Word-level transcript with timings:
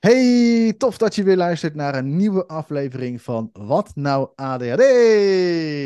Hey, 0.00 0.74
tof 0.78 0.98
dat 0.98 1.14
je 1.14 1.22
weer 1.22 1.36
luistert 1.36 1.74
naar 1.74 1.94
een 1.94 2.16
nieuwe 2.16 2.46
aflevering 2.46 3.22
van 3.22 3.50
Wat 3.52 3.90
Nou 3.94 4.28
ADHD? 4.34 4.82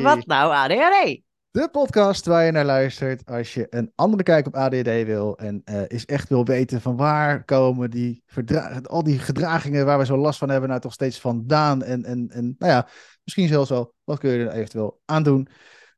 Wat 0.02 0.26
nou 0.26 0.52
ADHD? 0.52 1.20
De 1.50 1.68
podcast 1.72 2.26
waar 2.26 2.44
je 2.44 2.52
naar 2.52 2.64
luistert 2.64 3.26
als 3.26 3.54
je 3.54 3.66
een 3.70 3.92
andere 3.94 4.22
kijk 4.22 4.46
op 4.46 4.54
ADHD 4.54 5.04
wil 5.04 5.36
en 5.36 5.62
uh, 5.64 5.82
is 5.88 6.04
echt 6.04 6.28
wil 6.28 6.44
weten 6.44 6.80
van 6.80 6.96
waar 6.96 7.44
komen 7.44 7.90
die 7.90 8.24
al 8.82 9.02
die 9.02 9.18
gedragingen 9.18 9.86
waar 9.86 9.98
we 9.98 10.04
zo 10.04 10.16
last 10.16 10.38
van 10.38 10.50
hebben 10.50 10.68
nou 10.68 10.80
toch 10.80 10.92
steeds 10.92 11.20
vandaan 11.20 11.82
en, 11.82 12.04
en, 12.04 12.30
en 12.30 12.54
nou 12.58 12.72
ja, 12.72 12.88
misschien 13.24 13.48
zelfs 13.48 13.70
wel 13.70 13.94
wat 14.04 14.18
kun 14.18 14.30
je 14.30 14.44
er 14.44 14.52
eventueel 14.52 15.00
aan 15.04 15.22
doen. 15.22 15.48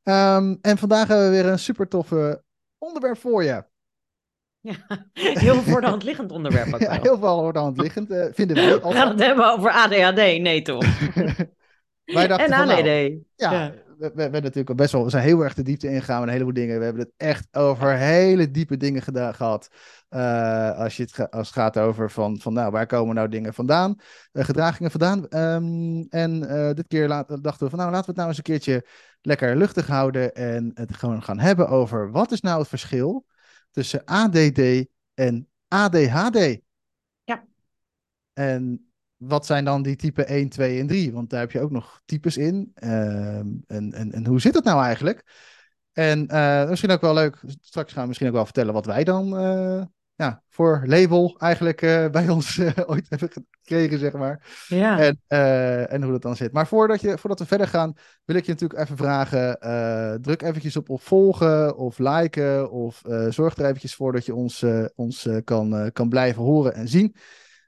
Um, 0.02 0.58
en 0.60 0.78
vandaag 0.78 1.08
hebben 1.08 1.30
we 1.30 1.42
weer 1.42 1.46
een 1.46 1.58
super 1.58 1.88
toffe 1.88 2.42
onderwerp 2.78 3.18
voor 3.18 3.44
je. 3.44 3.64
Ja, 4.66 5.04
heel 5.12 5.62
voor 5.62 5.80
de 5.80 5.86
hand 5.86 6.02
liggend 6.10 6.32
onderwerp. 6.32 6.74
Ook 6.74 6.80
ja, 6.80 7.00
heel 7.02 7.18
veel 7.18 7.38
voor 7.38 7.52
de 7.52 7.58
hand 7.58 7.80
liggend, 7.80 8.10
uh, 8.10 8.24
vinden 8.32 8.56
wij. 8.56 8.80
We 8.80 8.92
gaan 8.92 9.08
het 9.08 9.20
hebben 9.20 9.52
over 9.52 9.70
ADHD, 9.70 10.16
nee 10.16 10.62
toch? 10.62 10.84
wij 12.04 12.26
dachten 12.26 12.46
en 12.46 12.68
van, 12.68 12.70
ADD. 12.70 12.84
Nou, 12.84 13.24
ja, 13.36 13.52
ja. 13.52 13.72
We, 13.98 14.10
we, 14.14 14.22
hebben 14.22 14.42
natuurlijk 14.42 14.68
al 14.68 14.74
best 14.74 14.92
wel, 14.92 15.04
we 15.04 15.10
zijn 15.10 15.22
heel 15.22 15.40
erg 15.40 15.54
de 15.54 15.62
diepte 15.62 15.88
ingegaan 15.88 16.18
met 16.18 16.26
een 16.26 16.32
heleboel 16.32 16.54
dingen. 16.54 16.78
We 16.78 16.84
hebben 16.84 17.02
het 17.02 17.12
echt 17.16 17.48
over 17.52 17.96
hele 17.96 18.50
diepe 18.50 18.76
dingen 18.76 19.02
gedaan, 19.02 19.34
gehad. 19.34 19.68
Uh, 20.10 20.78
als, 20.78 20.96
je 20.96 21.02
het, 21.02 21.30
als 21.30 21.46
het 21.46 21.56
gaat 21.56 21.78
over 21.78 22.10
van, 22.10 22.38
van 22.40 22.52
nou, 22.52 22.70
waar 22.70 22.86
komen 22.86 23.14
nou 23.14 23.28
dingen 23.28 23.54
vandaan, 23.54 23.94
uh, 24.32 24.44
gedragingen 24.44 24.90
vandaan. 24.90 25.26
Um, 25.30 26.06
en 26.08 26.42
uh, 26.42 26.72
dit 26.72 26.86
keer 26.86 27.08
laat, 27.08 27.42
dachten 27.42 27.64
we 27.64 27.70
van 27.70 27.78
nou, 27.78 27.90
laten 27.90 28.04
we 28.04 28.10
het 28.10 28.16
nou 28.16 28.28
eens 28.28 28.36
een 28.36 28.42
keertje 28.42 28.86
lekker 29.20 29.56
luchtig 29.56 29.86
houden 29.86 30.34
en 30.34 30.70
het 30.74 30.96
gewoon 30.96 31.22
gaan 31.22 31.38
hebben 31.38 31.68
over 31.68 32.10
wat 32.10 32.32
is 32.32 32.40
nou 32.40 32.58
het 32.58 32.68
verschil 32.68 33.26
tussen 33.76 34.04
ADD 34.04 34.86
en 35.14 35.48
ADHD. 35.68 36.58
Ja. 37.24 37.46
En 38.32 38.90
wat 39.16 39.46
zijn 39.46 39.64
dan 39.64 39.82
die 39.82 39.96
type 39.96 40.24
1, 40.24 40.48
2 40.48 40.80
en 40.80 40.86
3? 40.86 41.12
Want 41.12 41.30
daar 41.30 41.40
heb 41.40 41.50
je 41.50 41.60
ook 41.60 41.70
nog 41.70 42.02
types 42.04 42.36
in. 42.36 42.72
Uh, 42.74 43.38
en, 43.38 43.62
en, 43.66 44.12
en 44.12 44.26
hoe 44.26 44.40
zit 44.40 44.54
het 44.54 44.64
nou 44.64 44.82
eigenlijk? 44.82 45.24
En 45.92 46.28
uh, 46.32 46.68
misschien 46.68 46.90
ook 46.90 47.00
wel 47.00 47.14
leuk, 47.14 47.42
straks 47.60 47.92
gaan 47.92 48.02
we 48.02 48.08
misschien 48.08 48.28
ook 48.28 48.34
wel 48.34 48.44
vertellen 48.44 48.74
wat 48.74 48.86
wij 48.86 49.04
dan 49.04 49.40
uh, 49.42 49.84
ja, 50.16 50.42
voor 50.48 50.82
label 50.86 51.36
eigenlijk 51.38 51.82
uh, 51.82 52.08
bij 52.16 52.28
ons 52.28 52.60
ooit 52.86 53.06
hebben 53.08 53.30
gekregen, 53.60 53.98
zeg 53.98 54.12
maar. 54.12 54.64
Ja. 54.68 54.98
En, 54.98 55.20
en 55.88 56.02
hoe 56.02 56.12
dat 56.12 56.22
dan 56.22 56.36
zit. 56.36 56.52
Maar 56.52 56.66
voordat, 56.66 57.00
je, 57.00 57.18
voordat 57.18 57.38
we 57.38 57.46
verder 57.46 57.68
gaan, 57.68 57.94
wil 58.24 58.36
ik 58.36 58.44
je 58.44 58.52
natuurlijk 58.52 58.80
even 58.80 58.96
vragen, 58.96 59.58
druk 60.22 60.42
eventjes 60.42 60.76
op, 60.76 60.90
op 60.90 61.02
volgen 61.02 61.76
of 61.76 61.98
liken 61.98 62.70
of 62.70 63.02
zorg 63.28 63.56
er 63.56 63.64
eventjes 63.64 63.94
voor 63.94 64.12
dat 64.12 64.26
je 64.26 64.34
ons, 64.34 64.64
ons 64.94 65.28
kan, 65.44 65.90
kan 65.92 66.08
blijven 66.08 66.42
horen 66.42 66.74
en 66.74 66.88
zien. 66.88 67.16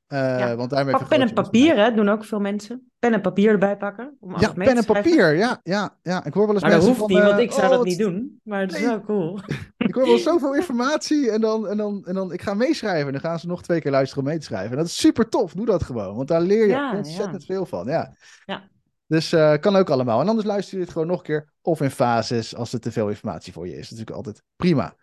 Ja. 0.08 0.56
want 0.56 0.70
daarmee 0.70 0.96
Pak 0.96 1.08
pen 1.08 1.20
en 1.20 1.32
papier, 1.32 1.76
hè, 1.76 1.94
doen 1.94 2.08
ook 2.08 2.24
veel 2.24 2.40
mensen. 2.40 2.87
Pen 2.98 3.12
en 3.12 3.20
papier 3.20 3.50
erbij 3.50 3.76
pakken. 3.76 4.16
Om 4.20 4.40
ja, 4.40 4.52
pen 4.52 4.76
en 4.76 4.84
papier, 4.84 5.34
ja, 5.34 5.60
ja, 5.62 5.96
ja. 6.02 6.24
Ik 6.24 6.32
hoor 6.32 6.44
wel 6.44 6.54
eens 6.54 6.62
maar 6.62 6.70
dat 6.70 6.84
hoeft 6.84 6.98
van, 6.98 7.08
niet, 7.08 7.18
want 7.18 7.36
uh, 7.36 7.38
ik 7.38 7.52
zou 7.52 7.64
oh, 7.64 7.70
dat 7.70 7.84
niet 7.84 7.98
doen. 7.98 8.40
Maar 8.44 8.60
het 8.60 8.74
is 8.74 8.80
wel 8.80 9.00
cool. 9.00 9.40
Ik 9.76 9.94
hoor 9.94 10.06
wel 10.06 10.18
zoveel 10.30 10.54
informatie 10.54 11.30
en 11.30 11.40
dan, 11.40 11.68
en, 11.68 11.76
dan, 11.76 12.06
en 12.06 12.14
dan, 12.14 12.32
ik 12.32 12.42
ga 12.42 12.54
meeschrijven. 12.54 13.06
En 13.06 13.12
dan 13.12 13.20
gaan 13.20 13.38
ze 13.38 13.46
nog 13.46 13.62
twee 13.62 13.80
keer 13.80 13.90
luisteren 13.90 14.24
om 14.24 14.28
mee 14.28 14.38
te 14.38 14.44
schrijven. 14.44 14.70
En 14.70 14.76
dat 14.76 14.86
is 14.86 14.96
super 14.96 15.28
tof, 15.28 15.52
doe 15.52 15.66
dat 15.66 15.82
gewoon. 15.82 16.16
Want 16.16 16.28
daar 16.28 16.40
leer 16.40 16.62
je 16.62 16.72
Ja, 16.72 16.96
ontzettend 16.96 17.46
ja. 17.46 17.54
veel 17.54 17.66
van, 17.66 17.86
ja. 17.86 18.16
Ja. 18.46 18.68
Dus 19.06 19.32
uh, 19.32 19.54
kan 19.60 19.76
ook 19.76 19.90
allemaal. 19.90 20.20
En 20.20 20.28
anders 20.28 20.46
luister 20.46 20.76
je 20.78 20.84
het 20.84 20.92
gewoon 20.92 21.06
nog 21.06 21.18
een 21.18 21.24
keer. 21.24 21.52
Of 21.62 21.80
in 21.80 21.90
fases, 21.90 22.56
als 22.56 22.72
er 22.72 22.80
te 22.80 22.92
veel 22.92 23.08
informatie 23.08 23.52
voor 23.52 23.66
je 23.66 23.72
is. 23.72 23.76
Dat 23.76 23.84
is 23.84 23.90
natuurlijk 23.90 24.16
altijd 24.16 24.42
prima. 24.56 24.94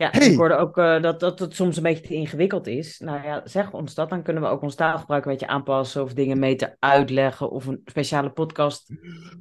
Ja, 0.00 0.08
Hey. 0.10 0.30
ik 0.30 0.36
hoorde 0.36 0.54
ook 0.54 0.76
uh, 0.76 1.02
dat, 1.02 1.20
dat 1.20 1.38
het 1.38 1.54
soms 1.54 1.76
een 1.76 1.82
beetje 1.82 2.02
te 2.06 2.14
ingewikkeld 2.14 2.66
is. 2.66 2.98
Nou 2.98 3.22
ja, 3.22 3.40
zeg 3.44 3.72
ons 3.72 3.94
dat. 3.94 4.08
Dan 4.08 4.22
kunnen 4.22 4.42
we 4.42 4.48
ook 4.48 4.62
ons 4.62 4.74
taalgebruik 4.74 5.24
een 5.24 5.30
beetje 5.30 5.46
aanpassen. 5.46 6.02
Of 6.02 6.12
dingen 6.12 6.38
mee 6.38 6.56
te 6.56 6.76
uitleggen. 6.78 7.50
Of 7.50 7.66
een 7.66 7.80
speciale 7.84 8.30
podcast 8.30 8.92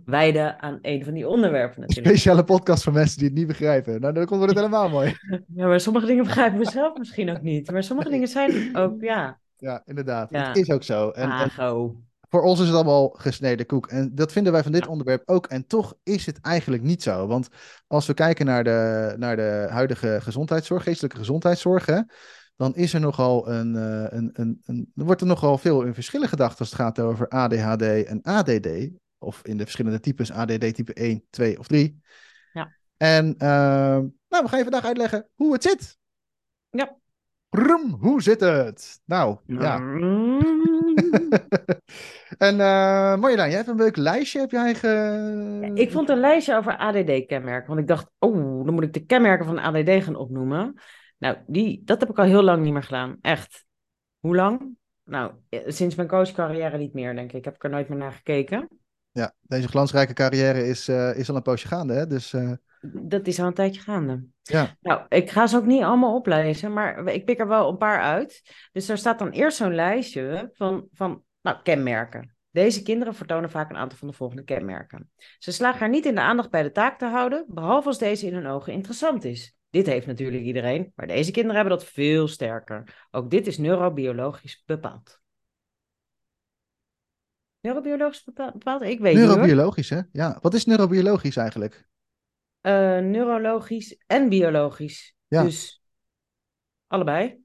wijden 0.05 0.61
aan 0.61 0.79
een 0.81 1.03
van 1.03 1.13
die 1.13 1.27
onderwerpen 1.27 1.81
natuurlijk. 1.81 2.07
Speciale 2.07 2.43
podcast 2.43 2.83
voor 2.83 2.93
mensen 2.93 3.17
die 3.17 3.27
het 3.27 3.37
niet 3.37 3.47
begrijpen. 3.47 4.01
Nou, 4.01 4.13
dan 4.13 4.25
komt 4.25 4.41
het 4.41 4.55
helemaal 4.55 4.89
mooi. 4.89 5.15
Ja, 5.55 5.67
maar 5.67 5.79
sommige 5.79 6.05
dingen 6.05 6.23
begrijpen 6.23 6.59
we 6.59 6.69
zelf 6.69 6.97
misschien 6.97 7.29
ook 7.29 7.41
niet. 7.41 7.71
Maar 7.71 7.83
sommige 7.83 8.09
dingen 8.09 8.27
zijn 8.27 8.77
ook, 8.77 9.01
ja, 9.01 9.39
Ja, 9.57 9.81
inderdaad. 9.85 10.29
Ja. 10.29 10.47
Het 10.47 10.57
is 10.57 10.71
ook 10.71 10.83
zo. 10.83 11.09
En, 11.09 11.31
en. 11.31 12.08
Voor 12.29 12.41
ons 12.41 12.59
is 12.59 12.65
het 12.65 12.75
allemaal 12.75 13.09
gesneden 13.09 13.65
koek. 13.65 13.87
En 13.87 14.15
dat 14.15 14.31
vinden 14.31 14.51
wij 14.51 14.63
van 14.63 14.71
dit 14.71 14.87
onderwerp 14.87 15.29
ook. 15.29 15.47
En 15.47 15.67
toch 15.67 15.97
is 16.03 16.25
het 16.25 16.41
eigenlijk 16.41 16.83
niet 16.83 17.03
zo. 17.03 17.27
Want 17.27 17.47
als 17.87 18.05
we 18.05 18.13
kijken 18.13 18.45
naar 18.45 18.63
de, 18.63 19.13
naar 19.17 19.35
de 19.35 19.67
huidige 19.69 20.17
gezondheidszorg, 20.21 20.83
geestelijke 20.83 21.17
gezondheidszorg, 21.17 21.85
hè, 21.85 22.01
dan 22.55 22.75
is 22.75 22.93
er 22.93 22.99
nogal 22.99 23.49
een, 23.49 23.75
uh, 23.75 24.05
een, 24.09 24.29
een, 24.33 24.61
een, 24.65 24.91
wordt 24.93 25.21
er 25.21 25.27
nogal 25.27 25.57
veel 25.57 25.81
in 25.81 25.93
verschillen 25.93 26.29
gedacht 26.29 26.59
als 26.59 26.69
het 26.69 26.79
gaat 26.79 26.99
over 26.99 27.27
ADHD 27.27 27.81
en 27.81 28.21
ADD. 28.21 28.67
Of 29.17 29.41
in 29.43 29.57
de 29.57 29.63
verschillende 29.63 29.99
types 29.99 30.31
ADD 30.31 30.75
type 30.75 30.93
1, 30.93 31.23
2 31.29 31.59
of 31.59 31.67
3. 31.67 32.01
Ja. 32.53 32.75
En 32.97 33.25
uh, 33.37 33.39
nou, 34.29 34.43
we 34.43 34.47
gaan 34.47 34.57
je 34.57 34.63
vandaag 34.63 34.85
uitleggen 34.85 35.29
hoe 35.35 35.53
het 35.53 35.63
zit. 35.63 35.97
Ja. 36.69 36.98
Hoe 37.99 38.21
zit 38.21 38.39
het? 38.39 39.01
Nou, 39.05 39.37
ja. 39.45 39.79
En 42.37 42.53
uh, 42.53 43.17
Marjolein, 43.17 43.49
jij 43.49 43.57
hebt 43.57 43.67
een 43.67 43.75
leuk 43.75 43.95
lijstje, 43.95 44.39
heb 44.39 44.51
jij 44.51 44.75
ge... 44.75 45.71
Ik 45.73 45.91
vond 45.91 46.09
een 46.09 46.19
lijstje 46.19 46.55
over 46.55 46.77
ADD-kenmerken. 46.77 47.67
Want 47.67 47.79
ik 47.79 47.87
dacht, 47.87 48.11
oh, 48.19 48.65
dan 48.65 48.73
moet 48.73 48.83
ik 48.83 48.93
de 48.93 49.05
kenmerken 49.05 49.45
van 49.45 49.59
ADD 49.59 50.03
gaan 50.03 50.15
opnoemen. 50.15 50.81
Nou, 51.17 51.37
die, 51.47 51.81
dat 51.85 51.99
heb 51.99 52.09
ik 52.09 52.17
al 52.17 52.25
heel 52.25 52.41
lang 52.41 52.63
niet 52.63 52.73
meer 52.73 52.83
gedaan. 52.83 53.17
Echt. 53.21 53.65
Hoe 54.19 54.35
lang? 54.35 54.77
Nou, 55.03 55.31
sinds 55.49 55.95
mijn 55.95 56.07
coachcarrière 56.07 56.77
niet 56.77 56.93
meer, 56.93 57.15
denk 57.15 57.29
ik. 57.29 57.37
Ik 57.37 57.45
heb 57.45 57.63
er 57.63 57.69
nooit 57.69 57.89
meer 57.89 57.97
naar 57.97 58.11
gekeken. 58.11 58.78
Ja, 59.11 59.33
deze 59.41 59.67
glansrijke 59.67 60.13
carrière 60.13 60.67
is, 60.67 60.89
uh, 60.89 61.17
is 61.17 61.29
al 61.29 61.35
een 61.35 61.41
poosje 61.41 61.67
gaande, 61.67 61.93
hè? 61.93 62.07
Dus, 62.07 62.33
uh... 62.33 62.51
Dat 62.81 63.27
is 63.27 63.39
al 63.39 63.47
een 63.47 63.53
tijdje 63.53 63.81
gaande. 63.81 64.25
Ja. 64.41 64.77
Nou, 64.81 65.05
ik 65.09 65.29
ga 65.29 65.47
ze 65.47 65.57
ook 65.57 65.65
niet 65.65 65.83
allemaal 65.83 66.15
oplezen, 66.15 66.73
maar 66.73 67.07
ik 67.07 67.25
pik 67.25 67.39
er 67.39 67.47
wel 67.47 67.69
een 67.69 67.77
paar 67.77 68.01
uit. 68.01 68.41
Dus 68.71 68.85
daar 68.85 68.97
staat 68.97 69.19
dan 69.19 69.29
eerst 69.29 69.57
zo'n 69.57 69.75
lijstje 69.75 70.49
van, 70.53 70.87
van 70.93 71.23
nou, 71.41 71.57
kenmerken. 71.63 72.35
Deze 72.51 72.81
kinderen 72.81 73.15
vertonen 73.15 73.49
vaak 73.49 73.69
een 73.69 73.77
aantal 73.77 73.97
van 73.97 74.07
de 74.07 74.13
volgende 74.13 74.43
kenmerken. 74.43 75.11
Ze 75.37 75.51
slagen 75.51 75.81
er 75.81 75.89
niet 75.89 76.05
in 76.05 76.15
de 76.15 76.21
aandacht 76.21 76.49
bij 76.49 76.63
de 76.63 76.71
taak 76.71 76.99
te 76.99 77.05
houden, 77.05 77.45
behalve 77.47 77.87
als 77.87 77.97
deze 77.97 78.27
in 78.27 78.33
hun 78.33 78.47
ogen 78.47 78.73
interessant 78.73 79.23
is. 79.23 79.57
Dit 79.69 79.85
heeft 79.85 80.07
natuurlijk 80.07 80.43
iedereen, 80.43 80.91
maar 80.95 81.07
deze 81.07 81.31
kinderen 81.31 81.55
hebben 81.55 81.77
dat 81.77 81.87
veel 81.87 82.27
sterker. 82.27 83.07
Ook 83.11 83.29
dit 83.29 83.47
is 83.47 83.57
neurobiologisch 83.57 84.63
bepaald. 84.65 85.18
Neurobiologisch 87.61 88.23
bepaald? 88.23 88.81
Ik 88.81 88.99
weet 88.99 89.15
Neurobiologisch, 89.15 89.89
hè? 89.89 90.01
Ja. 90.11 90.37
Wat 90.41 90.53
is 90.53 90.65
neurobiologisch 90.65 91.37
eigenlijk? 91.37 91.87
Uh, 92.61 92.99
neurologisch 92.99 94.03
en 94.07 94.29
biologisch. 94.29 95.15
Ja. 95.27 95.43
Dus 95.43 95.83
allebei. 96.87 97.43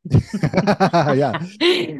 ja. 1.22 1.40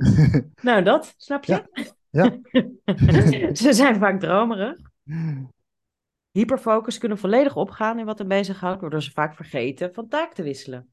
nou, 0.68 0.82
dat, 0.82 1.14
snap 1.16 1.44
je? 1.44 1.86
Ja. 2.10 2.38
ja. 2.52 3.54
Ze 3.62 3.72
zijn 3.72 3.96
vaak 3.96 4.20
dromerig. 4.20 4.76
Hyperfocus 6.30 6.98
kunnen 6.98 7.18
volledig 7.18 7.56
opgaan 7.56 7.98
in 7.98 8.04
wat 8.04 8.20
er 8.20 8.26
bezighoudt, 8.26 8.80
waardoor 8.80 9.02
ze 9.02 9.10
vaak 9.10 9.34
vergeten 9.34 9.94
van 9.94 10.08
taak 10.08 10.32
te 10.34 10.42
wisselen. 10.42 10.92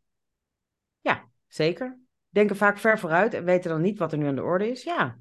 Ja, 1.02 1.30
zeker. 1.48 2.00
Denken 2.30 2.56
vaak 2.56 2.78
ver 2.78 3.00
vooruit 3.00 3.34
en 3.34 3.44
weten 3.44 3.70
dan 3.70 3.82
niet 3.82 4.00
wat 4.00 4.12
er 4.12 4.18
nu 4.18 4.28
aan 4.28 4.36
de 4.36 4.44
orde 4.44 4.70
is. 4.70 4.84
Ja, 4.84 5.20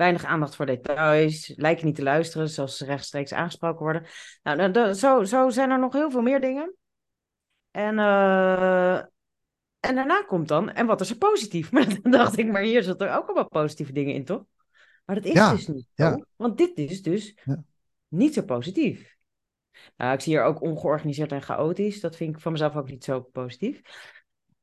weinig 0.00 0.24
aandacht 0.24 0.54
voor 0.54 0.66
details, 0.66 1.52
lijken 1.56 1.86
niet 1.86 1.94
te 1.94 2.02
luisteren, 2.02 2.48
zoals 2.48 2.76
ze 2.76 2.84
rechtstreeks 2.84 3.32
aangesproken 3.32 3.82
worden. 3.82 4.06
Nou, 4.42 4.92
zo, 4.92 5.24
zo 5.24 5.48
zijn 5.48 5.70
er 5.70 5.78
nog 5.78 5.92
heel 5.92 6.10
veel 6.10 6.22
meer 6.22 6.40
dingen. 6.40 6.74
En, 7.70 7.98
uh, 7.98 8.96
en 9.80 9.94
daarna 9.94 10.22
komt 10.22 10.48
dan, 10.48 10.70
en 10.70 10.86
wat 10.86 11.00
is 11.00 11.10
er 11.10 11.16
positief? 11.16 11.70
Maar 11.72 12.00
dan 12.02 12.12
dacht 12.12 12.38
ik, 12.38 12.46
maar 12.46 12.62
hier 12.62 12.82
zitten 12.82 13.08
er 13.08 13.16
ook 13.16 13.24
allemaal 13.24 13.48
positieve 13.48 13.92
dingen 13.92 14.14
in, 14.14 14.24
toch? 14.24 14.44
Maar 15.04 15.16
dat 15.16 15.24
is 15.24 15.32
ja, 15.32 15.50
dus 15.50 15.66
niet 15.66 15.86
zo, 15.94 16.04
ja. 16.04 16.24
want 16.36 16.58
dit 16.58 16.78
is 16.78 17.02
dus 17.02 17.38
ja. 17.44 17.62
niet 18.08 18.34
zo 18.34 18.42
positief. 18.42 19.16
Nou, 19.96 20.14
ik 20.14 20.20
zie 20.20 20.32
hier 20.32 20.44
ook 20.44 20.62
ongeorganiseerd 20.62 21.32
en 21.32 21.42
chaotisch. 21.42 22.00
Dat 22.00 22.16
vind 22.16 22.34
ik 22.34 22.40
van 22.40 22.52
mezelf 22.52 22.76
ook 22.76 22.90
niet 22.90 23.04
zo 23.04 23.20
positief. 23.20 23.80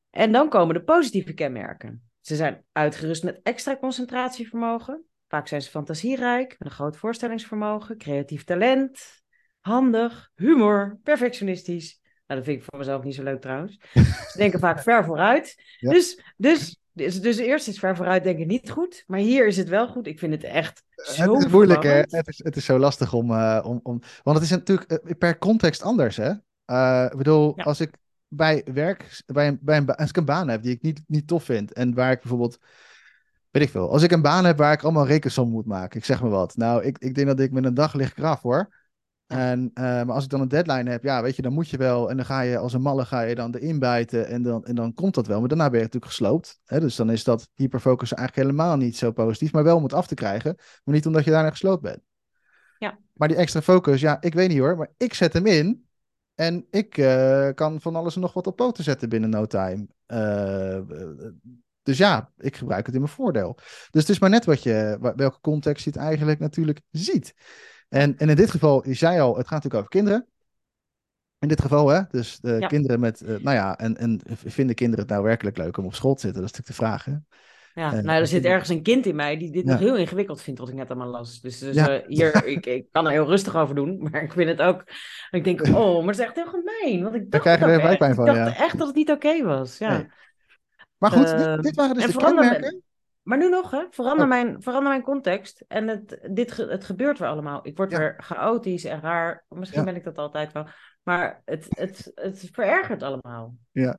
En 0.09 0.31
dan 0.31 0.49
komen 0.49 0.75
de 0.75 0.83
positieve 0.83 1.33
kenmerken. 1.33 2.09
Ze 2.19 2.35
zijn 2.35 2.65
uitgerust 2.71 3.23
met 3.23 3.39
extra 3.43 3.77
concentratievermogen. 3.77 5.05
Vaak 5.27 5.47
zijn 5.47 5.61
ze 5.61 5.69
fantasierijk, 5.69 6.55
met 6.59 6.67
een 6.67 6.73
groot 6.73 6.97
voorstellingsvermogen, 6.97 7.97
creatief 7.97 8.43
talent, 8.43 9.21
handig, 9.59 10.31
humor, 10.35 10.99
perfectionistisch. 11.03 11.99
Nou, 12.27 12.39
dat 12.39 12.49
vind 12.49 12.57
ik 12.57 12.63
voor 12.69 12.79
mezelf 12.79 13.03
niet 13.03 13.15
zo 13.15 13.23
leuk 13.23 13.41
trouwens. 13.41 13.79
Ze 14.31 14.37
denken 14.37 14.59
vaak 14.59 14.81
ver 14.81 15.05
vooruit. 15.05 15.55
Ja. 15.79 15.91
Dus, 15.91 16.21
dus, 16.37 16.77
dus, 16.91 17.21
dus 17.21 17.37
eerst 17.37 17.67
is 17.67 17.79
ver 17.79 17.95
vooruit 17.95 18.23
denken 18.23 18.47
niet 18.47 18.69
goed. 18.69 19.03
Maar 19.07 19.19
hier 19.19 19.47
is 19.47 19.57
het 19.57 19.69
wel 19.69 19.87
goed. 19.87 20.07
Ik 20.07 20.19
vind 20.19 20.33
het 20.33 20.43
echt 20.43 20.83
zo 20.95 21.33
Het 21.33 21.43
is 21.45 21.51
moeilijk, 21.51 21.83
hè? 21.83 21.89
Het 21.89 22.27
is, 22.27 22.43
het 22.43 22.55
is 22.55 22.65
zo 22.65 22.77
lastig 22.77 23.13
om, 23.13 23.31
uh, 23.31 23.59
om, 23.63 23.79
om... 23.83 24.01
Want 24.23 24.37
het 24.37 24.45
is 24.45 24.51
natuurlijk 24.51 24.91
uh, 24.91 25.11
per 25.17 25.37
context 25.37 25.81
anders, 25.81 26.17
hè? 26.17 26.31
Uh, 26.65 27.05
ik 27.11 27.17
bedoel, 27.17 27.53
Ja. 27.55 27.63
als 27.63 27.79
ik 27.79 27.97
bij 28.27 28.65
werk, 28.73 29.21
bij 29.25 29.47
een, 29.47 29.59
bij 29.61 29.77
een, 29.77 29.95
als 29.95 30.09
ik 30.09 30.17
een 30.17 30.25
baan 30.25 30.47
heb 30.47 30.63
die 30.63 30.73
ik 30.73 30.81
niet, 30.81 31.01
niet 31.07 31.27
tof 31.27 31.43
vind 31.43 31.73
en 31.73 31.93
waar 31.93 32.11
ik 32.11 32.21
bijvoorbeeld 32.21 32.59
weet 33.51 33.63
ik 33.63 33.69
veel. 33.69 33.91
Als 33.91 34.03
ik 34.03 34.11
een 34.11 34.21
baan 34.21 34.45
heb 34.45 34.57
waar 34.57 34.73
ik 34.73 34.83
allemaal 34.83 35.07
rekensom 35.07 35.49
moet 35.49 35.65
maken, 35.65 35.99
ik 35.99 36.05
zeg 36.05 36.21
maar 36.21 36.29
wat. 36.29 36.55
Nou, 36.55 36.83
ik, 36.83 36.97
ik 36.97 37.15
denk 37.15 37.27
dat 37.27 37.39
ik 37.39 37.51
met 37.51 37.65
een 37.65 37.73
dag 37.73 37.93
lig 37.93 38.17
eraf 38.17 38.41
hoor. 38.41 38.85
En, 39.27 39.71
uh, 39.73 39.83
maar 39.83 40.11
als 40.11 40.23
ik 40.23 40.29
dan 40.29 40.41
een 40.41 40.47
deadline 40.47 40.89
heb, 40.89 41.03
ja, 41.03 41.21
weet 41.21 41.35
je, 41.35 41.41
dan 41.41 41.53
moet 41.53 41.69
je 41.69 41.77
wel. 41.77 42.09
En 42.09 42.15
dan 42.15 42.25
ga 42.25 42.41
je 42.41 42.57
als 42.57 42.73
een 42.73 42.81
malle 42.81 43.05
ga 43.05 43.21
je 43.21 43.35
dan 43.35 43.55
erin 43.55 43.79
bijten 43.79 44.27
en 44.27 44.41
dan, 44.41 44.65
en 44.65 44.75
dan 44.75 44.93
komt 44.93 45.15
dat 45.15 45.27
wel. 45.27 45.39
Maar 45.39 45.47
daarna 45.47 45.69
ben 45.69 45.77
je 45.77 45.85
natuurlijk 45.85 46.11
gesloopt. 46.11 46.59
Hè? 46.65 46.79
Dus 46.79 46.95
dan 46.95 47.09
is 47.09 47.23
dat 47.23 47.49
hyperfocus 47.53 48.13
eigenlijk 48.13 48.47
helemaal 48.47 48.77
niet 48.77 48.97
zo 48.97 49.11
positief, 49.11 49.51
maar 49.51 49.63
wel 49.63 49.75
om 49.75 49.83
het 49.83 49.93
af 49.93 50.07
te 50.07 50.15
krijgen. 50.15 50.55
Maar 50.55 50.95
niet 50.95 51.05
omdat 51.05 51.23
je 51.23 51.31
daarna 51.31 51.49
gesloopt 51.49 51.81
bent. 51.81 51.99
Ja. 52.77 52.97
Maar 53.13 53.27
die 53.27 53.37
extra 53.37 53.61
focus, 53.61 54.01
ja, 54.01 54.21
ik 54.21 54.33
weet 54.33 54.49
niet 54.49 54.59
hoor, 54.59 54.77
maar 54.77 54.91
ik 54.97 55.13
zet 55.13 55.33
hem 55.33 55.45
in. 55.45 55.85
En 56.35 56.65
ik 56.71 56.97
uh, 56.97 57.49
kan 57.53 57.81
van 57.81 57.95
alles 57.95 58.15
en 58.15 58.21
nog 58.21 58.33
wat 58.33 58.47
op 58.47 58.55
poten 58.55 58.83
zetten 58.83 59.09
binnen 59.09 59.29
no 59.29 59.45
time. 59.45 59.87
Uh, 60.07 60.79
dus 61.87 61.97
ja, 61.97 62.31
ik 62.37 62.55
gebruik 62.55 62.85
het 62.85 62.95
in 62.95 63.01
mijn 63.01 63.13
voordeel. 63.13 63.55
Dus 63.89 64.01
het 64.01 64.09
is 64.09 64.19
maar 64.19 64.29
net 64.29 64.45
wat 64.45 64.63
je, 64.63 64.97
welke 65.15 65.39
context 65.41 65.83
je 65.83 65.89
het 65.89 65.99
eigenlijk 65.99 66.39
natuurlijk 66.39 66.81
ziet. 66.91 67.33
En, 67.89 68.17
en 68.17 68.29
in 68.29 68.35
dit 68.35 68.51
geval, 68.51 68.87
je 68.87 68.93
zei 68.93 69.19
al, 69.19 69.37
het 69.37 69.47
gaat 69.47 69.63
natuurlijk 69.63 69.75
over 69.75 69.89
kinderen. 69.89 70.27
In 71.39 71.47
dit 71.47 71.61
geval, 71.61 71.87
hè? 71.89 72.01
Dus 72.09 72.39
de 72.39 72.57
Ja. 72.59 72.67
kinderen 72.67 72.99
met, 72.99 73.21
eh, 73.21 73.29
nou 73.29 73.55
ja, 73.55 73.77
en, 73.77 73.97
en 73.97 74.21
vinden 74.45 74.75
kinderen 74.75 75.03
het 75.05 75.13
nou 75.13 75.23
werkelijk 75.23 75.57
leuk 75.57 75.77
om 75.77 75.85
op 75.85 75.95
school 75.95 76.13
te 76.15 76.21
zitten? 76.21 76.41
Dat 76.41 76.51
is 76.51 76.57
natuurlijk 76.57 76.79
de 76.79 76.85
vraag, 76.85 77.05
hè? 77.05 77.11
Ja, 77.81 77.93
Eh, 77.93 78.03
nou, 78.03 78.21
er 78.21 78.27
zit 78.27 78.45
ergens 78.45 78.69
een 78.69 78.81
kind 78.81 79.05
in 79.05 79.15
mij 79.15 79.37
die 79.37 79.51
dit 79.51 79.65
Ja. 79.65 79.71
nog 79.71 79.79
heel 79.79 79.97
ingewikkeld 79.97 80.41
vindt, 80.41 80.59
wat 80.59 80.69
ik 80.69 80.75
net 80.75 80.89
allemaal 80.89 81.07
las. 81.07 81.41
Dus, 81.41 81.59
dus 81.59 81.75
Ja. 81.75 81.89
eh, 81.89 82.07
hier, 82.07 82.45
ik, 82.55 82.65
ik 82.65 82.85
kan 82.91 83.05
er 83.05 83.11
heel 83.11 83.25
rustig 83.25 83.55
over 83.55 83.75
doen, 83.75 83.97
maar 84.11 84.23
ik 84.23 84.31
vind 84.31 84.49
het 84.49 84.61
ook... 84.61 84.83
Ik 85.31 85.43
denk, 85.43 85.61
oh, 85.61 85.97
maar 85.99 86.07
het 86.07 86.19
is 86.19 86.25
echt 86.25 86.35
heel 86.35 86.45
gemeen. 86.45 87.03
Want 87.03 87.15
ik 87.15 87.31
dacht, 87.31 87.43
krijg 87.43 87.59
je 87.59 87.65
er 87.65 87.79
echt. 87.79 88.15
van, 88.15 88.29
Ik 88.29 88.35
dacht 88.35 88.57
echt 88.59 88.77
dat 88.77 88.87
het 88.87 88.95
niet 88.95 89.11
oké 89.11 89.43
was, 89.43 89.77
ja. 89.77 89.97
Nee. 89.97 90.07
Maar 90.97 91.11
goed, 91.11 91.27
dit, 91.27 91.63
dit 91.63 91.75
waren 91.75 91.95
dus 91.95 92.05
de 92.13 92.17
kenmerken. 92.17 92.81
Maar 93.21 93.37
nu 93.37 93.49
nog, 93.49 93.71
hè? 93.71 93.85
Verander, 93.89 94.23
Oh. 94.23 94.29
mijn, 94.29 94.61
verander 94.61 94.89
mijn 94.89 95.03
context. 95.03 95.63
En 95.67 95.87
het, 95.87 96.27
dit, 96.31 96.57
het 96.57 96.83
gebeurt 96.83 97.19
weer 97.19 97.27
allemaal. 97.27 97.59
Ik 97.67 97.77
word 97.77 97.91
Ja. 97.91 97.97
weer 97.97 98.15
chaotisch 98.17 98.83
en 98.83 99.01
raar. 99.01 99.45
Misschien 99.49 99.79
Ja. 99.79 99.85
ben 99.85 99.95
ik 99.95 100.03
dat 100.03 100.17
altijd 100.17 100.51
wel. 100.51 100.67
Maar 101.03 101.41
het, 101.45 101.65
het, 101.69 102.11
het 102.15 102.49
verergert 102.51 103.03
allemaal. 103.03 103.55
Ja. 103.71 103.83
Ja. 103.83 103.97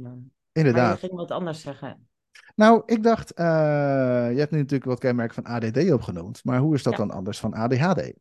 Maar 0.00 0.16
Inderdaad. 0.52 0.98
ging 0.98 1.12
wat 1.12 1.30
anders 1.30 1.60
zeggen. 1.60 2.08
Nou, 2.54 2.82
ik 2.86 3.02
dacht, 3.02 3.32
eh, 3.32 3.44
je 4.32 4.38
hebt 4.38 4.50
nu 4.50 4.58
natuurlijk 4.58 4.84
wat 4.90 4.98
kenmerken 4.98 5.34
van 5.34 5.52
ADD 5.52 5.92
opgenoemd. 5.92 6.44
Maar 6.44 6.58
hoe 6.58 6.74
is 6.74 6.82
dat 6.82 6.96
dan 6.96 7.10
anders 7.10 7.40
van 7.40 7.54
ADHD? 7.54 8.12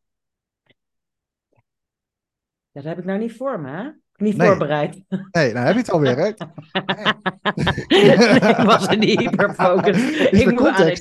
Ja, 2.72 2.82
dat 2.82 2.84
heb 2.84 2.98
ik 2.98 3.06
nou 3.06 3.20
niet 3.20 3.36
voor 3.36 3.60
me, 3.60 3.70
hè? 3.70 3.92
Niet 4.18 4.38
Nee. 4.38 4.48
voorbereid. 4.48 5.00
Nee, 5.32 5.54
nou 5.54 5.66
heb 5.66 5.74
je 5.74 5.80
het 5.80 5.92
alweer, 5.92 6.18
hè? 6.18 6.28
ik 8.50 8.66
was 8.66 8.88
in 8.88 9.00
die 9.00 9.20
hyperfocus. 9.20 9.98
Ik 10.42 10.52
moet 10.52 10.68
ADD. 10.68 11.00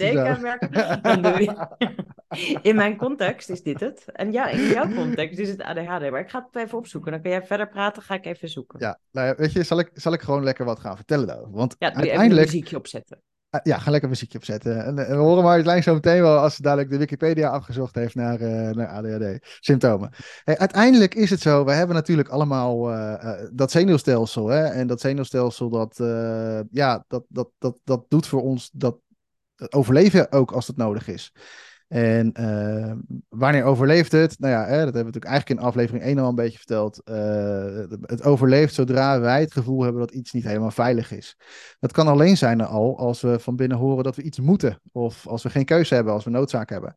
Dan 1.23 1.43
je- 1.43 2.59
In 2.63 2.77
mijn 2.77 2.97
context 2.97 3.49
is 3.51 3.63
dit 3.63 3.81
het. 3.81 4.05
En 4.13 4.33
ja, 4.33 4.49
in 4.49 4.61
jouw 4.63 4.89
context 4.95 5.39
is 5.39 5.49
het 5.49 5.63
ADHD. 5.63 6.11
Maar 6.11 6.21
ik 6.21 6.31
ga 6.31 6.49
het 6.53 6.63
even 6.63 6.79
opzoeken. 6.79 7.13
Dan 7.13 7.23
kan 7.23 7.31
jij 7.31 7.43
verder 7.43 7.69
praten, 7.69 8.03
ga 8.03 8.15
ik 8.15 8.27
even 8.27 8.49
zoeken. 8.49 8.79
Ja, 8.81 8.99
nou 9.13 9.27
ja, 9.27 9.35
weet 9.37 9.53
je, 9.53 9.63
zal 9.63 9.79
ik, 9.79 9.91
zal 9.95 10.13
ik 10.13 10.21
gewoon 10.21 10.45
lekker 10.45 10.65
wat 10.65 10.81
gaan 10.81 10.97
vertellen 10.97 11.27
daarover? 11.27 11.53
Want 11.53 11.77
Ja, 11.79 11.87
je 11.87 11.93
even 11.93 12.03
een 12.03 12.09
uiteindelijk... 12.09 12.47
muziekje 12.47 12.77
opzetten. 12.77 13.23
Ah, 13.53 13.61
Ja, 13.63 13.79
ga 13.79 13.91
lekker 13.91 14.09
muziekje 14.09 14.39
opzetten. 14.39 14.85
En, 14.85 14.99
eh, 14.99 15.09
we 15.09 15.15
horen 15.15 15.43
Marjolein 15.43 15.83
zo 15.83 15.95
meteen 15.95 16.23
wel 16.23 16.39
als 16.39 16.55
ze 16.55 16.63
dadelijk 16.63 16.91
de 16.91 16.97
Wikipedia 16.97 17.49
afgezocht 17.49 17.95
heeft 17.95 18.15
naar, 18.15 18.41
eh, 18.41 18.71
naar 18.71 18.89
ADHD-symptomen. 18.89 20.11
Uiteindelijk 20.45 21.15
is 21.15 21.31
het 21.31 21.41
zo, 21.41 21.65
we 21.65 21.73
hebben 21.73 21.97
natuurlijk 21.97 22.29
allemaal 22.29 22.93
eh, 22.93 23.35
dat 23.53 23.71
zenuwstelsel. 23.71 24.49
Hè? 24.49 24.65
En 24.65 24.87
dat 24.87 25.01
zenuwstelsel, 25.01 25.69
dat, 25.69 25.97
ja, 26.71 27.05
dat, 27.09 27.25
dat, 27.29 27.51
dat, 27.59 27.79
dat 27.85 28.05
doet 28.09 28.27
voor 28.27 28.43
ons 28.43 28.71
dat 28.73 28.99
overleven 29.71 30.33
ook 30.33 30.53
als 30.53 30.67
het 30.67 30.77
nodig 30.77 31.09
is. 31.09 31.33
En 31.93 32.33
eh, 32.33 32.93
wanneer 33.29 33.65
overleeft 33.65 34.13
het? 34.13 34.39
Nou 34.39 34.53
ja, 34.53 34.61
hè, 34.61 34.67
dat 34.67 34.79
hebben 34.79 34.93
we 34.93 35.05
natuurlijk 35.05 35.25
eigenlijk 35.25 35.61
in 35.61 35.67
aflevering 35.67 36.05
1 36.05 36.19
al 36.19 36.29
een 36.29 36.35
beetje 36.35 36.59
verteld. 36.59 37.03
Eh, 37.05 37.97
het 38.03 38.23
overleeft 38.23 38.75
zodra 38.75 39.21
wij 39.21 39.41
het 39.41 39.53
gevoel 39.53 39.83
hebben 39.83 40.01
dat 40.01 40.11
iets 40.11 40.33
niet 40.33 40.45
helemaal 40.45 40.71
veilig 40.71 41.13
is. 41.13 41.37
Dat 41.81 41.93
kan 41.93 42.09
alleen 42.09 42.37
zijn 42.37 42.61
al 42.61 42.99
als 42.99 43.21
we 43.21 43.39
van 43.39 43.57
binnen 43.57 43.79
horen 43.79 44.05
dat 44.05 44.17
we 44.17 44.23
iets 44.23 44.41
moeten. 44.41 44.81
Of 44.93 45.27
als 45.27 45.43
we 45.43 45.51
geen 45.51 45.65
keuze 45.65 45.95
hebben, 45.95 46.13
als 46.13 46.25
we 46.25 46.31
noodzaak 46.31 46.69
hebben. 46.69 46.97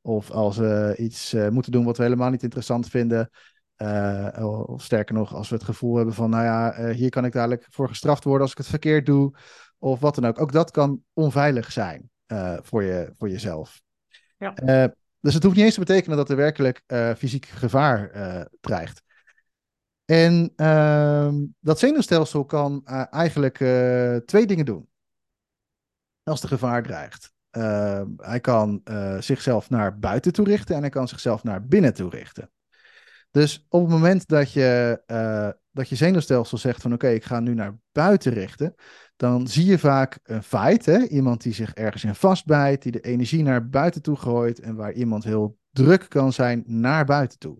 Of 0.00 0.30
als 0.30 0.56
we 0.56 0.94
iets 0.98 1.32
eh, 1.32 1.48
moeten 1.48 1.72
doen 1.72 1.84
wat 1.84 1.96
we 1.96 2.02
helemaal 2.02 2.30
niet 2.30 2.42
interessant 2.42 2.88
vinden. 2.88 3.30
Of 4.66 4.82
sterker 4.82 5.14
nog, 5.14 5.34
als 5.34 5.48
we 5.48 5.54
het 5.54 5.64
gevoel 5.64 5.96
hebben 5.96 6.14
van, 6.14 6.30
nou 6.30 6.44
ja, 6.44 6.90
hier 6.92 7.10
kan 7.10 7.24
ik 7.24 7.32
dadelijk 7.32 7.66
voor 7.70 7.88
gestraft 7.88 8.24
worden 8.24 8.42
als 8.42 8.50
ik 8.50 8.58
het 8.58 8.66
verkeerd 8.66 9.06
doe. 9.06 9.38
Of 9.78 10.00
wat 10.00 10.14
dan 10.14 10.26
ook. 10.26 10.40
Ook 10.40 10.52
dat 10.52 10.70
kan 10.70 11.02
onveilig 11.12 11.72
zijn 11.72 12.10
voor, 12.62 12.82
je, 12.82 13.12
voor 13.16 13.28
jezelf. 13.28 13.80
Ja. 14.38 14.54
Eh, 14.54 14.84
dus 15.20 15.34
het 15.34 15.42
hoeft 15.42 15.56
niet 15.56 15.64
eens 15.64 15.74
te 15.74 15.80
betekenen 15.80 16.16
dat 16.16 16.30
er 16.30 16.36
werkelijk 16.36 16.82
eh, 16.86 17.14
fysiek 17.14 17.46
gevaar 17.46 18.10
eh, 18.10 18.44
dreigt. 18.60 19.02
En 20.04 20.52
ehm, 20.56 21.34
dat 21.60 21.78
zenuwstelsel 21.78 22.44
kan 22.44 22.86
eigenlijk 23.10 23.56
twee 24.26 24.46
dingen 24.46 24.64
doen. 24.64 24.88
Als 26.22 26.42
er 26.42 26.48
gevaar 26.48 26.82
dreigt. 26.82 27.32
Ehm, 27.50 28.06
hij 28.16 28.40
kan 28.40 28.82
zichzelf 29.18 29.70
naar 29.70 29.98
buiten 29.98 30.32
toe 30.32 30.44
richten 30.44 30.74
en 30.74 30.80
hij 30.80 30.90
kan 30.90 31.08
zichzelf 31.08 31.42
naar 31.42 31.66
binnen 31.66 31.94
toe 31.94 32.10
richten. 32.10 32.50
Dus 33.30 33.66
op 33.68 33.80
het 33.80 33.90
moment 33.90 34.28
dat 34.28 34.52
je, 34.52 35.02
dat 35.70 35.88
je 35.88 35.96
zenuwstelsel 35.96 36.58
zegt 36.58 36.82
van 36.82 36.92
oké, 36.92 37.08
ik 37.08 37.24
ga 37.24 37.40
nu 37.40 37.54
naar 37.54 37.78
buiten 37.92 38.32
richten, 38.32 38.74
dan 39.18 39.46
zie 39.46 39.64
je 39.64 39.78
vaak 39.78 40.18
een 40.22 40.42
fight. 40.42 40.86
Hè? 40.86 41.06
Iemand 41.06 41.42
die 41.42 41.52
zich 41.52 41.74
ergens 41.74 42.04
in 42.04 42.14
vastbijt, 42.14 42.82
die 42.82 42.92
de 42.92 43.00
energie 43.00 43.42
naar 43.42 43.68
buiten 43.68 44.02
toe 44.02 44.16
gooit 44.16 44.60
en 44.60 44.74
waar 44.74 44.92
iemand 44.92 45.24
heel 45.24 45.58
druk 45.70 46.06
kan 46.08 46.32
zijn 46.32 46.62
naar 46.66 47.04
buiten 47.04 47.38
toe. 47.38 47.58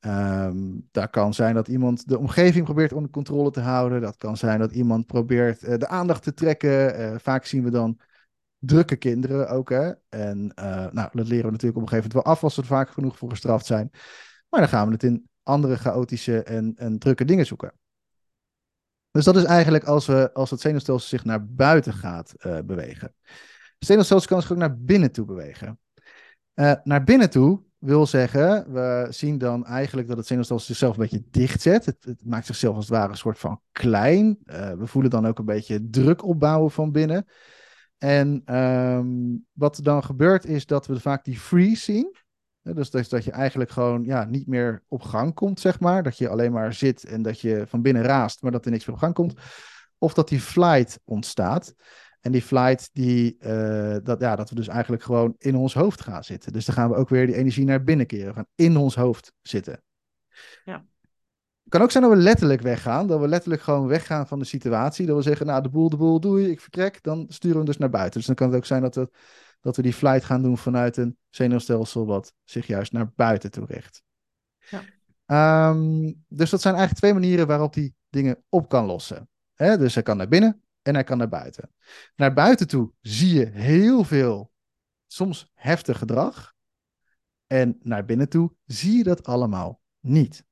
Ehm 0.00 0.80
daar 0.90 1.08
kan 1.10 1.34
zijn 1.34 1.54
dat 1.54 1.68
iemand 1.68 2.08
de 2.08 2.18
omgeving 2.18 2.64
probeert 2.64 2.92
onder 2.92 3.10
controle 3.10 3.50
te 3.50 3.60
houden. 3.60 4.00
Dat 4.00 4.16
kan 4.16 4.36
zijn 4.36 4.58
dat 4.58 4.72
iemand 4.72 5.06
probeert 5.06 5.62
eh, 5.62 5.78
de 5.78 5.88
aandacht 5.88 6.22
te 6.22 6.34
trekken. 6.34 6.94
Eh, 6.94 7.18
vaak 7.18 7.44
zien 7.44 7.64
we 7.64 7.70
dan 7.70 8.00
drukke 8.58 8.96
kinderen 8.96 9.48
ook. 9.48 9.70
Hè? 9.70 9.92
En 10.08 10.52
eh, 10.54 10.86
nou, 10.90 11.08
dat 11.12 11.28
leren 11.28 11.44
we 11.44 11.50
natuurlijk 11.50 11.76
op 11.76 11.82
een 11.82 11.88
gegeven 11.88 12.10
moment 12.10 12.12
wel 12.12 12.24
af 12.24 12.42
als 12.42 12.54
ze 12.54 12.60
er 12.60 12.66
vaak 12.66 12.90
genoeg 12.90 13.18
voor 13.18 13.30
gestraft 13.30 13.66
zijn. 13.66 13.90
Maar 14.48 14.60
dan 14.60 14.68
gaan 14.68 14.86
we 14.86 14.92
het 14.92 15.02
in 15.02 15.28
andere 15.42 15.76
chaotische 15.76 16.42
en, 16.42 16.74
en 16.76 16.98
drukke 16.98 17.24
dingen 17.24 17.46
zoeken. 17.46 17.72
Dus 19.12 19.24
dat 19.24 19.36
is 19.36 19.44
eigenlijk 19.44 19.84
als, 19.84 20.06
we, 20.06 20.30
als 20.32 20.50
het 20.50 20.60
zenuwstelsel 20.60 21.08
zich 21.08 21.24
naar 21.24 21.46
buiten 21.46 21.92
gaat 21.92 22.32
eh, 22.36 22.58
bewegen. 22.64 23.14
Het 23.78 23.90
zenuwstelsel 23.90 24.28
kan 24.28 24.42
zich 24.42 24.52
ook 24.52 24.58
naar 24.58 24.78
binnen 24.78 25.12
toe 25.12 25.24
bewegen. 25.24 25.78
Eh, 26.54 26.72
naar 26.84 27.04
binnen 27.04 27.30
toe 27.30 27.62
wil 27.78 28.06
zeggen, 28.06 28.72
we 28.72 29.06
zien 29.10 29.38
dan 29.38 29.66
eigenlijk 29.66 30.08
dat 30.08 30.16
het 30.16 30.26
zenuwstelsel 30.26 30.66
zichzelf 30.66 30.94
een 30.94 31.02
beetje 31.02 31.24
dichtzet. 31.30 31.84
Het, 31.84 31.96
het 32.04 32.24
maakt 32.24 32.46
zichzelf 32.46 32.76
als 32.76 32.88
het 32.88 32.94
ware 32.94 33.10
een 33.10 33.16
soort 33.16 33.38
van 33.38 33.60
klein. 33.72 34.38
Eh, 34.44 34.72
we 34.72 34.86
voelen 34.86 35.10
dan 35.10 35.26
ook 35.26 35.38
een 35.38 35.44
beetje 35.44 35.88
druk 35.90 36.24
opbouwen 36.24 36.70
van 36.70 36.92
binnen. 36.92 37.26
En 37.98 38.42
ehm, 38.44 39.08
wat 39.52 39.80
dan 39.82 40.04
gebeurt 40.04 40.44
is 40.44 40.66
dat 40.66 40.86
we 40.86 41.00
vaak 41.00 41.24
die 41.24 41.38
freeze 41.38 41.82
zien. 41.82 42.16
Dus, 42.62 42.90
dus 42.90 43.08
dat 43.08 43.24
je 43.24 43.30
eigenlijk 43.30 43.70
gewoon 43.70 44.04
ja, 44.04 44.24
niet 44.24 44.46
meer 44.46 44.82
op 44.88 45.02
gang 45.02 45.34
komt, 45.34 45.60
zeg 45.60 45.80
maar. 45.80 46.02
Dat 46.02 46.18
je 46.18 46.28
alleen 46.28 46.52
maar 46.52 46.72
zit 46.74 47.04
en 47.04 47.22
dat 47.22 47.40
je 47.40 47.64
van 47.66 47.82
binnen 47.82 48.02
raast, 48.02 48.42
maar 48.42 48.52
dat 48.52 48.64
er 48.64 48.70
niks 48.70 48.86
meer 48.86 48.94
op 48.94 49.02
gang 49.02 49.14
komt. 49.14 49.34
Of 49.98 50.14
dat 50.14 50.28
die 50.28 50.40
flight 50.40 51.00
ontstaat. 51.04 51.74
En 52.20 52.32
die 52.32 52.42
flight, 52.42 52.90
die, 52.92 53.38
eh, 53.38 53.96
dat, 54.02 54.20
ja, 54.20 54.36
dat 54.36 54.48
we 54.48 54.54
dus 54.54 54.68
eigenlijk 54.68 55.02
gewoon 55.02 55.34
in 55.38 55.56
ons 55.56 55.74
hoofd 55.74 56.00
gaan 56.00 56.24
zitten. 56.24 56.52
Dus 56.52 56.64
dan 56.64 56.74
gaan 56.74 56.90
we 56.90 56.96
ook 56.96 57.08
weer 57.08 57.26
die 57.26 57.36
energie 57.36 57.64
naar 57.64 57.82
binnen 57.82 58.06
keren. 58.06 58.26
We 58.26 58.34
gaan 58.34 58.46
in 58.54 58.76
ons 58.76 58.94
hoofd 58.94 59.32
zitten. 59.42 59.82
Ja. 60.64 60.84
Het 61.62 61.72
kan 61.72 61.82
ook 61.82 61.90
zijn 61.90 62.04
dat 62.04 62.12
we 62.12 62.18
letterlijk 62.18 62.60
weggaan. 62.60 63.06
Dat 63.06 63.20
we 63.20 63.28
letterlijk 63.28 63.62
gewoon 63.62 63.86
weggaan 63.86 64.26
van 64.26 64.38
de 64.38 64.44
situatie. 64.44 65.06
Dat 65.06 65.16
we 65.16 65.22
zeggen, 65.22 65.46
nou, 65.46 65.62
de 65.62 65.68
boel, 65.68 65.88
de 65.88 65.96
boel, 65.96 66.20
doei, 66.20 66.50
ik 66.50 66.60
vertrek. 66.60 67.02
Dan 67.02 67.24
sturen 67.28 67.50
we 67.50 67.62
hem 67.62 67.66
dus 67.66 67.76
naar 67.76 67.90
buiten. 67.90 68.18
Dus 68.18 68.26
dan 68.26 68.34
kan 68.34 68.46
het 68.46 68.56
ook 68.56 68.64
zijn 68.64 68.82
dat 68.82 68.94
we, 68.94 69.10
dat 69.62 69.76
we 69.76 69.82
die 69.82 69.92
flight 69.92 70.24
gaan 70.24 70.42
doen 70.42 70.58
vanuit 70.58 70.96
een 70.96 71.18
zenuwstelsel 71.30 72.06
wat 72.06 72.34
zich 72.44 72.66
juist 72.66 72.92
naar 72.92 73.12
buiten 73.14 73.50
toe 73.50 73.66
richt. 73.66 74.02
Ja. 74.58 74.82
Ehm, 75.26 76.12
dus 76.28 76.50
dat 76.50 76.60
zijn 76.60 76.74
eigenlijk 76.74 77.04
twee 77.04 77.12
manieren 77.12 77.46
waarop 77.46 77.74
die 77.74 77.94
dingen 78.08 78.44
op 78.48 78.68
kan 78.68 78.84
lossen. 78.86 79.28
Dus 79.56 79.94
hij 79.94 80.02
kan 80.02 80.16
naar 80.16 80.28
binnen 80.28 80.62
en 80.82 80.94
hij 80.94 81.04
kan 81.04 81.18
naar 81.18 81.28
buiten. 81.28 81.70
Naar 82.16 82.32
buiten 82.32 82.68
toe 82.68 82.92
zie 83.00 83.34
je 83.34 83.46
heel 83.46 84.04
veel, 84.04 84.52
soms 85.06 85.50
heftig 85.54 85.98
gedrag. 85.98 86.54
En 87.46 87.78
naar 87.82 88.04
binnen 88.04 88.28
toe 88.28 88.54
zie 88.64 88.96
je 88.96 89.02
dat 89.02 89.24
allemaal 89.24 89.82
niet. 90.00 90.44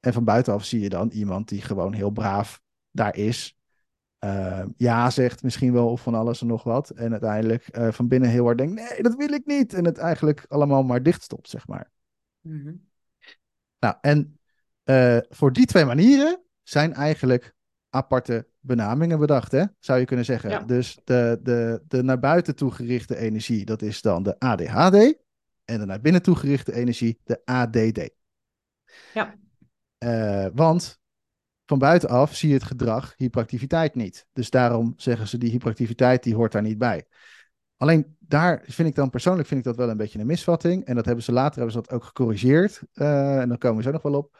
En 0.00 0.12
van 0.12 0.24
buitenaf 0.24 0.64
zie 0.64 0.80
je 0.80 0.88
dan 0.88 1.10
iemand 1.10 1.48
die 1.48 1.62
gewoon 1.62 1.92
heel 1.92 2.10
braaf 2.10 2.62
daar 2.90 3.16
is. 3.16 3.58
Eh, 4.26 4.66
ja 4.76 5.10
zegt 5.10 5.42
misschien 5.42 5.72
wel 5.72 5.90
of 5.90 6.00
van 6.00 6.14
alles 6.14 6.40
en 6.40 6.46
nog 6.46 6.62
wat. 6.62 6.90
En 6.90 7.10
uiteindelijk 7.10 7.66
eh, 7.66 7.92
van 7.92 8.08
binnen 8.08 8.28
heel 8.28 8.44
hard 8.44 8.58
denkt, 8.58 8.74
nee, 8.74 9.02
dat 9.02 9.14
wil 9.14 9.32
ik 9.32 9.46
niet. 9.46 9.74
En 9.74 9.84
het 9.84 9.98
eigenlijk 9.98 10.44
allemaal 10.48 10.82
maar 10.82 11.02
dichtstopt, 11.02 11.48
zeg 11.48 11.66
maar. 11.66 11.90
Mhm. 12.40 12.74
Nou, 13.78 13.94
en 14.00 14.38
eh, 14.82 15.18
voor 15.28 15.52
die 15.52 15.66
twee 15.66 15.84
manieren 15.84 16.42
zijn 16.62 16.94
eigenlijk 16.94 17.54
aparte 17.88 18.48
benamingen 18.60 19.18
bedacht, 19.18 19.52
hè? 19.52 19.64
zou 19.78 19.98
je 19.98 20.04
kunnen 20.04 20.24
zeggen. 20.24 20.50
Ja. 20.50 20.60
Dus 20.60 20.98
de, 21.04 21.40
de, 21.42 21.82
de 21.88 22.02
naar 22.02 22.18
buiten 22.18 22.56
toe 22.56 22.70
gerichte 22.70 23.16
energie, 23.16 23.64
dat 23.64 23.82
is 23.82 24.02
dan 24.02 24.22
de 24.22 24.38
ADHD. 24.38 25.14
En 25.64 25.78
de 25.78 25.86
naar 25.86 26.00
binnen 26.00 26.22
toe 26.22 26.36
gerichte 26.36 26.72
energie, 26.72 27.20
de 27.24 27.40
ADD. 27.44 28.10
Ja. 29.14 29.34
Want 30.54 31.00
van 31.66 31.78
buitenaf 31.78 32.34
zie 32.34 32.48
je 32.48 32.54
het 32.54 32.64
gedrag 32.64 33.14
hyperactiviteit 33.16 33.94
niet. 33.94 34.26
Dus 34.32 34.50
daarom 34.50 34.92
zeggen 34.96 35.28
ze 35.28 35.38
die 35.38 35.50
hyperactiviteit 35.50 36.22
die 36.22 36.34
hoort 36.34 36.52
daar 36.52 36.62
niet 36.62 36.78
bij. 36.78 37.06
Alleen 37.76 38.16
daar 38.18 38.62
vind 38.66 38.88
ik 38.88 38.94
dan 38.94 39.10
persoonlijk 39.10 39.48
vind 39.48 39.60
ik 39.60 39.66
dat 39.66 39.76
wel 39.76 39.90
een 39.90 39.96
beetje 39.96 40.18
een 40.18 40.26
misvatting. 40.26 40.84
En 40.84 40.94
dat 40.94 41.04
hebben 41.04 41.24
ze 41.24 41.32
later 41.32 41.54
hebben 41.54 41.72
ze 41.72 41.80
dat 41.80 41.90
ook 41.90 42.04
gecorrigeerd. 42.04 42.82
Eh, 42.92 43.40
en 43.40 43.48
dan 43.48 43.58
komen 43.58 43.76
we 43.76 43.82
zo 43.82 43.90
nog 43.90 44.02
wel 44.02 44.14
op. 44.14 44.38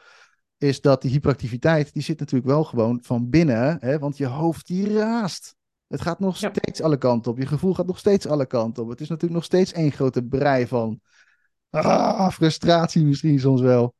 Is 0.57 0.81
dat 0.81 1.01
die 1.01 1.11
hyperactiviteit, 1.11 1.93
die 1.93 2.03
zit 2.03 2.19
natuurlijk 2.19 2.49
wel 2.49 2.63
gewoon 2.63 2.99
van 3.03 3.29
binnen. 3.29 3.77
Hè, 3.79 3.99
want 3.99 4.17
je 4.17 4.25
hoofd 4.25 4.67
die 4.67 4.93
raast. 4.93 5.55
Het 5.87 6.01
gaat 6.01 6.19
nog 6.19 6.37
Ja. 6.37 6.49
steeds 6.49 6.81
alle 6.81 6.97
kanten 6.97 7.31
op. 7.31 7.37
Je 7.37 7.45
gevoel 7.45 7.73
gaat 7.73 7.85
nog 7.85 7.99
steeds 7.99 8.27
alle 8.27 8.45
kanten 8.45 8.83
op. 8.83 8.89
Het 8.89 9.01
is 9.01 9.07
natuurlijk 9.07 9.35
nog 9.35 9.43
steeds 9.43 9.71
één 9.71 9.91
grote 9.91 10.23
brei 10.23 10.67
van 10.67 11.01
ah, 11.69 12.29
frustratie 12.29 13.05
misschien 13.05 13.39
soms 13.39 13.61
wel. 13.61 13.95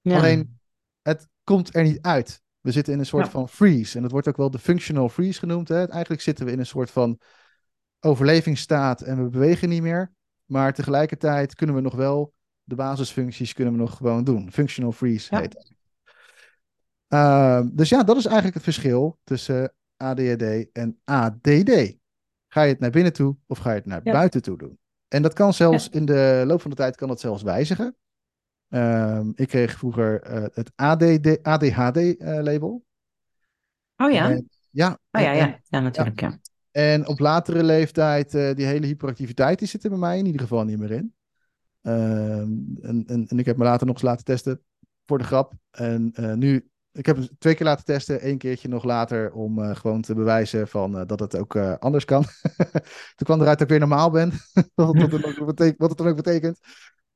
Ja. 0.00 0.16
Alleen, 0.16 0.58
het 1.02 1.28
komt 1.44 1.74
er 1.74 1.82
niet 1.82 2.00
uit. 2.00 2.42
We 2.60 2.70
zitten 2.70 2.92
in 2.92 2.98
een 2.98 3.06
soort 3.06 3.24
Ja. 3.24 3.30
van 3.30 3.48
freeze. 3.48 3.96
En 3.96 4.02
dat 4.02 4.10
wordt 4.10 4.28
ook 4.28 4.36
wel 4.36 4.50
de 4.50 4.58
functional 4.58 5.08
freeze 5.08 5.38
genoemd. 5.38 5.68
Hè? 5.68 5.88
Eigenlijk 5.88 6.22
zitten 6.22 6.46
we 6.46 6.52
in 6.52 6.58
een 6.58 6.66
soort 6.66 6.90
van 6.90 7.18
overlevingsstaat 8.00 9.00
en 9.00 9.22
we 9.24 9.28
bewegen 9.30 9.68
niet 9.68 9.82
meer. 9.82 10.12
Maar 10.44 10.74
tegelijkertijd 10.74 11.54
kunnen 11.54 11.76
we 11.76 11.80
nog 11.82 11.94
wel 11.94 12.32
de 12.62 12.74
basisfuncties 12.74 13.52
kunnen 13.52 13.72
we 13.74 13.78
nog 13.80 13.96
gewoon 13.96 14.24
doen. 14.24 14.52
Functional 14.52 14.92
freeze 14.92 15.34
Ja. 15.34 15.40
heet 15.40 15.52
dat. 15.52 15.72
Ehm, 17.08 17.68
dus 17.72 17.88
ja, 17.88 18.02
dat 18.02 18.16
is 18.16 18.24
eigenlijk 18.24 18.54
het 18.54 18.64
verschil 18.64 19.18
tussen 19.24 19.74
ADHD 19.96 20.72
en 20.72 21.00
ADD. 21.04 21.98
Ga 22.48 22.62
je 22.62 22.68
het 22.72 22.78
naar 22.78 22.90
binnen 22.90 23.12
toe 23.12 23.36
of 23.46 23.58
ga 23.58 23.70
je 23.70 23.76
het 23.76 23.86
naar 23.86 24.00
Ja. 24.04 24.12
buiten 24.12 24.42
toe 24.42 24.58
doen? 24.58 24.78
En 25.08 25.22
dat 25.22 25.32
kan 25.32 25.52
zelfs 25.52 25.88
in 25.88 26.04
de 26.04 26.42
loop 26.46 26.60
van 26.60 26.70
de 26.70 26.76
tijd 26.76 26.96
kan 26.96 27.08
dat 27.08 27.20
zelfs 27.20 27.42
wijzigen. 27.42 27.96
Ehm, 28.70 29.30
ik 29.34 29.48
kreeg 29.48 29.78
vroeger 29.78 30.22
eh, 30.22 30.44
het 30.52 30.72
ADD, 30.74 31.42
ADHD-label. 31.42 32.84
Oh 33.96 34.10
ja? 34.12 34.30
En, 34.30 34.48
ja, 34.70 34.98
oh 35.10 35.20
ja, 35.20 35.32
en- 35.32 35.36
ja. 35.36 35.58
Ja, 35.68 35.80
natuurlijk, 35.80 36.20
ja. 36.20 36.38
en 36.70 37.06
op 37.06 37.18
latere 37.18 37.62
leeftijd, 37.62 38.34
eh, 38.34 38.54
die 38.54 38.66
hele 38.66 38.86
hyperactiviteit, 38.86 39.58
die 39.58 39.68
zit 39.68 39.84
er 39.84 39.90
bij 39.90 39.98
mij 39.98 40.18
in 40.18 40.26
ieder 40.26 40.40
geval 40.40 40.64
niet 40.64 40.78
meer 40.78 40.90
in. 40.90 41.14
Ehm, 41.82 42.52
en, 42.80 43.04
en, 43.06 43.26
en 43.28 43.38
ik 43.38 43.46
heb 43.46 43.56
me 43.56 43.64
later 43.64 43.86
nog 43.86 43.94
eens 43.94 44.04
laten 44.04 44.24
testen 44.24 44.62
voor 45.06 45.18
de 45.18 45.24
grap. 45.24 45.52
En 45.70 46.10
eh, 46.14 46.32
nu, 46.32 46.70
ik 46.92 47.06
heb 47.06 47.16
het 47.16 47.30
twee 47.38 47.54
keer 47.54 47.66
laten 47.66 47.84
testen, 47.84 48.20
één 48.20 48.38
keertje 48.38 48.68
nog 48.68 48.84
later, 48.84 49.32
om 49.32 49.62
eh, 49.62 49.76
gewoon 49.76 50.02
te 50.02 50.14
bewijzen 50.14 50.68
van, 50.68 50.98
eh, 50.98 51.06
dat 51.06 51.20
het 51.20 51.36
ook 51.36 51.54
eh, 51.54 51.74
anders 51.78 52.04
kan. 52.04 52.22
Toen 53.16 53.26
kwam 53.26 53.40
eruit 53.40 53.58
dat 53.58 53.60
ik 53.60 53.68
weer 53.68 53.88
normaal 53.88 54.10
ben, 54.10 54.32
wat, 54.74 54.94
het 54.96 55.10
dan 55.10 55.38
ook 55.38 55.46
betekent, 55.46 55.78
wat 55.78 55.88
het 55.88 55.98
dan 55.98 56.08
ook 56.08 56.16
betekent. 56.16 56.58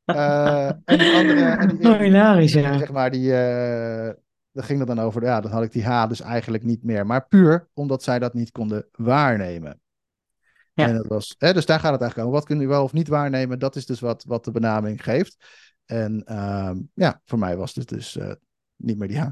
Eh, 0.04 0.66
en 0.66 0.99
die 0.99 1.14
andere, 1.14 1.40
en 1.61 1.76
die, 1.76 1.88
Oh, 1.88 1.99
hilarisch, 1.99 2.52
ja. 2.52 2.78
zeg 2.78 2.92
maar, 2.92 3.11
die, 3.11 3.32
eh 3.34 4.23
daar 4.54 4.64
ging 4.64 4.78
het 4.78 4.88
dan 4.88 4.99
over, 4.99 5.23
ja, 5.23 5.40
dan 5.40 5.50
had 5.50 5.62
ik 5.62 5.73
die 5.73 5.84
H 5.84 6.06
dus 6.06 6.20
eigenlijk 6.20 6.62
niet 6.62 6.82
meer. 6.82 7.06
Maar 7.06 7.26
puur 7.26 7.68
omdat 7.73 8.02
zij 8.02 8.18
dat 8.18 8.34
niet 8.34 8.50
konden 8.50 8.88
waarnemen. 8.92 9.80
Ja. 10.73 10.87
En 10.87 10.96
dat 10.96 11.06
was, 11.06 11.34
hè, 11.38 11.52
dus 11.52 11.66
daar 11.66 11.80
gaat 11.80 11.92
het 11.92 12.00
eigenlijk 12.00 12.30
om. 12.30 12.37
Wat 12.37 12.46
kun 12.46 12.61
je 12.61 12.66
wel 12.66 12.82
of 12.82 12.92
niet 12.92 13.08
waarnemen, 13.08 13.58
dat 13.58 13.76
is 13.76 13.87
dus 13.87 14.00
wat, 14.00 14.25
wat 14.25 14.44
de 14.44 14.50
benaming 14.50 15.02
geeft. 15.02 15.37
En 15.84 16.25
ehm, 16.25 16.80
ja, 16.94 17.20
voor 17.25 17.38
mij 17.38 17.56
was 17.56 17.75
het 17.75 17.88
dus 17.88 18.16
eh, 18.16 18.32
niet 18.76 18.99
meer 18.99 19.08
die 19.08 19.18
H. 19.18 19.28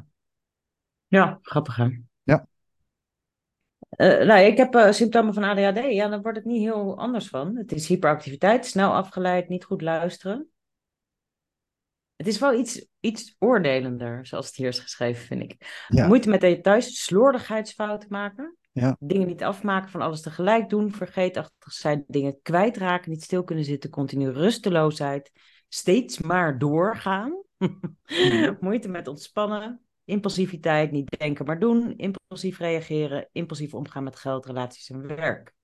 Ja, 1.06 1.38
grappig 1.42 1.76
hè? 1.76 1.88
Ja. 2.22 2.46
Eh, 3.88 4.26
nou, 4.26 4.40
ik 4.40 4.56
heb 4.56 4.88
symptomen 4.90 5.34
van 5.34 5.44
ADHD. 5.44 5.92
Ja, 5.92 6.08
dan 6.08 6.22
wordt 6.22 6.38
het 6.38 6.46
niet 6.46 6.60
heel 6.60 6.98
anders 6.98 7.28
van. 7.28 7.56
Het 7.56 7.72
is 7.72 7.86
hyperactiviteit, 7.86 8.66
snel 8.66 8.94
afgeleid, 8.94 9.48
niet 9.48 9.64
goed 9.64 9.82
luisteren. 9.82 10.51
Het 12.22 12.30
is 12.30 12.38
wel 12.38 12.54
iets, 12.54 12.86
iets 13.00 13.36
oordelender, 13.38 14.26
zoals 14.26 14.46
het 14.46 14.56
hier 14.56 14.68
is 14.68 14.78
geschreven, 14.78 15.24
vind 15.26 15.42
ik. 15.42 15.84
Ja. 15.88 16.06
Moeite 16.06 16.28
met 16.28 16.40
details, 16.40 17.02
slordigheidsfouten 17.02 18.08
maken. 18.10 18.56
Ja. 18.72 18.96
Dingen 18.98 19.26
niet 19.26 19.42
afmaken, 19.42 19.90
van 19.90 20.00
alles 20.00 20.20
tegelijk 20.20 20.68
doen, 20.68 20.92
vergeetachtig 20.92 21.72
zijn, 21.72 22.04
dingen 22.06 22.38
kwijtraken, 22.42 23.10
niet 23.10 23.22
stil 23.22 23.44
kunnen 23.44 23.64
zitten, 23.64 23.90
continu 23.90 24.30
rusteloosheid, 24.30 25.32
steeds 25.68 26.20
maar 26.20 26.58
doorgaan. 26.58 27.42
Moeite 28.60 28.88
met 28.88 29.08
ontspannen, 29.08 29.80
impulsiviteit, 30.04 30.90
niet 30.90 31.18
denken 31.18 31.46
maar 31.46 31.58
doen, 31.58 31.96
impulsief 31.96 32.58
reageren, 32.58 33.28
impulsief 33.32 33.74
omgaan 33.74 34.04
met 34.04 34.16
geld, 34.16 34.46
relaties 34.46 34.90
en 34.90 35.06
werk. 35.06 35.54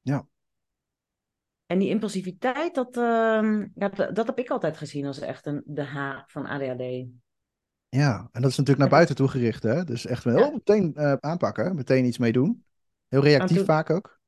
Ja. 0.00 0.26
En 1.66 1.78
die 1.78 1.88
impulsiviteit, 1.88 2.74
dat, 2.74 2.96
ehm, 2.96 3.66
ja, 3.74 3.88
dat, 4.12 4.26
heb 4.26 4.38
ik 4.38 4.50
altijd 4.50 4.76
gezien 4.76 5.06
als 5.06 5.18
echt 5.18 5.46
een, 5.46 5.62
de 5.66 5.82
H 5.84 6.22
van 6.26 6.46
ADHD. 6.46 7.06
Ja, 7.88 8.28
en 8.32 8.42
dat 8.42 8.50
is 8.50 8.56
natuurlijk 8.56 8.78
naar 8.78 8.88
buiten 8.88 9.16
toe 9.16 9.28
gericht, 9.28 9.62
hè? 9.62 9.84
Dus 9.84 10.06
echt 10.06 10.24
wel 10.24 10.38
Ja. 10.38 10.50
meteen 10.50 10.94
eh, 10.94 11.12
aanpakken, 11.20 11.74
meteen 11.74 12.04
iets 12.04 12.18
mee 12.18 12.32
doen. 12.32 12.64
Heel 13.08 13.22
reactief 13.22 13.56
toen- 13.56 13.66
vaak 13.66 13.90
ook. 13.90 14.22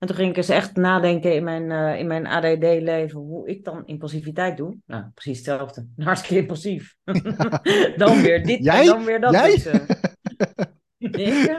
En 0.00 0.06
toen 0.06 0.16
ging 0.16 0.30
ik 0.30 0.36
eens 0.36 0.48
echt 0.48 0.76
nadenken 0.76 1.34
in 1.34 1.44
mijn, 1.44 1.70
eh, 1.70 1.98
in 1.98 2.06
mijn 2.06 2.26
ADD-leven 2.26 3.20
hoe 3.20 3.48
ik 3.48 3.64
dan 3.64 3.86
impulsiviteit 3.86 4.56
doe. 4.56 4.76
Nou, 4.86 5.04
precies 5.14 5.36
hetzelfde. 5.36 5.86
Hartstikke 5.96 6.40
impulsief. 6.40 6.96
dan 7.96 8.20
weer 8.20 8.44
dit 8.44 8.64
Jij? 8.64 8.80
en 8.80 8.86
dan 8.86 9.04
weer 9.04 9.20
dat. 9.20 9.32
Jij? 9.32 9.62
Dus, 11.00 11.44
ja. 11.46 11.58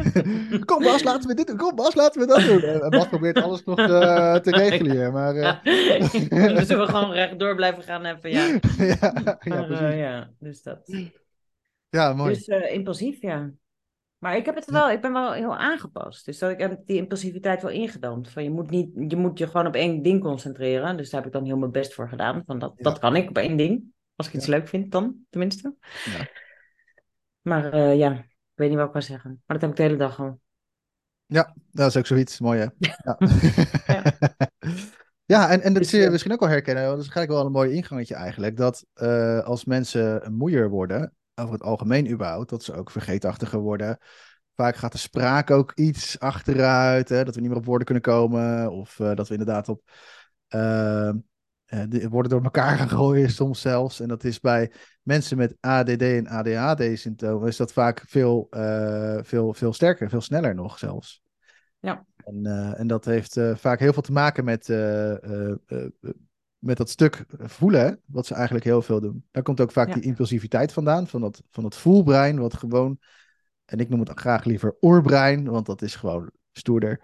Kom 0.65 0.83
Bas, 0.83 1.03
laten 1.03 1.27
we 1.27 1.36
dit 1.36 1.48
doen. 1.48 1.57
Kom 1.57 1.75
Bas, 1.75 1.95
laten 1.95 2.21
we 2.21 2.27
dat 2.27 2.41
doen. 2.41 2.62
En 2.62 2.89
Bas 2.89 3.07
probeert 3.07 3.41
alles 3.41 3.63
nog 3.63 3.77
eh, 3.79 4.36
te 4.36 4.51
regelen 4.62 4.91
hier. 4.91 5.12
Maar 5.12 5.36
eh, 5.36 6.55
Dan 6.55 6.65
zullen 6.65 6.86
we 6.86 6.91
gewoon 6.91 7.12
rechtdoor 7.12 7.55
blijven 7.55 7.83
gaan 7.83 8.05
even, 8.05 8.29
ja. 8.31 8.45
ja, 8.77 8.95
ja, 8.98 9.13
Maar, 9.43 9.60
eh, 9.60 9.67
precies. 9.67 9.95
ja, 9.98 10.29
dus 10.39 10.63
dat. 10.63 10.79
Ja, 11.89 12.13
mooi. 12.13 12.33
Dus 12.33 12.48
eh, 12.48 12.74
impulsief, 12.74 13.21
ja. 13.21 13.51
Maar 14.17 14.36
ik 14.36 14.45
heb 14.45 14.55
het 14.55 14.71
wel, 14.71 14.91
ik 14.91 15.01
ben 15.01 15.13
wel 15.13 15.31
heel 15.31 15.57
aangepast. 15.57 16.25
Dus 16.25 16.39
dat 16.39 16.51
ik 16.51 16.60
heb 16.60 16.79
die 16.86 16.98
impulsiviteit 16.98 17.62
wel 17.62 17.71
ingedampt. 17.71 18.29
Van 18.29 18.43
je 18.43 18.50
moet 18.50 18.69
niet, 18.69 18.89
je 19.07 19.15
moet 19.15 19.38
je 19.38 19.48
gewoon 19.48 19.67
op 19.67 19.75
één 19.75 20.01
ding 20.01 20.21
concentreren. 20.21 20.98
Dus 20.98 21.10
daar 21.10 21.19
heb 21.21 21.29
ik 21.29 21.36
dan 21.36 21.45
heel 21.45 21.57
mijn 21.57 21.71
best 21.71 21.93
voor 21.93 22.10
gedaan. 22.10 22.43
Van 22.45 22.60
dat, 22.60 22.74
Ja. 22.75 22.83
dat 22.83 23.00
kan 23.00 23.15
ik 23.15 23.29
op 23.29 23.38
één 23.38 23.57
ding. 23.57 23.83
Als 24.15 24.27
ik 24.27 24.33
iets 24.33 24.45
leuk 24.45 24.67
vind, 24.67 24.91
dan 24.91 25.15
tenminste. 25.29 25.75
Ja. 26.05 26.27
Maar 27.41 27.74
eh, 27.74 27.98
ja, 27.98 28.25
weet 28.62 28.70
niet 28.70 28.80
wat 28.80 28.88
ik 28.88 28.94
wil 28.94 29.01
zeggen. 29.01 29.30
Maar 29.46 29.60
dat 29.60 29.62
heb 29.62 29.70
ik 29.70 29.75
de 29.75 29.84
hele 29.84 29.98
dag 29.98 30.20
al. 30.20 30.39
Ja, 31.25 31.56
dat 31.72 31.88
is 31.88 31.98
ook 31.98 32.06
zoiets. 32.06 32.39
Mooi, 32.39 32.60
hè? 32.60 32.65
Ja, 32.77 33.18
Ja. 33.88 34.03
ja 35.25 35.50
en, 35.50 35.62
en 35.62 35.74
dat 35.74 35.82
Dus, 35.82 35.89
zul 35.89 36.00
je 36.00 36.06
eh, 36.06 36.12
misschien 36.12 36.32
ook 36.32 36.39
wel 36.39 36.50
herkennen. 36.50 36.84
Dat 36.84 36.94
is 36.94 37.00
eigenlijk 37.00 37.32
wel 37.32 37.46
een 37.46 37.51
mooi 37.51 37.72
ingangetje 37.72 38.15
eigenlijk. 38.15 38.58
Dat 38.58 38.86
eh, 38.94 39.39
als 39.39 39.65
mensen 39.65 40.34
moeier 40.34 40.70
worden, 40.70 41.15
over 41.36 41.53
het 41.53 41.63
algemeen 41.63 42.12
überhaupt, 42.12 42.50
dat 42.50 42.63
ze 42.63 42.74
ook 42.74 42.91
vergeetachtiger 42.91 43.60
worden. 43.60 43.98
Vaak 44.56 44.75
gaat 44.75 44.91
de 44.91 44.98
spraak 44.98 45.51
ook 45.51 45.72
iets 45.75 46.20
achteruit. 46.20 47.10
Hè, 47.10 47.24
dat 47.24 47.36
we 47.36 47.41
niet 47.41 47.50
meer 47.50 47.60
op 47.60 47.65
woorden 47.65 47.86
kunnen 47.86 48.03
komen. 48.03 48.72
Of 48.72 49.00
eh, 49.00 49.15
dat 49.15 49.27
we 49.27 49.34
inderdaad 49.34 49.70
op 49.70 49.82
eh, 51.72 51.84
de 51.88 52.10
woorden 52.10 52.32
door 52.32 52.44
elkaar 52.44 52.78
gaan 52.78 52.90
gooien 52.90 53.30
soms 53.30 53.62
zelfs. 53.62 54.00
En 54.00 54.08
dat 54.08 54.24
is 54.24 54.40
bij 54.40 54.72
mensen 55.01 55.38
met 55.38 55.56
ADD 55.60 56.01
en 56.01 56.28
ADHD-symptomen 56.28 57.48
is 57.48 57.58
dat 57.58 57.74
vaak 57.74 58.04
veel, 58.08 58.48
eh, 58.50 59.20
veel, 59.22 59.54
veel 59.54 59.74
sterker, 59.74 60.10
veel 60.10 60.22
sneller 60.22 60.56
nog 60.56 60.78
zelfs. 60.78 61.22
Ja. 61.80 62.06
En, 62.16 62.46
eh, 62.46 62.80
en 62.80 62.88
dat 62.88 63.06
heeft 63.06 63.40
vaak 63.54 63.80
heel 63.80 63.94
veel 63.94 64.01
te 64.01 64.12
maken 64.12 64.44
met, 64.44 64.68
met 66.58 66.78
dat 66.78 66.90
stuk 66.90 67.25
voelen, 67.38 68.01
wat 68.06 68.25
ze 68.25 68.34
eigenlijk 68.34 68.66
heel 68.66 68.82
veel 68.82 69.01
doen. 69.01 69.25
Daar 69.32 69.44
komt 69.44 69.62
ook 69.62 69.72
vaak 69.72 69.88
Ja. 69.88 69.94
die 69.94 70.04
impulsiviteit 70.04 70.74
vandaan, 70.74 71.08
van 71.08 71.22
dat, 71.22 71.44
van 71.50 71.63
dat 71.63 71.78
voelbrein, 71.78 72.40
wat 72.40 72.54
gewoon, 72.54 73.00
en 73.66 73.80
ik 73.80 73.90
noem 73.90 74.00
het 74.00 74.20
graag 74.20 74.44
liever 74.44 74.75
oorbrein, 74.80 75.46
want 75.46 75.66
dat 75.66 75.82
is 75.82 75.96
gewoon 75.96 76.32
stoerder. 76.51 77.01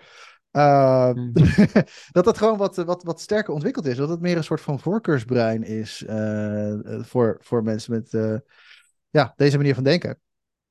Uh, 0.58 1.14
Mm. 1.14 1.32
dat 2.12 2.26
dat 2.26 2.38
gewoon 2.38 2.58
wat, 2.58 2.76
wat, 2.76 3.04
wat 3.04 3.22
sterker 3.22 3.54
ontwikkeld 3.54 3.86
is. 3.86 3.98
Dat 3.98 4.10
het 4.10 4.20
meer 4.20 4.38
een 4.38 4.44
soort 4.44 4.62
van 4.62 4.80
voorkeursbrein 4.80 5.64
is 5.64 6.04
uh, 6.10 6.74
voor, 7.02 7.38
voor 7.40 7.64
mensen 7.64 7.94
met 7.94 8.14
uh, 8.14 8.38
ja, 9.10 9.34
deze 9.36 9.58
manier 9.58 9.74
van 9.76 9.84
denken. 9.84 10.20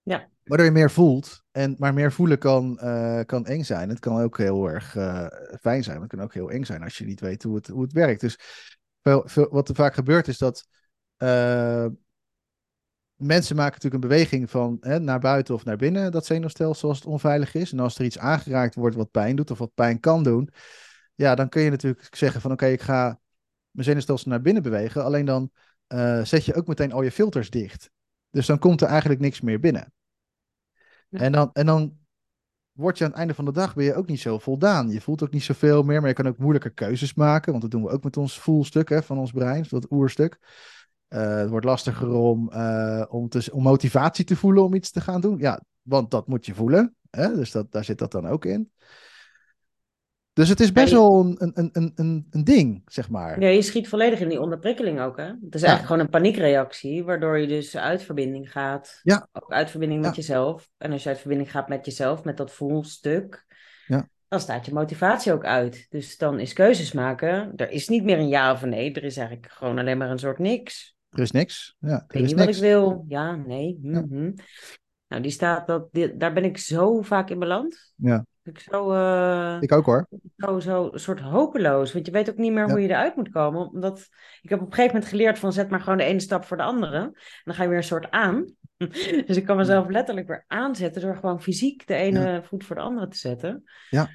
Ja. 0.02 0.28
Waardoor 0.44 0.66
je 0.66 0.72
meer 0.72 0.90
voelt. 0.90 1.44
En, 1.50 1.74
maar 1.78 1.94
meer 1.94 2.12
voelen 2.12 2.38
kan, 2.38 2.76
kan 3.26 3.46
eng 3.46 3.62
zijn. 3.62 3.88
Het 3.88 3.98
kan 3.98 4.22
ook 4.22 4.38
heel 4.38 4.70
erg 4.70 4.90
fijn 5.60 5.82
zijn. 5.82 5.98
Maar 5.98 6.08
het 6.08 6.16
kan 6.16 6.24
ook 6.24 6.34
heel 6.34 6.50
eng 6.50 6.64
zijn 6.64 6.82
als 6.82 6.98
je 6.98 7.04
niet 7.04 7.20
weet 7.20 7.42
hoe 7.42 7.54
het, 7.54 7.66
hoe 7.66 7.82
het 7.82 7.92
werkt. 7.92 8.20
Dus 8.20 8.38
veel, 9.02 9.22
veel, 9.26 9.48
wat 9.50 9.68
er 9.68 9.74
vaak 9.74 9.94
gebeurt 9.94 10.28
is 10.28 10.38
dat 10.38 10.66
mensen 13.16 13.56
maken 13.56 13.72
natuurlijk 13.72 14.02
een 14.02 14.08
beweging 14.08 14.50
van 14.50 14.76
hè, 14.80 15.00
naar 15.00 15.20
buiten 15.20 15.54
of 15.54 15.64
naar 15.64 15.76
binnen, 15.76 16.12
dat 16.12 16.26
zenuwstelsel 16.26 16.88
als 16.88 16.98
het 16.98 17.06
onveilig 17.06 17.54
is. 17.54 17.72
En 17.72 17.80
als 17.80 17.98
er 17.98 18.04
iets 18.04 18.18
aangeraakt 18.18 18.74
wordt 18.74 18.96
wat 18.96 19.10
pijn 19.10 19.36
doet 19.36 19.50
of 19.50 19.58
wat 19.58 19.74
pijn 19.74 20.00
kan 20.00 20.22
doen, 20.22 20.50
ja, 21.14 21.34
dan 21.34 21.48
kun 21.48 21.62
je 21.62 21.70
natuurlijk 21.70 22.16
zeggen 22.16 22.40
van 22.40 22.52
oké, 22.52 22.62
okay, 22.62 22.74
ik 22.74 22.82
ga 22.82 23.20
mijn 23.70 23.86
zenuwstelsel 23.86 24.30
naar 24.30 24.40
binnen 24.40 24.62
bewegen. 24.62 25.04
Alleen 25.04 25.24
dan 25.24 25.50
uh, 25.88 26.24
zet 26.24 26.44
je 26.44 26.54
ook 26.54 26.66
meteen 26.66 26.92
al 26.92 27.02
je 27.02 27.12
filters 27.12 27.50
dicht. 27.50 27.90
Dus 28.30 28.46
dan 28.46 28.58
komt 28.58 28.80
er 28.80 28.88
eigenlijk 28.88 29.20
niks 29.20 29.40
meer 29.40 29.60
binnen. 29.60 29.92
En 31.10 31.32
dan, 31.32 31.50
en 31.52 31.66
dan 31.66 31.98
word 32.72 32.98
je 32.98 33.04
aan 33.04 33.10
het 33.10 33.18
einde 33.18 33.34
van 33.34 33.44
de 33.44 33.52
dag 33.52 33.74
ben 33.74 33.84
je 33.84 33.94
ook 33.94 34.06
niet 34.06 34.20
zo 34.20 34.38
voldaan. 34.38 34.90
Je 34.90 35.00
voelt 35.00 35.22
ook 35.22 35.30
niet 35.30 35.42
zoveel 35.42 35.82
meer, 35.82 36.00
maar 36.00 36.08
je 36.08 36.14
kan 36.14 36.28
ook 36.28 36.38
moeilijker 36.38 36.72
keuzes 36.72 37.14
maken. 37.14 37.50
Want 37.50 37.62
dat 37.62 37.70
doen 37.70 37.82
we 37.82 37.90
ook 37.90 38.04
met 38.04 38.16
ons 38.16 38.40
voelstuk 38.40 38.88
hè, 38.88 39.02
van 39.02 39.18
ons 39.18 39.32
brein, 39.32 39.64
dat 39.68 39.90
oerstuk. 39.90 40.38
Uh, 41.08 41.36
het 41.36 41.50
wordt 41.50 41.66
lastiger 41.66 42.10
om, 42.10 42.50
uh, 42.52 43.04
om, 43.08 43.28
te, 43.28 43.48
om 43.52 43.62
motivatie 43.62 44.24
te 44.24 44.36
voelen 44.36 44.64
om 44.64 44.74
iets 44.74 44.90
te 44.90 45.00
gaan 45.00 45.20
doen. 45.20 45.38
Ja, 45.38 45.60
want 45.82 46.10
dat 46.10 46.26
moet 46.26 46.46
je 46.46 46.54
voelen. 46.54 46.94
Hè? 47.10 47.34
Dus 47.34 47.50
dat, 47.50 47.72
daar 47.72 47.84
zit 47.84 47.98
dat 47.98 48.12
dan 48.12 48.26
ook 48.26 48.44
in. 48.44 48.70
Dus 50.32 50.48
het 50.48 50.60
is 50.60 50.72
best 50.72 50.92
wel 50.92 51.20
een, 51.20 51.36
een, 51.54 51.70
een, 51.72 51.92
een, 51.94 52.26
een 52.30 52.44
ding, 52.44 52.82
zeg 52.86 53.10
maar. 53.10 53.40
Ja, 53.40 53.48
je 53.48 53.62
schiet 53.62 53.88
volledig 53.88 54.20
in 54.20 54.28
die 54.28 54.40
onderprikkeling 54.40 55.00
ook, 55.00 55.16
hè? 55.16 55.24
Het 55.24 55.54
is 55.54 55.62
eigenlijk 55.62 55.86
gewoon 55.86 56.00
een 56.00 56.10
paniekreactie, 56.10 57.04
waardoor 57.04 57.38
je 57.38 57.46
dus 57.46 57.76
uit 57.76 58.02
verbinding 58.02 58.52
gaat. 58.52 59.00
Ja. 59.02 59.28
Ook 59.32 59.52
uit 59.52 59.70
verbinding 59.70 60.02
met 60.02 60.16
jezelf. 60.16 60.70
En 60.76 60.92
als 60.92 61.02
je 61.02 61.08
uit 61.08 61.18
verbinding 61.18 61.50
gaat 61.50 61.68
met 61.68 61.84
jezelf, 61.84 62.24
met 62.24 62.36
dat 62.36 62.52
voelstuk, 62.52 63.46
ja. 63.86 64.08
dan 64.28 64.40
staat 64.40 64.66
je 64.66 64.72
motivatie 64.72 65.32
ook 65.32 65.44
uit. 65.44 65.86
Dus 65.88 66.16
dan 66.16 66.40
is 66.40 66.52
keuzes 66.52 66.92
maken, 66.92 67.52
er 67.56 67.70
is 67.70 67.88
niet 67.88 68.04
meer 68.04 68.18
een 68.18 68.28
ja 68.28 68.52
of 68.52 68.62
een 68.62 68.68
nee, 68.68 68.92
er 68.92 69.04
is 69.04 69.16
eigenlijk 69.16 69.52
gewoon 69.52 69.78
alleen 69.78 69.98
maar 69.98 70.10
een 70.10 70.18
soort 70.18 70.38
niks. 70.38 70.95
Er 71.10 71.22
is 71.22 71.30
niks. 71.30 71.76
Ja, 71.78 71.96
ik 71.96 72.12
weet 72.12 72.22
niet 72.22 72.36
niks. 72.36 72.46
wat 72.46 72.54
ik 72.54 72.60
wil. 72.60 73.04
Ja, 73.08 73.34
nee. 73.34 73.78
mhm. 73.82 74.32
Nou, 75.08 75.22
die 75.22 75.30
staat 75.30 75.66
dat, 75.66 75.88
die, 75.92 76.16
daar 76.16 76.32
ben 76.32 76.44
ik 76.44 76.58
zo 76.58 77.02
vaak 77.02 77.30
in 77.30 77.38
beland. 77.38 77.92
Ja. 77.96 78.26
Ik 78.42 78.58
zo, 78.58 78.92
uh, 78.92 79.56
ik 79.60 79.72
ook 79.72 79.84
hoor. 79.86 80.08
Zo, 80.36 80.60
zo 80.60 80.88
een 80.92 81.00
soort 81.00 81.20
hopeloos. 81.20 81.92
Want 81.92 82.06
je 82.06 82.12
weet 82.12 82.30
ook 82.30 82.36
niet 82.36 82.52
meer 82.52 82.66
Ja. 82.66 82.70
hoe 82.70 82.80
je 82.80 82.88
eruit 82.88 83.16
moet 83.16 83.30
komen. 83.30 83.70
Omdat 83.72 84.08
ik 84.42 84.50
heb 84.50 84.60
op 84.60 84.66
een 84.66 84.72
gegeven 84.72 84.94
moment 84.94 85.10
geleerd 85.10 85.38
van 85.38 85.52
zet 85.52 85.70
maar 85.70 85.80
gewoon 85.80 85.98
de 85.98 86.04
ene 86.04 86.20
stap 86.20 86.44
voor 86.44 86.56
de 86.56 86.62
andere. 86.62 86.96
En 86.96 87.14
dan 87.44 87.54
ga 87.54 87.62
je 87.62 87.68
weer 87.68 87.78
een 87.78 87.84
soort 87.84 88.10
aan. 88.10 88.54
Dus 89.26 89.36
ik 89.36 89.44
kan 89.44 89.56
mezelf 89.56 89.88
letterlijk 89.88 90.26
weer 90.26 90.44
aanzetten 90.46 91.02
door 91.02 91.16
gewoon 91.16 91.42
fysiek 91.42 91.86
de 91.86 91.94
ene 91.94 92.42
voet 92.44 92.64
voor 92.64 92.76
de 92.76 92.82
andere 92.82 93.08
te 93.08 93.16
zetten. 93.16 93.62
Ja. 93.90 94.08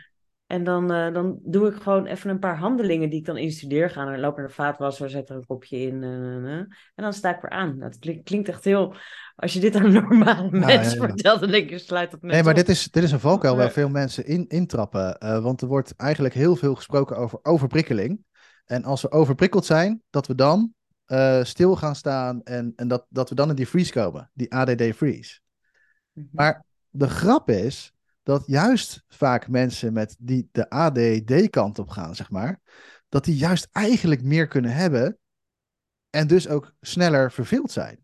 En 0.51 0.63
dan, 0.63 0.91
uh, 0.91 1.13
dan 1.13 1.39
doe 1.43 1.67
ik 1.67 1.81
gewoon 1.81 2.05
even 2.05 2.29
een 2.29 2.39
paar 2.39 2.57
handelingen 2.57 3.09
die 3.09 3.19
ik 3.19 3.25
dan 3.25 3.37
instudeer. 3.37 3.89
Ga 3.89 4.05
dan 4.05 4.19
loop 4.19 4.37
naar 4.37 4.47
de 4.47 4.53
vaatwasser, 4.53 5.09
zet 5.09 5.29
er 5.29 5.35
een 5.35 5.45
kopje 5.45 5.77
in. 5.77 6.01
Uh, 6.01 6.53
en 6.55 6.67
dan 6.95 7.13
sta 7.13 7.35
ik 7.35 7.41
weer 7.41 7.51
aan. 7.51 7.79
Dat 7.79 7.99
klinkt, 7.99 8.23
klinkt 8.23 8.49
echt 8.49 8.63
heel... 8.63 8.95
Als 9.35 9.53
je 9.53 9.59
dit 9.59 9.75
aan 9.75 9.85
een 9.85 9.93
normale 10.07 10.43
Ja, 10.43 10.49
mens 10.65 10.93
ja, 10.93 11.01
ja. 11.01 11.07
vertelt, 11.07 11.39
dan 11.39 11.51
denk 11.51 11.69
je, 11.69 11.77
sluit 11.77 12.11
dat 12.11 12.21
met 12.21 12.31
Nee, 12.31 12.41
maar 12.43 12.51
op. 12.51 12.57
dit 12.57 12.69
is, 12.69 12.91
dit 12.91 13.03
is 13.03 13.11
een 13.11 13.19
valkuil 13.19 13.55
waar 13.55 13.71
veel 13.71 13.89
mensen 13.89 14.25
in 14.25 14.47
intrappen. 14.47 15.17
eh, 15.17 15.43
want 15.43 15.61
er 15.61 15.67
wordt 15.67 15.95
eigenlijk 15.95 16.33
heel 16.33 16.55
veel 16.55 16.75
gesproken 16.75 17.17
over 17.17 17.39
overprikkeling. 17.41 18.19
En 18.65 18.83
als 18.83 19.01
we 19.01 19.11
overprikkeld 19.11 19.65
zijn, 19.65 20.01
dat 20.09 20.27
we 20.27 20.35
dan 20.35 20.73
eh, 21.05 21.43
stil 21.43 21.75
gaan 21.75 21.95
staan 21.95 22.43
en, 22.43 22.73
en 22.75 22.87
dat, 22.87 23.05
dat 23.09 23.29
we 23.29 23.35
dan 23.35 23.49
in 23.49 23.55
die 23.55 23.67
freeze 23.67 23.91
komen. 23.91 24.31
Die 24.33 24.53
ADD 24.53 24.83
freeze. 24.95 25.39
Mhm. 26.13 26.25
Maar 26.31 26.63
de 26.89 27.09
grap 27.09 27.49
is 27.49 27.93
dat 28.23 28.43
juist 28.45 29.03
vaak 29.07 29.47
mensen 29.47 29.93
met 29.93 30.15
die 30.19 30.49
de 30.51 30.69
ADD-kant 30.69 31.79
op 31.79 31.89
gaan, 31.89 32.15
zeg 32.15 32.29
maar, 32.29 32.59
dat 33.09 33.25
die 33.25 33.35
juist 33.35 33.67
eigenlijk 33.71 34.23
meer 34.23 34.47
kunnen 34.47 34.73
hebben 34.73 35.17
en 36.09 36.27
dus 36.27 36.47
ook 36.47 36.73
sneller 36.81 37.31
verveeld 37.31 37.71
zijn. 37.71 37.99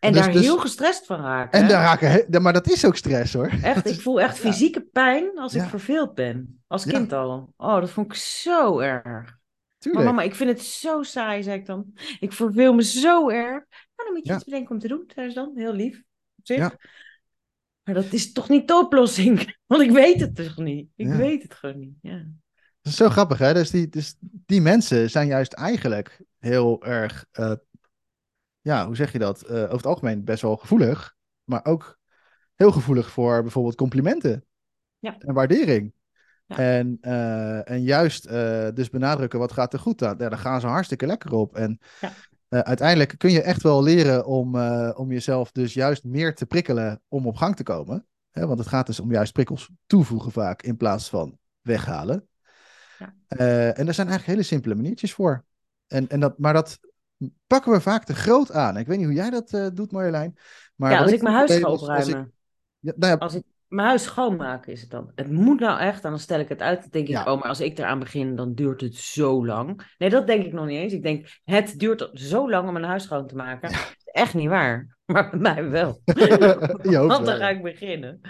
En 0.00 0.12
dus- 0.12 0.20
daar 0.22 0.32
dus- 0.32 0.42
heel 0.42 0.58
gestrest 0.58 1.06
van 1.06 1.20
raken. 1.20 1.60
En 1.60 1.68
daar 1.68 1.82
raken, 1.82 2.42
maar 2.42 2.52
dat 2.52 2.70
is 2.70 2.84
ook 2.84 2.96
stress 2.96 3.32
hoor. 3.32 3.50
Echt, 3.62 3.86
ik 3.86 4.00
voel 4.00 4.20
echt 4.20 4.36
Ja. 4.42 4.50
fysieke 4.50 4.80
pijn 4.80 5.38
als 5.38 5.54
ik 5.54 5.60
Ja. 5.60 5.68
verveeld 5.68 6.14
ben. 6.14 6.62
Als 6.66 6.84
Ja. 6.84 6.90
kind 6.90 7.12
al. 7.12 7.52
Oh, 7.56 7.80
dat 7.80 7.90
vond 7.90 8.06
ik 8.06 8.14
zo 8.18 8.78
erg. 8.78 9.02
Maar 9.04 9.38
Tuurlijk. 9.78 10.04
mama, 10.04 10.22
ik 10.22 10.34
vind 10.34 10.50
het 10.50 10.60
zo 10.62 11.02
saai, 11.02 11.42
zei 11.42 11.58
ik 11.58 11.66
dan. 11.66 11.92
Ik 12.20 12.32
verveel 12.32 12.74
me 12.74 12.82
zo 12.82 13.28
erg. 13.28 13.52
Nou, 13.52 13.64
dan 13.96 14.12
moet 14.12 14.22
je 14.22 14.28
Ja. 14.30 14.34
iets 14.34 14.44
bedenken 14.44 14.70
om 14.74 14.78
te 14.78 14.88
doen, 14.88 15.10
zei 15.14 15.28
ze 15.28 15.34
dan. 15.34 15.52
Heel 15.54 15.72
lief. 15.72 15.96
Op 16.36 16.46
zich. 16.46 16.76
Maar 17.92 18.02
dat 18.02 18.12
is 18.12 18.32
toch 18.32 18.48
niet 18.48 18.68
de 18.68 18.74
oplossing? 18.74 19.56
Want 19.66 19.82
ik 19.82 19.90
weet 19.90 20.20
het 20.20 20.34
toch 20.34 20.56
niet. 20.56 20.88
Ik 20.96 21.06
Ja. 21.06 21.16
weet 21.16 21.42
het 21.42 21.54
gewoon 21.54 21.78
niet. 21.78 21.94
Ja. 22.02 22.16
Dat 22.82 22.92
is 22.92 22.96
zo 22.96 23.08
grappig, 23.08 23.38
hè? 23.38 23.52
Dus 23.54 23.70
die, 23.70 23.88
dus 23.88 24.16
die 24.20 24.60
mensen 24.60 25.10
zijn 25.10 25.26
juist 25.26 25.52
eigenlijk 25.52 26.20
heel 26.38 26.84
erg, 26.84 27.24
eh, 27.30 27.52
ja, 28.60 28.86
hoe 28.86 28.96
zeg 28.96 29.12
je 29.12 29.18
dat? 29.18 29.42
Eh, 29.42 29.54
over 29.62 29.76
het 29.76 29.86
algemeen 29.86 30.24
best 30.24 30.42
wel 30.42 30.56
gevoelig, 30.56 31.14
maar 31.44 31.64
ook 31.64 31.98
heel 32.54 32.72
gevoelig 32.72 33.10
voor 33.10 33.42
bijvoorbeeld 33.42 33.74
complimenten 33.76 34.44
Ja. 34.98 35.18
en 35.18 35.34
waardering. 35.34 35.92
Ja. 36.46 36.56
En, 36.56 36.98
eh, 37.00 37.70
en 37.70 37.82
juist 37.82 38.28
dus 38.74 38.90
benadrukken 38.90 39.38
wat 39.38 39.52
gaat 39.52 39.72
er 39.72 39.78
goed 39.78 40.02
aan. 40.02 40.14
Ja, 40.18 40.28
daar 40.28 40.38
gaan 40.38 40.60
ze 40.60 40.66
hartstikke 40.66 41.06
lekker 41.06 41.32
op. 41.32 41.56
En 41.56 41.78
Ja. 42.00 42.12
Eh, 42.50 42.58
uiteindelijk 42.58 43.14
kun 43.18 43.30
je 43.30 43.42
echt 43.42 43.62
wel 43.62 43.82
leren 43.82 44.26
om, 44.26 44.56
eh, 44.56 44.90
om 44.94 45.12
jezelf 45.12 45.52
dus 45.52 45.74
juist 45.74 46.04
meer 46.04 46.34
te 46.34 46.46
prikkelen 46.46 47.02
om 47.08 47.26
op 47.26 47.36
gang 47.36 47.56
te 47.56 47.62
komen. 47.62 48.06
Hè? 48.30 48.46
Want 48.46 48.58
het 48.58 48.68
gaat 48.68 48.86
dus 48.86 49.00
om 49.00 49.12
juist 49.12 49.32
prikkels 49.32 49.70
toevoegen 49.86 50.32
vaak 50.32 50.62
in 50.62 50.76
plaats 50.76 51.08
van 51.08 51.38
weghalen. 51.60 52.28
Ja. 52.98 53.14
Eh, 53.26 53.78
en 53.78 53.86
er 53.88 53.94
zijn 53.94 54.08
eigenlijk 54.08 54.26
hele 54.26 54.42
simpele 54.42 54.74
maniertjes 54.74 55.12
voor. 55.12 55.44
En, 55.86 56.08
en 56.08 56.20
dat, 56.20 56.38
maar 56.38 56.52
dat 56.52 56.78
pakken 57.46 57.72
we 57.72 57.80
vaak 57.80 58.04
te 58.04 58.14
groot 58.14 58.52
aan. 58.52 58.76
Ik 58.76 58.86
weet 58.86 58.96
niet 58.96 59.06
hoe 59.06 59.14
jij 59.14 59.30
dat 59.30 59.76
doet, 59.76 59.92
Marjolein. 59.92 60.36
Maar 60.74 60.90
ja, 60.92 61.00
als 61.00 61.12
ik 61.12 61.22
mijn 61.22 61.34
huis 61.34 61.52
ga 61.52 61.60
was- 61.60 61.88
als 61.88 62.08
ik- 62.08 62.14
opruimen. 62.14 62.32
ja, 62.78 62.92
nou 62.96 63.12
ja, 63.12 63.18
Als 63.18 63.34
ik 63.34 63.42
mijn 63.70 63.88
huis 63.88 64.02
schoonmaken 64.02 64.72
is 64.72 64.80
het 64.80 64.90
dan. 64.90 65.12
Het 65.14 65.30
moet 65.30 65.60
nou 65.60 65.80
echt, 65.80 66.04
en 66.04 66.10
dan 66.10 66.18
stel 66.18 66.40
ik 66.40 66.48
het 66.48 66.60
uit. 66.60 66.80
Dan 66.80 66.90
denk 66.90 67.08
ik, 67.08 67.16
oh, 67.16 67.24
maar 67.24 67.48
als 67.48 67.60
ik 67.60 67.78
eraan 67.78 67.98
begin, 67.98 68.36
dan 68.36 68.54
duurt 68.54 68.80
het 68.80 68.94
zo 68.94 69.46
lang. 69.46 69.94
Nee, 69.98 70.10
dat 70.10 70.26
denk 70.26 70.44
ik 70.44 70.52
nog 70.52 70.66
niet 70.66 70.78
eens. 70.78 70.92
Ik 70.92 71.02
denk, 71.02 71.40
het 71.44 71.78
duurt 71.78 72.10
zo 72.12 72.50
lang 72.50 72.68
om 72.68 72.76
een 72.76 72.84
huis 72.84 73.02
schoon 73.02 73.26
te 73.26 73.36
maken. 73.36 73.70
Echt 74.04 74.34
niet 74.34 74.48
waar. 74.48 74.98
Maar 75.14 75.30
bij 75.30 75.38
mij 75.40 75.70
wel. 75.70 76.00
Want 77.08 77.26
dan 77.26 77.36
ga 77.36 77.48
ik 77.48 77.62
beginnen. 77.62 78.20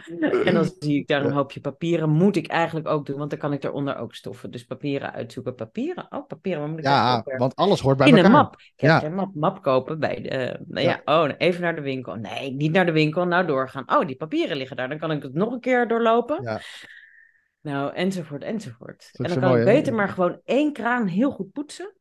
En 0.45 0.55
dan 0.55 0.71
zie 0.79 0.99
ik 0.99 1.09
daar 1.09 1.25
een 1.25 1.33
hoopje 1.33 1.61
papieren. 1.61 2.09
Moet 2.09 2.37
ik 2.37 2.47
eigenlijk 2.47 2.89
ook 2.89 3.07
doen, 3.07 3.19
want 3.19 3.31
dan 3.31 3.39
kan 3.39 3.53
ik 3.53 3.63
daaronder 3.63 3.97
ook 3.97 4.15
stoffen. 4.15 4.51
Dus 4.51 4.65
papieren 4.65 5.13
uitzoeken. 5.13 5.55
Papieren? 5.55 6.07
Oh, 6.11 6.27
papieren. 6.27 6.71
Moet 6.71 6.79
ik 6.79 6.85
Ja, 6.85 7.25
want 7.37 7.57
alles 7.57 7.81
hoort 7.81 7.97
bij 7.97 8.07
In 8.09 8.17
elkaar. 8.17 8.31
een 8.31 8.37
map. 8.37 8.55
Ik 8.55 8.73
heb 8.77 8.91
Ja. 8.91 8.99
geen 8.99 9.15
map, 9.15 9.35
map 9.35 9.63
kopen 9.63 9.99
bij 9.99 10.21
de... 10.23 10.61
nou 10.67 10.87
Ja. 10.87 11.01
ja, 11.05 11.23
oh, 11.25 11.31
even 11.39 11.63
naar 11.63 11.75
de 11.75 11.81
winkel. 11.81 12.15
Nee, 12.15 12.53
niet 12.53 12.73
naar 12.73 12.87
de 12.87 12.93
winkel. 12.93 13.25
Nou, 13.27 13.47
doorgaan. 13.47 13.85
Oh, 13.97 14.07
die 14.07 14.17
papieren 14.17 14.57
liggen 14.57 14.77
daar. 14.77 14.89
Dan 14.89 14.99
kan 14.99 15.11
ik 15.11 15.23
het 15.23 15.35
nog 15.35 15.53
een 15.53 15.61
keer 15.61 15.89
doorlopen. 15.89 16.43
Ja. 16.43 16.61
Nou, 17.61 17.93
enzovoort, 17.95 18.43
enzovoort. 18.43 19.11
En 19.13 19.29
dan 19.29 19.41
kan 19.41 19.49
mooi, 19.49 19.61
ik 19.61 19.67
hè? 19.69 19.75
beter 19.75 19.95
maar 19.95 20.09
gewoon 20.09 20.41
één 20.45 20.73
kraan 20.73 21.07
heel 21.07 21.31
goed 21.31 21.53
poetsen. 21.53 21.95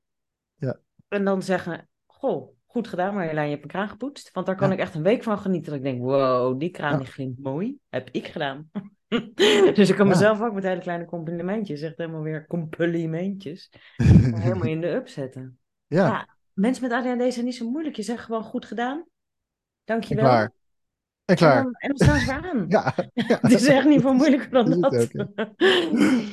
Ja. 0.56 0.80
En 1.08 1.26
dan 1.26 1.44
zeggen, 1.44 1.89
goh, 2.06 2.58
goed 2.71 2.88
gedaan 2.88 3.13
Marjolein, 3.13 3.45
je 3.45 3.51
hebt 3.51 3.63
een 3.63 3.69
kraan 3.69 3.89
gepoetst. 3.89 4.32
Want 4.32 4.45
daar 4.45 4.55
kan 4.55 4.67
Ja. 4.67 4.73
ik 4.73 4.79
echt 4.79 4.95
een 4.95 5.03
week 5.03 5.23
van 5.23 5.39
genieten. 5.39 5.69
Dat 5.71 5.79
ik 5.79 5.86
denk, 5.86 6.01
wow, 6.01 6.60
die 6.60 6.69
kraan 6.69 6.91
Ja. 6.91 6.97
die 6.97 7.08
glimt 7.08 7.39
mooi. 7.43 7.77
Heb 7.89 8.10
ik 8.12 8.27
gedaan. 8.27 8.69
dus 9.75 9.89
ik 9.89 9.95
kan 9.95 10.05
Ja. 10.08 10.12
mezelf 10.13 10.41
ook 10.41 10.53
met 10.53 10.63
hele 10.63 10.82
kleine 10.82 11.05
complimentjes, 11.05 11.82
echt 11.82 11.97
helemaal 11.97 12.21
weer 12.21 12.47
complimentjes, 12.47 13.69
helemaal 14.36 14.67
in 14.67 14.82
de 14.82 14.88
up 14.88 15.08
zetten. 15.08 15.60
ja, 15.88 16.05
Ja, 16.08 16.27
mensen 16.53 16.84
met 16.84 16.91
ADHD 16.91 17.34
zijn 17.34 17.45
niet 17.45 17.55
zo 17.55 17.69
moeilijk. 17.69 17.95
Je 17.95 18.03
zegt 18.03 18.23
gewoon 18.23 18.43
goed 18.43 18.65
gedaan. 18.65 18.97
en 18.97 19.05
Dankjewel. 19.84 20.23
klaar. 20.25 20.43
En 20.43 20.51
En 21.25 21.36
klaar. 21.36 21.63
dan, 21.63 21.73
en 21.73 21.88
dan 21.95 21.97
staan 22.08 22.19
ze 22.19 22.25
weer 22.25 22.51
aan. 22.51 22.65
Ja, 22.77 22.93
ja. 23.13 23.38
Het 23.41 23.51
is 23.51 23.67
echt 23.67 23.88
niet 23.88 24.01
veel 24.01 24.13
moeilijker 24.13 24.49
dan 24.49 24.82
Dat 24.82 25.10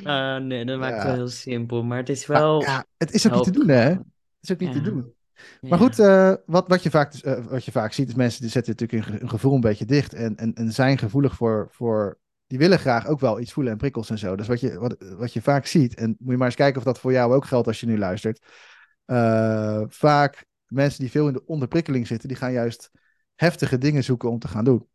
Ah, 0.05 0.37
nee, 0.42 0.64
dat 0.64 0.79
maakt 0.79 0.94
het 0.94 1.03
wel 1.05 1.14
heel 1.14 1.29
simpel. 1.29 1.83
Maar 1.85 1.99
het 1.99 2.09
is 2.09 2.27
wel... 2.27 2.62
ja, 2.62 2.85
het 2.96 3.12
is 3.12 3.27
ook 3.27 3.35
niet 3.35 3.44
te 3.44 3.51
doen, 3.51 3.68
hè? 3.68 3.88
Het 3.88 4.05
is 4.40 4.53
ook 4.53 4.59
niet 4.61 4.72
te 4.72 4.81
doen. 4.81 5.12
Maar 5.61 5.79
goed, 5.79 5.99
eh, 5.99 6.35
wat, 6.46 6.68
wat, 6.68 6.83
je 6.83 6.90
vaak, 6.90 7.12
dus, 7.12 7.22
eh, 7.22 7.44
wat 7.44 7.64
je 7.64 7.72
vaak 7.72 7.92
ziet, 7.92 8.09
is 8.09 8.14
mensen 8.14 8.40
die 8.40 8.51
zetten 8.51 8.72
natuurlijk 8.72 9.05
hun, 9.05 9.14
ge- 9.14 9.20
hun 9.20 9.31
gevoel 9.31 9.55
een 9.55 9.61
beetje 9.61 9.85
dicht 9.85 10.14
en, 10.14 10.37
en, 10.37 10.55
en 10.55 10.72
zijn 10.72 10.99
gevoelig 10.99 11.35
voor, 11.35 11.68
voor. 11.70 12.18
Die 12.46 12.59
willen 12.59 12.79
graag 12.79 13.07
ook 13.07 13.20
wel 13.20 13.40
iets 13.40 13.53
voelen 13.53 13.72
en 13.72 13.79
prikkels 13.79 14.11
en 14.11 14.18
zo. 14.18 14.37
Dus 14.37 14.46
wat 14.46 14.61
je, 14.61 14.79
wat, 14.79 14.96
wat 15.18 15.33
je 15.33 15.42
vaak 15.42 15.66
ziet, 15.66 15.94
en 15.94 16.16
moet 16.18 16.31
je 16.31 16.37
maar 16.37 16.46
eens 16.46 16.57
kijken 16.57 16.79
of 16.79 16.85
dat 16.85 16.99
voor 16.99 17.12
jou 17.12 17.35
ook 17.35 17.44
geldt 17.44 17.66
als 17.66 17.81
je 17.81 17.87
nu 17.87 17.99
luistert. 17.99 18.46
Eh, 19.05 19.83
vaak 19.88 20.44
mensen 20.66 21.01
die 21.01 21.11
veel 21.11 21.27
in 21.27 21.33
de 21.33 21.46
onderprikkeling 21.46 22.07
zitten, 22.07 22.29
die 22.29 22.37
gaan 22.37 22.53
juist 22.53 22.90
heftige 23.35 23.79
dingen 23.79 24.05
zoeken 24.05 24.31
om 24.31 24.38
te 24.38 24.49
gaan 24.49 24.64
doen. 24.64 24.88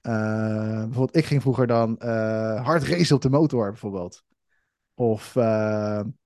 Bijvoorbeeld, 0.00 1.16
ik 1.16 1.24
ging 1.24 1.42
vroeger 1.42 1.66
dan 1.66 1.96
hard 2.62 2.82
racen 2.82 3.16
op 3.16 3.22
de 3.22 3.30
motor, 3.30 3.70
bijvoorbeeld. 3.70 4.22
Of 4.94 5.36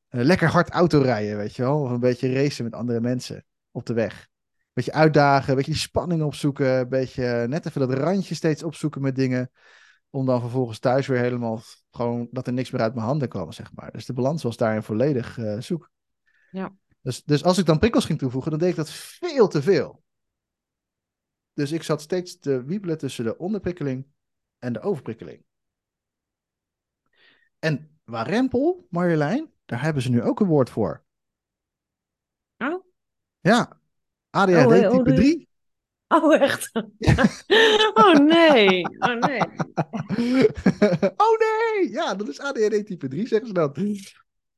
lekker 0.08 0.48
hard 0.48 0.70
autorijden, 0.70 1.36
weet 1.36 1.56
je 1.56 1.62
wel. 1.62 1.80
Of 1.80 1.90
een 1.90 2.00
beetje 2.00 2.32
racen 2.32 2.64
met 2.64 2.74
andere 2.74 3.00
mensen 3.00 3.44
op 3.70 3.86
de 3.86 3.92
weg. 3.92 4.20
Een 4.22 4.84
beetje 4.84 4.92
uitdagen, 4.92 5.50
een 5.50 5.56
beetje 5.56 5.72
die 5.72 5.80
spanning 5.80 6.22
opzoeken. 6.22 6.78
Een 6.78 6.88
beetje 6.88 7.46
net 7.48 7.66
even 7.66 7.88
dat 7.88 7.98
randje 7.98 8.34
steeds 8.34 8.62
opzoeken 8.62 9.02
met 9.02 9.16
dingen. 9.16 9.50
Om 10.10 10.26
dan 10.26 10.40
vervolgens 10.40 10.78
thuis 10.78 11.06
weer 11.06 11.18
helemaal 11.18 11.62
gewoon 11.90 12.28
dat 12.30 12.46
er 12.46 12.52
niks 12.52 12.70
meer 12.70 12.80
uit 12.80 12.94
mijn 12.94 13.06
handen 13.06 13.28
kwam, 13.28 13.52
zeg 13.52 13.72
maar. 13.74 13.92
Dus 13.92 14.06
de 14.06 14.12
balans 14.12 14.42
was 14.42 14.56
daarin 14.56 14.82
volledig 14.82 15.38
eh, 15.38 15.60
zoek. 15.60 15.90
Ja. 16.50 16.74
Dus, 17.00 17.24
dus 17.24 17.44
als 17.44 17.58
ik 17.58 17.66
dan 17.66 17.78
prikkels 17.78 18.04
ging 18.04 18.18
toevoegen, 18.18 18.50
dan 18.50 18.60
deed 18.60 18.70
ik 18.70 18.76
dat 18.76 18.90
veel 18.90 19.48
te 19.48 19.62
veel. 19.62 20.02
Dus 21.52 21.72
ik 21.72 21.82
zat 21.82 22.00
steeds 22.00 22.38
te 22.38 22.64
wiebelen 22.64 22.98
tussen 22.98 23.24
de 23.24 23.38
onderprikkeling 23.38 24.06
en 24.58 24.72
de 24.72 24.80
overprikkeling. 24.80 25.44
En 27.58 28.00
warempel, 28.04 28.86
Marjolein, 28.90 29.50
daar 29.68 29.82
hebben 29.82 30.02
ze 30.02 30.10
nu 30.10 30.22
ook 30.22 30.40
een 30.40 30.46
woord 30.46 30.70
voor. 30.70 31.02
Oh? 32.58 32.84
Ja, 33.40 33.80
ADHD 34.30 34.64
Oh, 34.64 34.68
hey, 34.70 34.86
oh, 34.86 34.92
type 34.92 35.02
doe 35.02 35.14
je- 35.14 35.20
3. 35.20 35.48
Oh, 36.08 36.34
echt? 36.34 36.70
oh 38.02 38.14
nee. 38.14 38.82
Oh 38.98 39.14
nee. 39.14 39.40
oh 41.26 41.38
nee! 41.38 41.90
Ja, 41.90 42.14
dat 42.14 42.28
is 42.28 42.40
ADHD 42.40 42.86
type 42.86 43.08
3, 43.08 43.26
zeggen 43.26 43.46
ze 43.48 43.54
dan. 43.54 43.72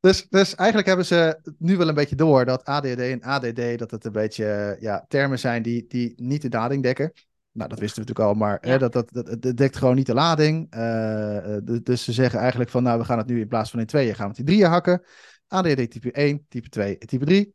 Dus, 0.01 0.29
dus 0.29 0.55
eigenlijk 0.55 0.89
hebben 0.89 1.07
ze 1.07 1.41
nu 1.59 1.77
wel 1.77 1.89
een 1.89 1.95
beetje 1.95 2.17
door 2.17 2.45
dat 2.45 2.65
ADHD 2.65 2.99
en 2.99 3.23
ADD, 3.23 3.79
dat 3.79 3.91
het 3.91 4.05
een 4.05 4.13
beetje 4.13 4.77
ja, 4.81 5.05
termen 5.09 5.39
zijn 5.39 5.63
die, 5.63 5.87
die 5.87 6.13
niet 6.17 6.43
de 6.43 6.49
lading 6.51 6.83
dekken. 6.83 7.13
Nou, 7.53 7.69
dat 7.69 7.79
wisten 7.79 8.03
we 8.03 8.09
natuurlijk 8.09 8.29
al, 8.41 8.47
maar 8.47 8.59
Ja. 8.61 8.71
hè, 8.71 8.79
dat, 8.79 8.93
dat, 8.93 9.13
dat, 9.13 9.27
het 9.29 9.57
dekt 9.57 9.77
gewoon 9.77 9.95
niet 9.95 10.07
de 10.07 10.15
lading. 10.15 10.67
Eh, 10.71 11.57
eh, 11.57 11.65
dus- 11.65 11.83
dus 11.83 12.05
ze 12.05 12.13
zeggen 12.13 12.39
eigenlijk 12.41 12.71
van, 12.71 12.83
nou, 12.83 12.99
we 12.99 13.05
gaan 13.05 13.19
het 13.19 13.27
nu 13.27 13.41
in 13.41 13.49
plaats 13.49 13.71
van 13.71 13.81
in 13.81 13.87
tweeën, 13.87 14.15
gaan 14.15 14.25
we 14.25 14.31
het 14.31 14.39
in 14.39 14.45
drieën 14.45 14.69
hakken. 14.69 15.03
ADHD 15.49 15.91
type 15.91 16.13
1, 16.13 16.47
type 16.49 16.69
2 16.69 16.99
en 16.99 17.07
type 17.07 17.25
3. 17.25 17.55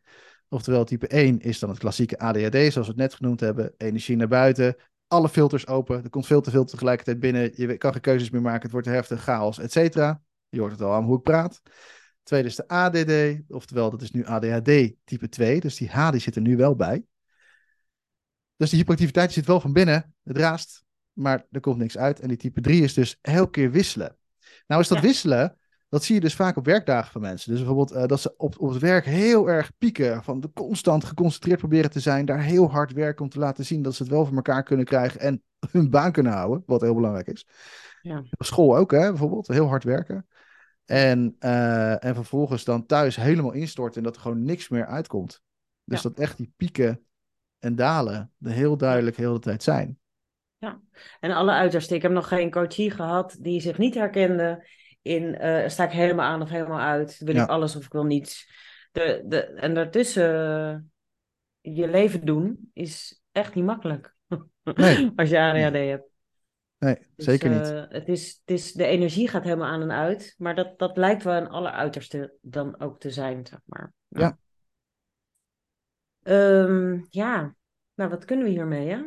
Oftewel, 0.50 0.84
type 0.84 1.08
1 1.08 1.40
is 1.40 1.60
dan 1.60 1.70
het 1.70 1.80
klassieke 1.80 2.18
ADHD, 2.20 2.56
zoals 2.56 2.74
we 2.76 2.82
het 2.94 2.96
net 2.96 3.14
genoemd 3.14 3.40
hebben. 3.40 3.74
Energie 3.78 4.16
naar 4.16 4.28
buiten, 4.28 4.76
alle 5.08 5.30
filters 5.30 5.68
open, 5.68 6.04
er 6.04 6.10
komt 6.10 6.26
veel 6.26 6.42
te 6.42 6.52
veel 6.52 6.66
tegelijkertijd 6.66 7.20
binnen. 7.20 7.52
Je 7.56 7.78
kan 7.78 7.92
geen 7.92 8.02
keuzes 8.02 8.30
meer 8.30 8.42
maken, 8.42 8.62
het 8.62 8.72
wordt 8.72 8.88
heftig, 8.88 9.24
chaos, 9.24 9.60
et 9.60 9.72
cetera. 9.72 10.22
Je 10.50 10.60
hoort 10.60 10.72
het 10.72 10.82
al 10.82 10.94
aan 10.94 11.04
hoe 11.04 11.18
ik 11.18 11.24
praat. 11.24 11.62
Tweede 12.24 12.48
is 12.48 12.56
de 12.56 12.68
ADD, 12.68 13.42
oftewel 13.48 13.90
dat 13.90 14.02
is 14.02 14.12
nu 14.12 14.26
ADHD 14.26 14.94
type 15.04 15.30
2. 15.30 15.60
Dus 15.60 15.76
die 15.78 15.90
H 15.90 16.10
die 16.12 16.20
zit 16.22 16.36
er 16.36 16.42
nu 16.42 16.58
wel 16.58 16.76
bij. 16.76 17.04
Dus 18.58 18.70
die 18.70 18.78
hyperactiviteit 18.80 19.32
zit 19.32 19.46
wel 19.46 19.60
van 19.60 19.74
binnen, 19.74 20.14
het 20.24 20.38
raast, 20.38 20.84
maar 21.14 21.46
er 21.52 21.60
komt 21.60 21.78
niks 21.78 21.98
uit. 21.98 22.20
En 22.20 22.28
die 22.28 22.38
type 22.38 22.62
3 22.62 22.84
is 22.84 22.94
dus 22.94 23.18
elke 23.22 23.52
keer 23.52 23.72
wisselen. 23.72 24.18
Nou 24.68 24.82
is 24.82 24.88
dat 24.88 24.98
Ja. 24.98 25.04
wisselen, 25.04 25.58
dat 25.90 26.04
zie 26.04 26.16
je 26.16 26.22
dus 26.22 26.36
vaak 26.36 26.56
op 26.58 26.66
werkdagen 26.66 27.12
van 27.12 27.22
mensen. 27.22 27.50
Dus 27.50 27.60
bijvoorbeeld 27.60 27.92
eh, 27.92 28.06
dat 28.06 28.20
ze 28.20 28.34
op, 28.38 28.60
op 28.60 28.70
het 28.70 28.82
werk 28.82 29.06
heel 29.06 29.50
erg 29.50 29.72
pieken, 29.78 30.24
van 30.24 30.40
de 30.40 30.52
constant 30.54 31.04
geconcentreerd 31.04 31.60
proberen 31.60 31.90
te 31.90 32.00
zijn, 32.00 32.26
daar 32.26 32.42
heel 32.42 32.72
hard 32.72 32.94
werken 32.94 33.24
om 33.24 33.30
te 33.30 33.40
laten 33.40 33.66
zien 33.66 33.82
dat 33.82 33.96
ze 33.96 34.04
het 34.04 34.12
wel 34.12 34.26
voor 34.26 34.36
elkaar 34.36 34.64
kunnen 34.64 34.86
krijgen 34.86 35.20
en 35.20 35.44
hun 35.72 35.90
baan 35.90 36.12
kunnen 36.12 36.32
houden, 36.34 36.64
wat 36.66 36.82
heel 36.82 36.96
belangrijk 36.96 37.28
is. 37.28 37.48
Ja. 38.02 38.18
Op 38.18 38.46
school 38.46 38.78
ook, 38.78 38.92
hè, 38.92 39.10
bijvoorbeeld, 39.10 39.48
heel 39.48 39.68
hard 39.68 39.84
werken. 39.84 40.28
En, 40.86 41.36
eh, 41.40 42.04
en 42.04 42.16
vervolgens 42.16 42.64
dan 42.64 42.86
thuis 42.86 43.16
helemaal 43.16 43.52
instorten 43.52 43.98
en 43.98 44.04
dat 44.04 44.16
er 44.16 44.22
gewoon 44.22 44.44
niks 44.44 44.70
meer 44.70 44.86
uitkomt. 44.86 45.42
Dus 45.84 46.02
Ja. 46.02 46.10
dat 46.10 46.20
echt 46.20 46.38
die 46.38 46.54
pieken 46.58 47.05
en 47.66 47.76
dalen 47.76 48.32
er 48.42 48.52
heel 48.52 48.78
duidelijk 48.78 49.18
heel 49.18 49.34
de 49.34 49.40
tijd 49.40 49.64
zijn. 49.64 50.00
En 51.20 51.32
alle 51.32 51.52
uitersten. 51.52 51.96
Ik 51.96 52.02
heb 52.02 52.12
nog 52.12 52.28
geen 52.28 52.52
coachie 52.52 52.92
gehad 52.92 53.38
die 53.40 53.62
zich 53.62 53.78
niet 53.78 53.96
herkende 53.96 54.68
in 55.02 55.36
eh, 55.36 55.70
sta 55.70 55.84
ik 55.84 55.92
helemaal 55.92 56.26
aan 56.30 56.42
of 56.42 56.50
helemaal 56.50 56.80
uit. 56.80 57.18
Wil 57.20 57.36
Ja. 57.36 57.44
ik 57.44 57.50
alles 57.50 57.76
of 57.76 57.86
ik 57.86 57.92
wil 57.92 58.06
niets. 58.06 58.50
De, 58.92 59.24
de, 59.28 59.44
en 59.44 59.74
daartussen 59.74 60.92
je 61.62 61.88
leven 61.88 62.26
doen 62.26 62.70
is 62.74 63.22
echt 63.32 63.56
niet 63.56 63.66
makkelijk. 63.66 64.16
Nee. 64.64 65.12
Als 65.16 65.30
je 65.30 65.40
ADHD 65.40 65.74
hebt. 65.76 66.10
Nee, 66.78 66.98
Dus, 67.16 67.26
zeker 67.26 67.50
niet. 67.50 67.70
eh, 67.70 67.84
het 67.90 68.08
is, 68.08 68.42
het 68.46 68.56
is, 68.58 68.74
de 68.74 68.86
energie 68.86 69.28
gaat 69.28 69.44
helemaal 69.44 69.70
aan 69.72 69.82
en 69.82 69.92
uit. 69.92 70.36
Maar 70.38 70.56
dat, 70.56 70.80
dat 70.80 70.98
lijkt 70.98 71.24
wel 71.24 71.34
een 71.36 71.50
alleruiterste 71.50 72.34
dan 72.42 72.80
ook 72.80 73.00
te 73.00 73.12
zijn, 73.12 73.46
zeg 73.46 73.60
maar. 73.66 73.94
Ja. 74.08 74.38
Ehm, 76.26 77.00
ja. 77.10 77.56
Nou, 77.96 78.10
wat 78.10 78.26
kunnen 78.26 78.46
we 78.46 78.52
hiermee, 78.52 78.90
hè? 78.90 78.98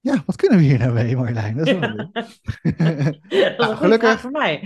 Ja, 0.00 0.22
wat 0.26 0.36
kunnen 0.36 0.58
we 0.58 0.64
hier 0.64 0.78
nou 0.78 0.92
mee, 0.92 1.16
Marjolein? 1.16 1.56
Dat 1.56 1.66
is 1.66 1.72
wel 1.78 1.80
dat 1.96 2.10
een 2.62 3.14
goede 3.56 3.76
gelukkig 3.76 4.08
vraag 4.08 4.20
voor 4.20 4.30
mij. 4.30 4.56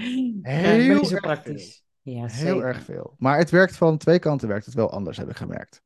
heel 0.43 0.95
niet 0.95 1.07
zo 1.07 1.13
erg 1.15 1.21
praktisch. 1.23 1.83
Ja, 2.03 2.21
Heel 2.21 2.29
zeker. 2.29 2.65
erg 2.65 2.83
veel. 2.83 3.15
Maar 3.19 3.39
het 3.39 3.51
werkt 3.51 3.77
van 3.77 3.99
twee 3.99 4.19
kanten 4.19 4.49
werkt 4.49 4.65
het 4.67 4.75
wel 4.75 4.91
anders, 4.91 5.17
heb 5.17 5.29
ik 5.31 5.37
gemerkt. 5.37 5.83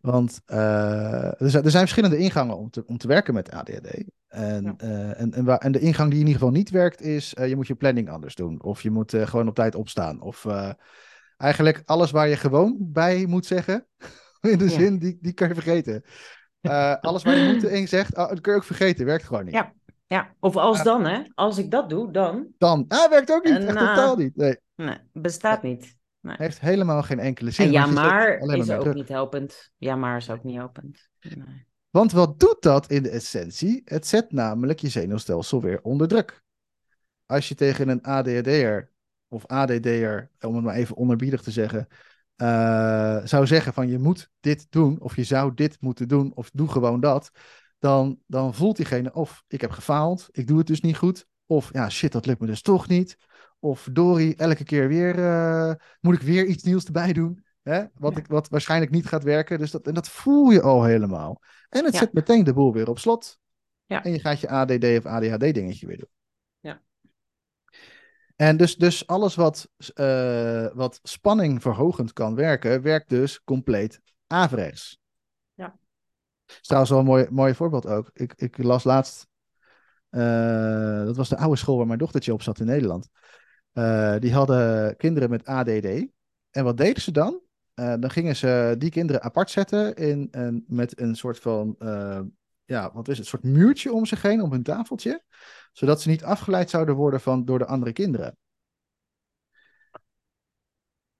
Want 0.00 0.40
eh, 0.46 1.40
er, 1.40 1.50
zijn, 1.50 1.64
er 1.64 1.70
zijn 1.70 1.82
verschillende 1.82 2.16
ingangen 2.18 2.56
om 2.56 2.70
te, 2.70 2.84
om 2.86 2.98
te 2.98 3.06
werken 3.08 3.34
met 3.34 3.50
ADHD. 3.50 4.04
En, 4.28 4.64
Ja. 4.64 4.74
eh, 4.76 5.20
en, 5.20 5.32
en, 5.32 5.44
waar- 5.44 5.58
en 5.58 5.72
de 5.72 5.78
ingang 5.80 6.10
die 6.10 6.20
in 6.20 6.26
ieder 6.26 6.40
geval 6.40 6.54
niet 6.56 6.70
werkt 6.70 7.00
is, 7.00 7.34
eh, 7.34 7.48
je 7.48 7.56
moet 7.56 7.66
je 7.66 7.74
planning 7.74 8.10
anders 8.10 8.34
doen. 8.34 8.62
Of 8.62 8.82
je 8.82 8.90
moet 8.90 9.14
eh, 9.14 9.26
gewoon 9.26 9.48
op 9.48 9.54
tijd 9.54 9.74
opstaan. 9.74 10.20
Of 10.20 10.44
eh, 10.44 10.70
eigenlijk 11.36 11.82
alles 11.84 12.10
waar 12.10 12.28
je 12.28 12.36
gewoon 12.36 12.76
bij 12.80 13.26
moet 13.26 13.46
zeggen, 13.46 13.86
in 14.52 14.58
de 14.58 14.64
Ja. 14.64 14.70
zin, 14.70 14.98
die, 14.98 15.18
die 15.20 15.32
kan 15.32 15.48
je 15.48 15.54
vergeten. 15.54 16.02
Eh, 16.60 16.96
alles 17.00 17.22
waar 17.22 17.36
je 17.36 17.52
moet 17.52 17.62
in 17.64 17.88
zegt, 17.88 18.16
oh, 18.16 18.28
dat 18.28 18.40
kun 18.40 18.52
je 18.52 18.58
ook 18.58 18.64
vergeten, 18.64 19.06
werkt 19.06 19.24
gewoon 19.24 19.44
niet. 19.44 19.54
Ja. 19.54 19.72
Ja, 20.06 20.34
of 20.40 20.56
als 20.56 20.76
Ja. 20.76 20.82
dan, 20.82 21.04
hè? 21.04 21.22
Als 21.34 21.58
ik 21.58 21.70
dat 21.70 21.90
doe, 21.90 22.10
dan. 22.10 22.46
Dan, 22.58 22.84
ah, 22.88 23.10
werkt 23.10 23.32
ook 23.32 23.44
niet, 23.44 23.54
En, 23.54 23.66
echt 23.66 23.76
eh, 23.76 23.88
totaal 23.88 24.16
niet. 24.16 24.36
Nee, 24.36 24.56
Nee, 24.74 24.98
bestaat 25.12 25.62
niet. 25.62 25.96
heeft 26.20 26.60
helemaal 26.60 27.02
geen 27.02 27.18
enkele 27.18 27.50
zin. 27.50 27.66
En 27.66 27.72
ja, 27.72 27.86
maar 27.86 28.38
is 28.38 28.70
ook 28.70 28.94
niet 28.94 29.08
helpend. 29.08 29.70
Ja, 29.76 29.96
maar 29.96 30.16
is 30.16 30.30
ook 30.30 30.44
niet 30.44 30.56
helpend. 30.56 31.08
Nee. 31.20 31.66
Want 31.90 32.12
wat 32.12 32.40
doet 32.40 32.56
dat 32.60 32.86
in 32.86 33.02
de 33.02 33.10
essentie? 33.10 33.82
Het 33.84 34.06
zet 34.06 34.32
namelijk 34.32 34.78
je 34.78 34.88
zenuwstelsel 34.88 35.60
weer 35.60 35.80
onder 35.82 36.08
druk. 36.08 36.42
Als 37.26 37.48
je 37.48 37.54
tegen 37.54 37.88
een 37.88 38.02
ADHD'er 38.02 38.90
of 39.28 39.46
ADD'er, 39.46 40.30
om 40.40 40.54
het 40.54 40.64
maar 40.64 40.74
even 40.74 40.96
onderbiedig 40.96 41.42
te 41.42 41.50
zeggen, 41.50 41.88
eh, 42.42 43.26
zou 43.26 43.46
zeggen 43.46 43.72
van 43.72 43.88
je 43.88 43.98
moet 43.98 44.30
dit 44.40 44.66
doen 44.70 45.00
of 45.00 45.16
je 45.16 45.24
zou 45.24 45.54
dit 45.54 45.76
moeten 45.80 46.08
doen 46.08 46.32
of 46.34 46.50
doe 46.52 46.68
gewoon 46.68 47.00
dat, 47.00 47.30
dan, 47.78 48.18
dan 48.26 48.54
voelt 48.54 48.76
diegene 48.76 49.12
of 49.12 49.44
ik 49.48 49.60
heb 49.60 49.70
gefaald, 49.70 50.28
ik 50.30 50.46
doe 50.46 50.58
het 50.58 50.66
dus 50.66 50.80
niet 50.80 50.96
goed, 50.96 51.26
of 51.46 51.72
ja 51.72 51.88
shit, 51.88 52.12
dat 52.12 52.26
lukt 52.26 52.40
me 52.40 52.46
dus 52.46 52.62
toch 52.62 52.88
niet, 52.88 53.16
of 53.58 53.88
Dory, 53.92 54.34
elke 54.36 54.64
keer 54.64 54.88
weer 54.88 55.18
eh, 55.24 55.74
moet 56.00 56.14
ik 56.14 56.20
weer 56.20 56.46
iets 56.46 56.62
nieuws 56.62 56.84
erbij 56.84 57.12
doen, 57.12 57.44
hè? 57.62 57.84
Wat, 57.94 58.12
Ja. 58.12 58.18
ik, 58.18 58.26
wat 58.26 58.48
waarschijnlijk 58.48 58.90
niet 58.90 59.06
gaat 59.06 59.22
werken. 59.22 59.58
Dus 59.58 59.70
dat, 59.70 59.86
en 59.86 59.94
dat 59.94 60.08
voel 60.08 60.50
je 60.50 60.62
al 60.62 60.84
helemaal. 60.84 61.40
En 61.68 61.84
het 61.84 61.92
Ja. 61.92 61.98
zet 61.98 62.12
meteen 62.12 62.44
de 62.44 62.52
boel 62.52 62.72
weer 62.72 62.88
op 62.88 62.98
slot. 62.98 63.38
Ja. 63.86 64.04
En 64.04 64.12
je 64.12 64.20
gaat 64.20 64.40
je 64.40 64.48
ADD 64.48 64.84
of 64.84 65.06
ADHD 65.06 65.54
dingetje 65.54 65.86
weer 65.86 65.98
doen. 65.98 66.08
En 68.42 68.56
dus, 68.56 68.76
dus 68.76 69.06
alles 69.06 69.34
wat, 69.34 69.68
eh, 69.94 70.66
wat 70.74 71.00
spanning 71.02 71.62
verhogend 71.62 72.12
kan 72.12 72.34
werken, 72.34 72.82
werkt 72.82 73.08
dus 73.08 73.44
compleet 73.44 74.00
averechts. 74.26 74.98
Ja. 75.54 75.78
Dat 76.46 76.56
is 76.60 76.66
trouwens 76.66 76.90
wel 76.90 77.00
een 77.00 77.06
mooi, 77.06 77.26
mooi 77.30 77.54
voorbeeld 77.54 77.86
ook. 77.86 78.10
Ik, 78.12 78.32
ik 78.36 78.62
las 78.62 78.84
laatst, 78.84 79.26
eh, 80.08 81.04
dat 81.04 81.16
was 81.16 81.28
de 81.28 81.36
oude 81.36 81.56
school 81.56 81.76
waar 81.76 81.86
mijn 81.86 81.98
dochtertje 81.98 82.32
op 82.32 82.42
zat 82.42 82.60
in 82.60 82.66
Nederland. 82.66 83.08
Eh, 83.72 84.18
die 84.18 84.32
hadden 84.32 84.96
kinderen 84.96 85.30
met 85.30 85.46
ADD. 85.46 86.06
En 86.50 86.64
wat 86.64 86.76
deden 86.76 87.02
ze 87.02 87.12
dan? 87.12 87.40
Dan 87.74 88.10
gingen 88.10 88.36
ze 88.36 88.74
die 88.78 88.90
kinderen 88.90 89.22
apart 89.22 89.50
zetten 89.50 89.94
in 89.94 90.28
een, 90.30 90.64
met 90.68 91.00
een 91.00 91.14
soort 91.16 91.38
van, 91.38 91.76
ja, 92.72 92.92
wat 92.92 93.08
is 93.08 93.18
het, 93.18 93.24
een 93.24 93.30
soort 93.30 93.54
muurtje 93.54 93.92
om 93.92 94.06
zich 94.06 94.22
heen, 94.22 94.42
om 94.42 94.50
hun 94.50 94.62
tafeltje. 94.62 95.24
Zodat 95.72 96.02
ze 96.02 96.08
niet 96.08 96.24
afgeleid 96.24 96.70
zouden 96.70 96.94
worden 96.94 97.20
van, 97.20 97.44
door 97.44 97.58
de 97.58 97.66
andere 97.66 97.92
kinderen. 97.92 98.36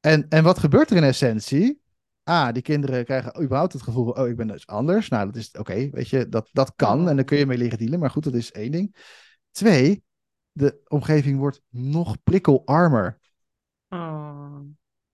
En, 0.00 0.28
en 0.28 0.44
wat 0.44 0.58
gebeurt 0.58 0.90
er 0.90 0.96
in 0.96 1.02
essentie? 1.02 1.80
Ah, 2.24 2.52
die 2.52 2.62
kinderen 2.62 3.04
krijgen 3.04 3.42
überhaupt 3.42 3.72
het 3.72 3.82
gevoel 3.82 4.10
oh, 4.10 4.28
ik 4.28 4.36
ben 4.36 4.46
dus 4.46 4.66
anders. 4.66 5.08
Nou, 5.08 5.26
dat 5.26 5.36
is 5.36 5.50
oké, 5.50 5.90
weet 5.90 6.08
je, 6.08 6.28
dat, 6.28 6.48
dat 6.52 6.72
kan 6.76 7.08
en 7.08 7.16
daar 7.16 7.24
kun 7.24 7.38
je 7.38 7.46
mee 7.46 7.58
leren 7.58 7.78
dealen. 7.78 7.98
Maar 7.98 8.10
goed, 8.10 8.24
dat 8.24 8.34
is 8.34 8.52
één 8.52 8.70
ding. 8.70 8.96
Twee, 9.50 10.04
de 10.52 10.80
omgeving 10.88 11.38
wordt 11.38 11.62
nog 11.68 12.22
prikkelarmer. 12.22 13.18
Oh. 13.88 14.60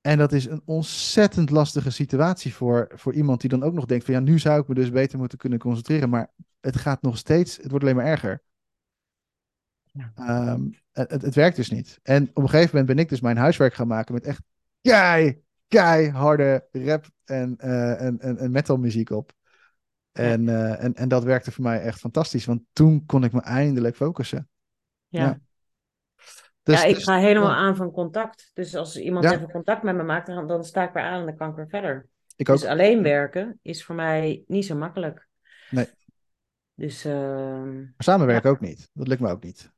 En 0.08 0.18
dat 0.18 0.32
is 0.32 0.46
een 0.46 0.62
ontzettend 0.64 1.50
lastige 1.50 1.90
situatie 1.90 2.54
voor, 2.54 2.90
voor 2.94 3.14
iemand 3.14 3.40
die 3.40 3.50
dan 3.50 3.62
ook 3.62 3.72
nog 3.72 3.84
denkt 3.84 4.04
van 4.04 4.14
ja, 4.14 4.20
nu 4.20 4.38
zou 4.38 4.60
ik 4.60 4.68
me 4.68 4.74
dus 4.74 4.90
beter 4.90 5.18
moeten 5.18 5.38
kunnen 5.38 5.58
concentreren, 5.58 6.08
maar 6.08 6.30
het 6.60 6.76
gaat 6.76 7.02
nog 7.02 7.18
steeds, 7.18 7.56
het 7.56 7.70
wordt 7.70 7.84
alleen 7.84 7.96
maar 7.96 8.06
erger. 8.06 8.42
Ja. 9.84 10.12
Ehm, 10.14 10.70
het, 10.92 11.22
het, 11.22 11.34
werkt 11.34 11.56
dus 11.56 11.70
niet. 11.70 11.98
En 12.02 12.30
op 12.32 12.42
een 12.42 12.48
gegeven 12.48 12.70
moment 12.70 12.86
ben 12.86 12.98
ik 12.98 13.08
dus 13.08 13.20
mijn 13.20 13.36
huiswerk 13.36 13.74
gaan 13.74 13.86
maken 13.86 14.14
met 14.14 14.24
echt 14.24 14.42
kei, 14.80 15.42
keiharde 15.66 16.68
rap 16.72 17.06
en, 17.24 17.56
eh 17.58 18.02
en, 18.02 18.20
en, 18.20 18.38
en 18.38 18.50
metal 18.50 18.76
muziek 18.76 19.10
op. 19.10 19.32
En, 20.12 20.48
eh, 20.48 20.84
en, 20.84 20.94
en 20.94 21.08
dat 21.08 21.24
werkte 21.24 21.52
voor 21.52 21.64
mij 21.64 21.80
echt 21.80 21.98
fantastisch, 21.98 22.44
want 22.44 22.62
toen 22.72 23.06
kon 23.06 23.24
ik 23.24 23.32
me 23.32 23.40
eindelijk 23.40 23.96
focussen. 23.96 24.48
Ja. 25.08 25.22
Ja. 25.22 25.40
Dus, 26.68 26.80
ja, 26.82 26.86
ik 26.88 26.94
dus- 26.94 27.04
ga 27.04 27.18
helemaal 27.18 27.54
aan 27.54 27.76
van 27.76 27.90
contact. 27.90 28.50
Dus 28.54 28.74
als 28.74 28.96
iemand 28.96 29.24
Ja. 29.24 29.32
even 29.32 29.50
contact 29.50 29.82
met 29.82 29.94
me 29.96 30.02
maakt, 30.02 30.26
dan, 30.26 30.46
dan 30.46 30.64
sta 30.64 30.82
ik 30.82 30.92
weer 30.92 31.02
aan 31.02 31.20
en 31.20 31.26
dan 31.26 31.36
kan 31.36 31.50
ik 31.50 31.56
weer 31.56 31.68
verder. 31.68 32.06
ik 32.36 32.48
ook. 32.48 32.56
Dus 32.58 32.66
alleen 32.68 33.02
werken 33.02 33.58
is 33.62 33.84
voor 33.84 33.94
mij 33.94 34.44
niet 34.46 34.64
zo 34.66 34.76
makkelijk. 34.76 35.28
Nee. 35.70 35.86
Dus 36.74 37.04
ehm, 37.04 37.76
Maar 37.78 37.92
samenwerken 37.98 38.50
ook 38.50 38.60
niet. 38.60 38.90
Dat 38.92 39.08
lukt 39.08 39.20
me 39.20 39.30
ook 39.30 39.42
niet. 39.42 39.72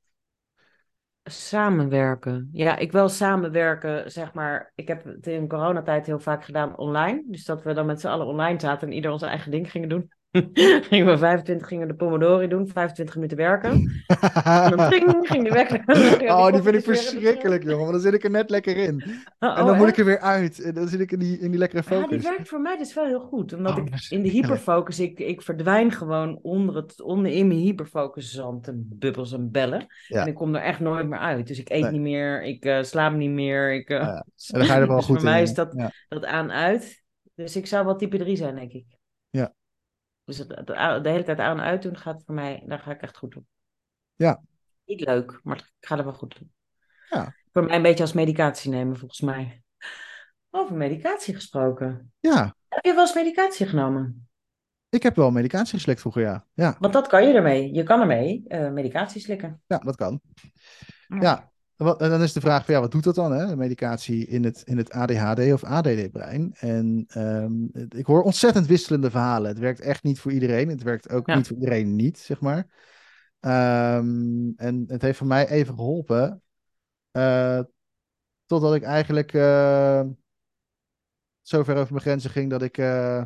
samenwerken. 1.24 2.48
Ja, 2.52 2.76
ik 2.76 2.92
wil 2.92 3.08
samenwerken, 3.08 4.10
zeg 4.10 4.32
maar. 4.32 4.72
Ik 4.74 4.88
heb 4.88 5.04
het 5.04 5.26
in 5.26 5.48
coronatijd 5.48 6.06
heel 6.06 6.18
vaak 6.20 6.44
gedaan 6.44 6.78
online. 6.78 7.22
Dus 7.26 7.44
dat 7.44 7.62
we 7.62 7.72
dan 7.72 7.86
met 7.86 8.00
z'n 8.00 8.06
allen 8.08 8.26
online 8.26 8.60
zaten 8.60 8.88
en 8.88 8.94
ieder 8.94 9.10
onze 9.10 9.26
eigen 9.26 9.50
ding 9.50 9.70
gingen 9.70 9.88
doen. 9.88 10.12
Gingen 10.32 11.06
we 11.06 11.18
25 11.18 11.68
gingen 11.68 11.88
de 11.88 11.94
Pomodori 11.94 12.48
doen, 12.48 12.68
25 12.68 13.14
minuten 13.14 13.36
werken. 13.36 13.70
En 14.44 14.76
dan 14.76 14.92
ging 14.92 15.48
de 15.48 16.28
oh, 16.28 16.52
die 16.52 16.62
vind 16.62 16.74
ik 16.74 16.84
verschrikkelijk, 16.84 17.62
jongen. 17.62 17.78
Want 17.78 17.92
dan 17.92 18.00
zit 18.00 18.14
ik 18.14 18.24
er 18.24 18.30
net 18.30 18.50
lekker 18.50 18.76
in. 18.76 19.04
Oh, 19.38 19.58
en 19.58 19.66
dan 19.66 19.76
moet 19.76 19.86
echt? 19.86 19.92
ik 19.92 19.98
er 19.98 20.04
weer 20.04 20.20
uit. 20.20 20.60
En 20.60 20.74
dan 20.74 20.88
zit 20.88 21.00
ik 21.00 21.12
in 21.12 21.18
die, 21.18 21.38
in 21.38 21.50
die 21.50 21.58
lekkere 21.58 21.82
Ja, 21.88 21.90
die 21.90 22.00
focus. 22.02 22.22
werkt 22.22 22.48
voor 22.48 22.60
mij 22.60 22.76
dus 22.76 22.94
wel 22.94 23.04
heel 23.06 23.20
goed. 23.20 23.52
Omdat 23.52 23.78
Oh, 23.78 23.84
ik 23.86 24.06
in 24.08 24.22
de 24.22 24.28
hyperfocus, 24.28 25.00
ik, 25.00 25.18
ik 25.18 25.42
verdwijn 25.42 25.92
gewoon 25.92 26.38
onder 26.42 26.76
het, 26.76 27.00
onder 27.00 27.32
in 27.32 27.46
mijn 27.48 27.60
hyperfocus 27.60 28.32
zand 28.32 28.68
en 28.68 28.86
bubbels 28.88 29.32
en 29.32 29.50
bellen. 29.50 29.86
Ja. 30.06 30.20
En 30.22 30.26
ik 30.28 30.34
kom 30.34 30.54
er 30.54 30.62
echt 30.62 30.80
nooit 30.80 31.08
meer 31.08 31.18
uit. 31.18 31.46
Dus 31.46 31.58
ik 31.58 31.70
eet 31.70 31.82
Nee. 31.82 31.90
niet 31.90 32.00
meer, 32.00 32.42
ik 32.42 32.64
eh, 32.64 32.82
slaap 32.82 33.14
niet 33.14 33.30
meer. 33.30 33.74
Ik, 33.74 33.88
eh, 33.88 33.98
ja. 33.98 34.26
En 34.52 34.58
dan 34.58 34.64
ga 34.64 34.74
je 34.74 34.80
er 34.80 34.86
wel 34.86 34.96
dus 34.96 35.04
goed 35.06 35.14
voor 35.16 35.24
mij 35.24 35.36
in. 35.38 35.42
is 35.42 35.54
dat, 35.54 35.92
dat 36.08 36.24
aan-uit. 36.24 37.02
Dus 37.34 37.56
ik 37.56 37.66
zou 37.66 37.84
wel 37.84 37.96
type 37.96 38.18
3 38.18 38.36
zijn, 38.36 38.54
denk 38.54 38.72
ik. 38.72 38.84
Ja. 39.30 39.54
Dus 40.30 40.38
het, 40.38 40.48
het- 40.48 41.04
de 41.04 41.10
hele 41.10 41.22
tijd 41.24 41.38
aan-uit 41.38 41.82
doen 41.82 41.96
gaat 41.96 42.22
voor 42.26 42.34
mij, 42.34 42.62
daar 42.66 42.78
ga 42.78 42.90
ik 42.90 43.00
echt 43.02 43.16
goed 43.16 43.36
op. 43.36 43.44
Ja. 44.14 44.42
Niet 44.84 45.00
leuk, 45.00 45.40
maar 45.42 45.56
ik 45.56 45.86
ga 45.88 45.98
er 45.98 46.04
wel 46.04 46.12
goed 46.12 46.38
doen. 46.38 46.52
Ja. 47.08 47.34
Voor 47.52 47.64
mij 47.64 47.76
een 47.76 47.82
beetje 47.82 48.02
als 48.02 48.12
medicatie 48.12 48.70
nemen, 48.70 48.96
volgens 48.98 49.20
mij. 49.20 49.62
Over 50.50 50.76
medicatie 50.76 51.34
gesproken. 51.34 52.12
ja, 52.20 52.54
Heb 52.68 52.84
je 52.84 52.92
wel 52.94 53.00
eens 53.00 53.14
medicatie 53.14 53.66
genomen? 53.66 54.28
ik 54.88 55.02
heb 55.02 55.16
wel 55.16 55.30
medicatie 55.30 55.74
geslikt 55.74 56.00
vroeger, 56.00 56.22
ja. 56.22 56.46
Ja, 56.54 56.76
Want 56.78 56.92
dat 56.92 57.06
kan 57.06 57.26
je 57.28 57.34
ermee. 57.34 57.74
Je 57.74 57.82
kan 57.82 58.00
ermee 58.00 58.44
eh, 58.48 58.70
medicatie 58.70 59.20
slikken. 59.20 59.62
ja 59.66 59.78
dat 59.78 59.96
kan. 59.96 60.20
Ja. 61.06 61.49
En 61.80 62.10
dan 62.10 62.22
is 62.22 62.32
de 62.32 62.40
vraag 62.40 62.64
van 62.64 62.74
ja, 62.74 62.80
wat 62.80 62.90
doet 62.90 63.04
dat 63.04 63.14
dan, 63.14 63.32
hè? 63.32 63.46
De 63.46 63.56
medicatie 63.56 64.26
in 64.26 64.44
het, 64.44 64.62
in 64.64 64.76
het 64.76 64.90
ADHD 64.92 65.52
of 65.52 65.64
ADD-brein. 65.64 66.54
En 66.58 67.04
ehm, 67.08 67.52
ik 67.88 68.06
hoor 68.06 68.22
ontzettend 68.22 68.66
wisselende 68.66 69.10
verhalen. 69.10 69.48
Het 69.48 69.58
werkt 69.58 69.80
echt 69.80 70.02
niet 70.02 70.20
voor 70.20 70.32
iedereen. 70.32 70.68
Het 70.68 70.82
werkt 70.82 71.10
ook 71.10 71.26
Ja. 71.26 71.36
niet 71.36 71.46
voor 71.46 71.56
iedereen 71.56 71.96
niet, 71.96 72.18
zeg 72.18 72.40
maar. 72.40 72.66
Ehm, 73.40 74.50
en 74.56 74.84
het 74.86 75.02
heeft 75.02 75.18
voor 75.18 75.26
mij 75.26 75.48
even 75.48 75.74
geholpen. 75.74 76.42
eh, 77.10 77.60
totdat 78.46 78.74
ik 78.74 78.82
eigenlijk 78.82 79.32
eh, 79.32 80.02
zo 81.42 81.62
ver 81.62 81.76
over 81.76 81.90
mijn 81.92 82.04
grenzen 82.04 82.30
ging 82.30 82.50
dat 82.50 82.62
ik 82.62 82.78
eh, 82.78 83.22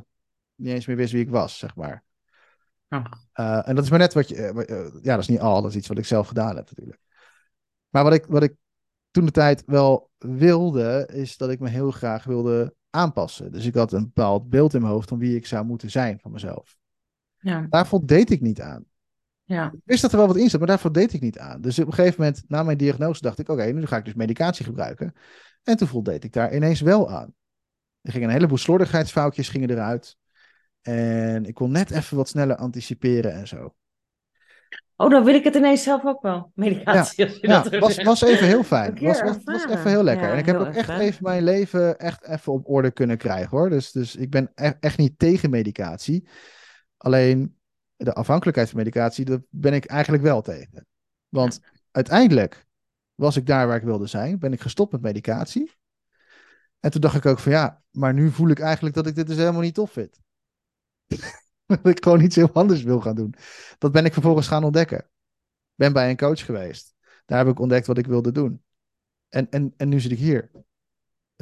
niet 0.54 0.72
eens 0.72 0.86
meer 0.86 0.96
wist 0.96 1.12
wie 1.12 1.22
ik 1.22 1.30
was, 1.30 1.58
zeg 1.58 1.76
maar. 1.76 2.04
Oh. 2.88 3.04
En 3.68 3.74
dat 3.74 3.84
is 3.84 3.90
maar 3.90 3.98
net 3.98 4.14
wat 4.14 4.28
je. 4.28 5.00
ja, 5.02 5.12
dat 5.14 5.22
is 5.22 5.28
niet 5.28 5.40
al, 5.40 5.62
dat 5.62 5.70
is 5.70 5.76
iets 5.76 5.88
wat 5.88 5.98
ik 5.98 6.04
zelf 6.06 6.26
gedaan 6.28 6.56
heb, 6.56 6.68
natuurlijk. 6.70 6.98
Maar 7.94 8.04
wat 8.04 8.12
ik, 8.14 8.26
wat 8.26 8.42
ik 8.42 8.54
toen 9.10 9.24
de 9.24 9.30
tijd 9.30 9.62
wel 9.66 10.10
wilde, 10.18 11.08
is 11.12 11.36
dat 11.36 11.50
ik 11.50 11.60
me 11.60 11.68
heel 11.68 11.90
graag 11.90 12.24
wilde 12.24 12.74
aanpassen. 12.90 13.52
Dus 13.52 13.66
ik 13.66 13.74
had 13.74 13.92
een 13.92 14.02
bepaald 14.02 14.48
beeld 14.48 14.74
in 14.74 14.80
mijn 14.80 14.92
hoofd 14.92 15.08
van 15.08 15.18
wie 15.18 15.36
ik 15.36 15.46
zou 15.46 15.64
moeten 15.64 15.90
zijn 15.90 16.18
van 16.18 16.30
mezelf. 16.30 16.76
Ja, 17.38 17.66
Daar 17.70 17.86
voldeed 17.86 18.30
ik 18.30 18.40
niet 18.40 18.60
aan. 18.60 18.84
ja. 19.44 19.72
Ik 19.72 19.80
wist 19.84 20.02
dat 20.02 20.12
er 20.12 20.18
wel 20.18 20.26
wat 20.26 20.36
in 20.36 20.50
zat, 20.50 20.58
maar 20.58 20.68
daar 20.68 20.78
voldeed 20.78 21.12
ik 21.12 21.20
niet 21.20 21.38
aan. 21.38 21.60
Dus 21.60 21.78
op 21.78 21.86
een 21.86 21.92
gegeven 21.92 22.20
moment, 22.20 22.44
na 22.48 22.62
mijn 22.62 22.78
diagnose, 22.78 23.20
dacht 23.20 23.38
ik: 23.38 23.48
oké, 23.48 23.64
nu 23.64 23.86
ga 23.86 23.96
ik 23.96 24.04
dus 24.04 24.14
medicatie 24.14 24.64
gebruiken. 24.64 25.14
En 25.62 25.76
toen 25.76 25.88
voldeed 25.88 26.24
ik 26.24 26.32
daar 26.32 26.54
ineens 26.54 26.80
wel 26.80 27.10
aan. 27.10 27.34
Er 28.00 28.12
gingen 28.12 28.28
een 28.28 28.34
heleboel 28.34 28.58
slordigheidsfoutjes 28.58 29.48
gingen 29.48 29.70
eruit. 29.70 30.16
En 30.80 31.44
ik 31.44 31.54
kon 31.54 31.70
net 31.70 31.90
even 31.90 32.16
wat 32.16 32.28
sneller 32.28 32.56
anticiperen 32.56 33.32
en 33.32 33.48
zo. 33.48 33.74
Oh, 34.96 35.10
dan 35.10 35.24
wil 35.24 35.34
ik 35.34 35.44
het 35.44 35.54
ineens 35.54 35.82
zelf 35.82 36.04
ook 36.04 36.22
wel. 36.22 36.50
Medicatie, 36.54 37.24
als 37.24 37.36
je 37.36 37.46
Ja, 37.48 37.62
dat 37.62 37.80
was, 37.80 38.02
was 38.02 38.22
even 38.22 38.46
heel 38.46 38.64
fijn. 38.64 38.98
Was, 39.00 39.20
was, 39.44 39.64
even 39.64 39.88
heel 39.88 40.02
lekker. 40.02 40.26
Ja, 40.26 40.32
en 40.32 40.38
ik 40.38 40.46
heb 40.46 40.56
ook 40.56 40.74
echt 40.74 40.84
fijn. 40.84 41.00
even 41.00 41.22
mijn 41.22 41.42
leven 41.42 41.98
echt 41.98 42.24
even 42.24 42.52
op 42.52 42.68
orde 42.68 42.90
kunnen 42.90 43.18
krijgen 43.18 43.50
hoor. 43.50 43.70
Dus, 43.70 43.92
dus 43.92 44.16
ik 44.16 44.30
ben 44.30 44.52
e- 44.54 44.72
echt 44.80 44.98
niet 44.98 45.18
tegen 45.18 45.50
medicatie. 45.50 46.28
Alleen 46.96 47.58
de 47.96 48.12
afhankelijkheid 48.12 48.70
van 48.70 48.78
medicatie, 48.78 49.24
daar 49.24 49.42
ben 49.50 49.72
ik 49.72 49.84
eigenlijk 49.84 50.22
wel 50.22 50.42
tegen. 50.42 50.86
Want 51.28 51.60
uiteindelijk 51.90 52.66
was 53.14 53.36
ik 53.36 53.46
daar 53.46 53.66
waar 53.66 53.76
ik 53.76 53.82
wilde 53.82 54.06
zijn. 54.06 54.38
Ben 54.38 54.52
ik 54.52 54.60
gestopt 54.60 54.92
met 54.92 55.02
medicatie. 55.02 55.72
En 56.80 56.90
toen 56.90 57.00
dacht 57.00 57.16
ik 57.16 57.26
ook 57.26 57.38
van 57.38 57.52
ja, 57.52 57.82
maar 57.90 58.14
nu 58.14 58.30
voel 58.30 58.48
ik 58.48 58.60
eigenlijk 58.60 58.94
dat 58.94 59.06
ik 59.06 59.14
dit 59.14 59.26
dus 59.26 59.36
helemaal 59.36 59.60
niet 59.60 59.74
tof 59.74 59.92
vind. 59.92 60.20
dat 61.82 61.86
ik 61.86 62.04
gewoon 62.04 62.20
iets 62.20 62.36
heel 62.36 62.50
anders 62.52 62.82
wil 62.82 63.00
gaan 63.00 63.14
doen. 63.14 63.34
Dat 63.78 63.92
ben 63.92 64.04
ik 64.04 64.12
vervolgens 64.12 64.46
gaan 64.48 64.64
ontdekken. 64.64 65.08
Ben 65.74 65.92
bij 65.92 66.10
een 66.10 66.16
coach 66.16 66.44
geweest. 66.44 66.94
Daar 67.26 67.38
heb 67.38 67.48
ik 67.48 67.58
ontdekt 67.60 67.86
wat 67.86 67.98
ik 67.98 68.06
wilde 68.06 68.32
doen. 68.32 68.62
En, 69.28 69.46
en, 69.50 69.74
en 69.76 69.88
nu 69.88 70.00
zit 70.00 70.10
ik 70.12 70.18
hier. 70.18 70.50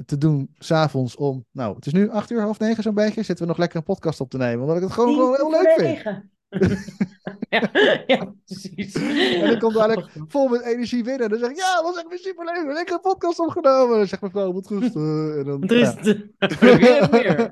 Te 0.06 0.18
doen 0.18 0.54
s'avonds 0.58 1.16
om, 1.16 1.44
nou, 1.50 1.74
het 1.74 1.86
is 1.86 1.92
nu 1.92 2.10
acht 2.10 2.30
uur, 2.30 2.40
half 2.40 2.58
negen 2.58 2.82
zo'n 2.82 2.94
beetje. 2.94 3.22
Zitten 3.22 3.44
we 3.44 3.50
nog 3.50 3.58
lekker 3.60 3.78
een 3.78 3.84
podcast 3.84 4.20
op 4.20 4.30
te 4.30 4.36
nemen. 4.36 4.60
Omdat 4.60 4.76
ik 4.76 4.82
het 4.82 4.92
gewoon, 4.92 5.14
gewoon 5.14 5.36
heel 5.36 5.50
leuk 5.50 5.74
vind. 5.80 6.30
Ja, 7.48 7.70
ja, 8.06 8.34
precies. 8.46 8.94
En 8.94 9.46
dan 9.50 9.58
komt 9.58 9.74
dadelijk 9.74 10.08
vol 10.28 10.48
met 10.48 10.60
energie 10.62 11.02
binnen. 11.02 11.22
En 11.22 11.28
dan 11.28 11.38
zeg 11.38 11.50
ik, 11.50 11.56
ja, 11.56 11.82
was 11.82 11.96
echt 11.96 12.08
weer 12.08 12.18
superleuk. 12.18 12.56
Hebben 12.56 12.74
lekker 12.74 12.94
een 12.94 13.00
podcast 13.00 13.38
opgenomen. 13.38 13.92
En 13.92 13.98
dan 13.98 14.06
zegt 14.06 14.20
mijn 14.20 14.32
vrouw, 14.32 14.52
wat 14.52 14.66
goed. 14.66 14.82
eh, 14.82 15.38
En 15.38 15.44
dan, 15.44 15.62
Er 15.62 15.80
is 15.80 15.94
weer 16.60 17.08
meer. 17.10 17.50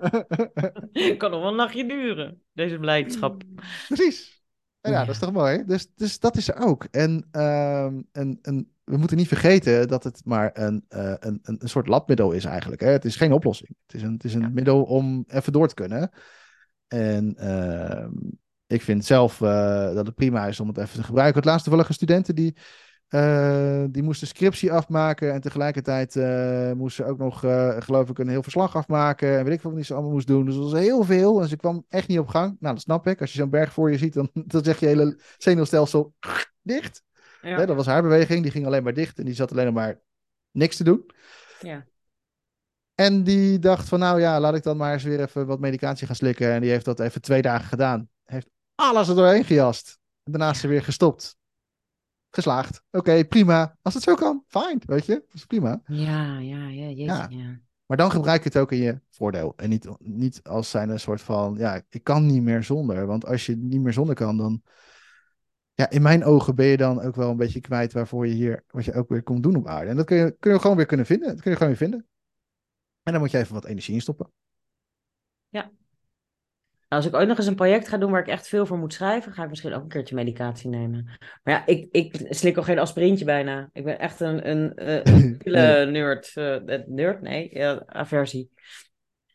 Kan 1.19 1.31
nog 1.31 1.41
wel 1.41 1.51
een 1.51 1.57
nachtje 1.57 1.87
duren, 1.87 2.43
deze 2.53 2.79
blijdschap. 2.79 3.43
Precies. 3.89 4.43
En 4.81 4.93
ja, 4.93 4.99
Ja. 4.99 5.05
dat 5.05 5.15
is 5.15 5.21
toch 5.21 5.33
mooi. 5.33 5.65
Dus, 5.67 5.87
dus 5.95 6.19
dat 6.19 6.37
is 6.37 6.49
er 6.49 6.57
ook. 6.57 6.85
En, 6.91 7.27
ehm, 7.31 8.03
en, 8.13 8.39
en 8.43 8.73
we 8.85 8.97
moeten 8.97 9.17
niet 9.17 9.29
vergeten 9.29 9.89
dat 9.89 10.05
het 10.05 10.21
maar 10.25 10.51
een, 10.53 10.85
eh, 10.89 11.15
een, 11.19 11.39
een, 11.43 11.57
een 11.59 11.69
soort 11.69 11.89
labmiddel 11.89 12.33
is 12.33 12.45
eigenlijk. 12.45 12.81
Hè? 12.81 12.89
Het 12.89 13.05
is 13.05 13.17
geen 13.17 13.33
oplossing. 13.33 13.77
Het 13.87 13.95
is 13.97 14.03
een, 14.03 14.13
het 14.13 14.25
is 14.25 14.35
een 14.35 14.41
Ja. 14.41 14.49
middel 14.49 14.83
om 14.83 15.25
even 15.29 15.53
door 15.53 15.69
te 15.69 15.75
kunnen. 15.75 16.11
En 16.89 17.37
ehm, 17.37 18.13
ik 18.67 18.83
vind 18.83 19.05
zelf 19.05 19.41
eh, 19.41 19.95
dat 19.95 20.07
het 20.07 20.15
prima 20.15 20.47
is 20.47 20.61
om 20.61 20.69
het 20.69 20.79
even 20.79 20.97
te 21.01 21.05
gebruiken. 21.05 21.37
Het 21.37 21.45
laatste 21.45 21.69
toevallig 21.69 21.95
studenten 21.95 22.35
die, 22.35 22.57
eh, 23.11 23.85
die 23.89 24.03
moesten 24.03 24.27
scriptie 24.27 24.73
afmaken. 24.73 25.33
En 25.33 25.41
tegelijkertijd 25.41 26.17
eh 26.17 26.73
moesten 26.73 27.05
ze 27.05 27.11
ook 27.11 27.19
nog, 27.19 27.45
eh, 27.45 27.77
geloof 27.79 28.09
ik, 28.09 28.19
een 28.19 28.29
heel 28.29 28.43
verslag 28.43 28.77
afmaken. 28.77 29.39
En 29.39 29.45
weet 29.45 29.55
ik 29.55 29.61
veel 29.61 29.73
wat 29.73 29.85
ze 29.85 29.93
allemaal 29.95 30.13
moest 30.13 30.27
doen. 30.27 30.45
Dus 30.45 30.55
dat 30.55 30.71
was 30.71 30.81
heel 30.81 31.05
veel. 31.05 31.41
En 31.43 31.49
ze 31.49 31.57
kwam 31.57 31.85
echt 31.89 32.09
niet 32.09 32.19
op 32.19 32.29
gang. 32.29 32.57
Nou, 32.61 32.75
dat 32.75 32.83
snap 32.83 33.07
ik. 33.07 33.21
Als 33.21 33.33
je 33.33 33.39
zo'n 33.39 33.51
berg 33.51 33.73
voor 33.73 33.91
je 33.91 33.99
ziet, 33.99 34.13
dan, 34.13 34.31
dan 34.53 34.65
zeg 34.65 34.81
je 34.81 34.87
hele 34.87 35.19
zenuwstelsel 35.39 36.15
dicht. 36.63 37.03
Ja. 37.43 37.67
Dat 37.67 37.77
was 37.77 37.87
haar 37.87 38.03
beweging. 38.03 38.43
Die 38.43 38.51
ging 38.51 38.67
alleen 38.67 38.83
maar 38.83 38.95
dicht. 38.95 39.19
En 39.19 39.25
die 39.25 39.35
zat 39.35 39.51
alleen 39.51 39.73
maar 39.73 40.01
niks 40.51 40.77
te 40.77 40.85
doen. 40.85 41.11
Ja. 41.61 41.87
En 42.95 43.23
die 43.23 43.59
dacht 43.59 43.89
van, 43.89 43.99
nou 43.99 44.21
ja, 44.21 44.41
laat 44.41 44.55
ik 44.55 44.63
dan 44.63 44.77
maar 44.77 44.93
eens 44.93 45.03
weer 45.03 45.21
even 45.21 45.47
wat 45.47 45.61
medicatie 45.61 46.07
gaan 46.07 46.17
slikken. 46.17 46.53
En 46.53 46.61
die 46.61 46.71
heeft 46.71 46.85
dat 46.85 47.01
even 47.01 47.21
twee 47.21 47.43
dagen 47.43 47.69
gedaan. 47.69 48.09
Heeft 48.25 48.49
alles 48.75 49.09
er 49.09 49.15
doorheen 49.15 49.45
gejast. 49.45 49.99
En 50.23 50.33
daarna 50.33 50.51
is 50.51 50.61
ze 50.61 50.69
weer 50.69 50.83
gestopt. 50.83 51.39
Geslaagd. 52.31 52.83
Oké, 52.91 53.25
prima. 53.25 53.77
Als 53.83 53.95
het 53.95 54.03
zo 54.03 54.15
kan, 54.15 54.45
fijn, 54.47 54.83
weet 54.87 55.07
je. 55.07 55.15
Dat 55.15 55.35
is 55.35 55.47
prima. 55.47 55.81
Ja, 55.85 56.39
ja, 56.39 56.69
ja, 56.69 56.87
jeetje, 56.87 57.05
Ja. 57.05 57.27
ja. 57.31 57.61
Maar 57.87 57.97
dan 57.97 58.11
gebruik 58.11 58.43
je 58.43 58.49
het 58.49 58.59
ook 58.59 58.73
in 58.73 58.79
je 58.79 59.01
voordeel. 59.11 59.53
En 59.57 59.69
niet, 59.69 59.89
niet 59.99 60.43
als 60.43 60.71
zijn 60.71 60.89
een 60.89 61.01
soort 61.01 61.21
van, 61.21 61.55
ja, 61.59 61.83
ik 61.89 62.05
kan 62.05 62.27
niet 62.27 62.43
meer 62.43 62.63
zonder. 62.63 63.07
Want 63.07 63.27
als 63.27 63.47
je 63.47 63.57
niet 63.57 63.81
meer 63.81 63.93
zonder 63.93 64.15
kan, 64.15 64.37
dan... 64.37 64.63
Ja, 65.75 65.91
in 65.91 66.03
mijn 66.03 66.25
ogen 66.25 66.55
ben 66.55 66.67
je 66.67 66.77
dan 66.77 67.01
ook 67.01 67.15
wel 67.15 67.31
een 67.31 67.37
beetje 67.37 67.61
kwijt 67.61 67.93
waarvoor 67.93 68.27
je 68.27 68.35
hier, 68.35 68.65
wat 68.67 68.85
je 68.85 68.95
ook 68.95 69.09
weer 69.09 69.23
komt 69.23 69.43
doen 69.43 69.57
op 69.57 69.67
aarde. 69.67 69.91
En 69.91 69.97
dat 69.97 70.07
kun 70.07 70.17
je, 70.17 70.37
kun 70.39 70.53
je 70.53 70.59
gewoon 70.59 70.77
weer 70.77 70.87
kunnen 70.87 71.07
vinden. 71.07 71.29
Dat 71.29 71.41
kun 71.41 71.51
je 71.51 71.57
gewoon 71.57 71.73
weer 71.73 71.89
vinden. 71.89 72.07
En 73.03 73.13
dan 73.13 73.21
moet 73.21 73.31
je 73.31 73.39
even 73.39 73.55
wat 73.55 73.65
energie 73.65 73.95
in 73.95 74.01
stoppen. 74.01 74.33
Als 76.91 77.07
ik 77.07 77.15
ooit 77.15 77.29
nog 77.29 77.39
eens 77.39 77.47
een 77.47 77.55
project 77.55 77.89
ga 77.89 77.97
doen 77.99 78.11
waar 78.11 78.21
ik 78.21 78.27
echt 78.29 78.49
veel 78.49 78.67
voor 78.67 78.79
moet 78.79 78.93
schrijven, 78.95 79.33
ga 79.33 79.43
ik 79.43 79.49
misschien 79.49 79.73
ook 79.75 79.83
een 79.83 79.89
keertje 79.89 80.15
medicatie 80.15 80.71
nemen. 80.71 81.05
Maar 81.43 81.55
ja, 81.55 81.67
ik, 81.67 81.89
ik 81.91 82.27
slik 82.29 82.57
al 82.57 82.63
geen 82.63 82.79
aspirintje 82.79 83.25
bijna. 83.25 83.69
Ik 83.73 83.85
ben 83.85 83.99
echt 83.99 84.21
een, 84.21 84.49
een, 84.51 84.75
eh, 84.75 85.15
een 85.15 85.37
pille-nerd. 85.43 86.31
eh, 86.35 86.57
nerd? 86.87 87.21
Nee, 87.23 87.49
ja, 87.53 87.83
aversie. 87.87 88.51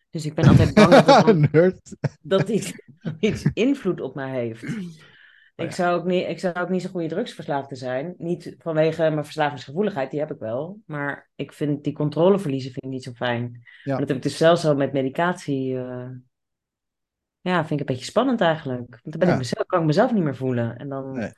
Dus 0.09 0.25
ik 0.25 0.33
ben 0.33 0.47
altijd 0.47 0.73
bang 0.73 0.89
dat, 1.05 1.25
het 1.25 1.37
Nerd. 1.51 1.95
dat 2.21 2.49
iets, 2.49 2.73
iets 3.19 3.49
invloed 3.53 4.01
op 4.01 4.15
mij 4.15 4.29
heeft. 4.31 4.61
ja. 4.61 5.63
Ik 5.63 5.71
zou, 5.71 5.99
ook 5.99 6.05
niet, 6.05 6.27
ik 6.27 6.39
zou 6.39 6.55
ook 6.55 6.69
niet 6.69 6.81
zo'n 6.81 6.91
goede 6.91 7.07
drugsverslaafde 7.07 7.75
zijn. 7.75 8.13
Niet 8.17 8.55
vanwege 8.57 9.01
mijn 9.09 9.23
verslavingsgevoeligheid, 9.23 10.11
die 10.11 10.19
heb 10.19 10.31
ik 10.31 10.39
wel. 10.39 10.79
Maar 10.85 11.29
ik 11.35 11.53
vind 11.53 11.83
die 11.83 11.93
controle 11.93 12.39
verliezen 12.39 12.71
vind 12.71 12.85
ik 12.85 12.91
niet 12.91 13.03
zo 13.03 13.11
fijn. 13.11 13.63
Ja. 13.83 13.97
Dat 13.97 14.07
heb 14.07 14.17
ik 14.17 14.23
dus 14.23 14.37
zelfs 14.37 14.65
al 14.65 14.75
met 14.75 14.93
medicatie. 14.93 15.77
eh, 15.77 16.07
ja, 17.51 17.65
vind 17.65 17.79
ik 17.81 17.89
een 17.89 17.95
beetje 17.95 18.10
spannend 18.12 18.41
eigenlijk. 18.41 18.89
Want 18.89 19.01
dan 19.03 19.19
ben 19.19 19.27
Ja. 19.27 19.34
ik 19.34 19.39
mezelf, 19.39 19.65
kan 19.65 19.79
ik 19.79 19.86
mezelf 19.86 20.13
niet 20.13 20.23
meer 20.23 20.36
voelen. 20.36 20.77
En 20.77 20.89
dan, 20.89 21.12
Nee. 21.12 21.31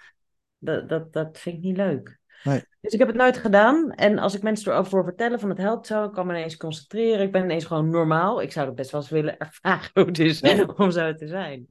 dat, 0.57 0.89
dat, 0.89 1.13
dat 1.13 1.37
vind 1.39 1.55
ik 1.57 1.61
niet 1.63 1.77
leuk. 1.77 2.19
Nee. 2.43 2.63
Dus 2.81 2.93
ik 2.93 2.99
heb 2.99 3.07
het 3.07 3.17
nooit 3.17 3.37
gedaan. 3.37 3.91
En 3.91 4.17
als 4.19 4.35
ik 4.35 4.41
mensen 4.41 4.71
erover 4.71 4.89
voor 4.89 5.03
vertellen 5.03 5.39
van 5.39 5.49
het 5.49 5.57
helpt 5.57 5.87
zo, 5.87 6.03
ik 6.03 6.11
kan 6.11 6.27
me 6.27 6.33
ineens 6.33 6.57
concentreren. 6.57 7.25
Ik 7.25 7.31
ben 7.31 7.43
ineens 7.43 7.65
gewoon 7.65 7.89
normaal. 7.89 8.41
Ik 8.41 8.51
zou 8.51 8.65
dat 8.65 8.75
best 8.75 8.91
wel 8.91 9.01
eens 9.01 9.09
willen 9.09 9.37
ervaren 9.37 9.89
hoe 9.93 10.05
het 10.05 10.19
is 10.19 10.39
Ja. 10.39 10.63
om 10.77 10.91
zo 10.91 11.13
te 11.13 11.27
zijn. 11.27 11.67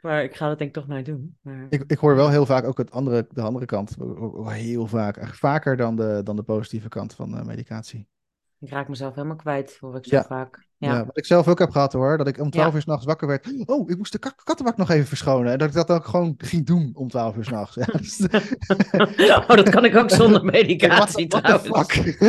Maar 0.00 0.22
ik 0.22 0.34
ga 0.34 0.48
dat 0.48 0.58
denk 0.58 0.70
ik 0.70 0.76
toch 0.76 0.86
nooit 0.88 1.06
doen. 1.06 1.36
Maar... 1.40 1.66
Ik, 1.68 1.84
ik 1.86 1.98
hoor 1.98 2.14
wel 2.16 2.30
heel 2.30 2.46
vaak 2.46 2.64
ook 2.64 2.78
het 2.78 2.90
andere, 2.90 3.26
de 3.30 3.42
andere 3.42 3.66
kant. 3.66 3.96
Heel 4.46 4.86
vaak. 4.86 5.16
Echt 5.16 5.36
vaker 5.38 5.76
dan 5.76 5.96
de, 5.96 6.20
dan 6.24 6.36
de 6.36 6.42
positieve 6.42 6.88
kant 6.88 7.14
van 7.14 7.36
eh, 7.36 7.44
medicatie. 7.44 8.06
Ik 8.58 8.70
raak 8.70 8.88
mezelf 8.88 9.14
helemaal 9.14 9.36
kwijt, 9.36 9.76
hoor 9.80 9.96
ik 9.96 10.06
zo 10.06 10.16
Ja. 10.16 10.24
vaak. 10.24 10.67
Ja. 10.80 10.92
Ja, 10.94 11.04
wat 11.04 11.16
ik 11.18 11.26
zelf 11.26 11.48
ook 11.48 11.58
heb 11.58 11.70
gehad 11.70 11.92
hoor, 11.92 12.18
dat 12.18 12.28
ik 12.28 12.38
om 12.40 12.50
12 12.50 12.68
Ja. 12.68 12.74
uur 12.74 12.82
s'nachts 12.82 13.04
wakker 13.04 13.28
werd. 13.28 13.52
Oh, 13.66 13.90
ik 13.90 13.96
moest 13.96 14.12
de 14.12 14.32
kattenbak 14.44 14.76
nog 14.76 14.90
even 14.90 15.06
verschonen. 15.06 15.52
En 15.52 15.58
dat 15.58 15.68
ik 15.68 15.74
dat 15.74 15.90
ook 15.90 16.04
gewoon 16.06 16.34
ging 16.38 16.66
doen 16.66 16.90
om 16.94 17.08
12 17.08 17.36
uur 17.36 17.44
s'nachts. 17.44 17.74
Ja, 17.80 17.84
dus- 17.84 18.20
oh, 19.48 19.48
dat 19.48 19.68
kan 19.68 19.84
ik 19.84 19.96
ook 19.96 20.10
zonder 20.10 20.40
What 20.44 20.52
medicatie 20.52 21.26
what 21.28 21.44
the 21.44 21.60
trouwens. 21.60 21.92
fuck? 21.92 22.20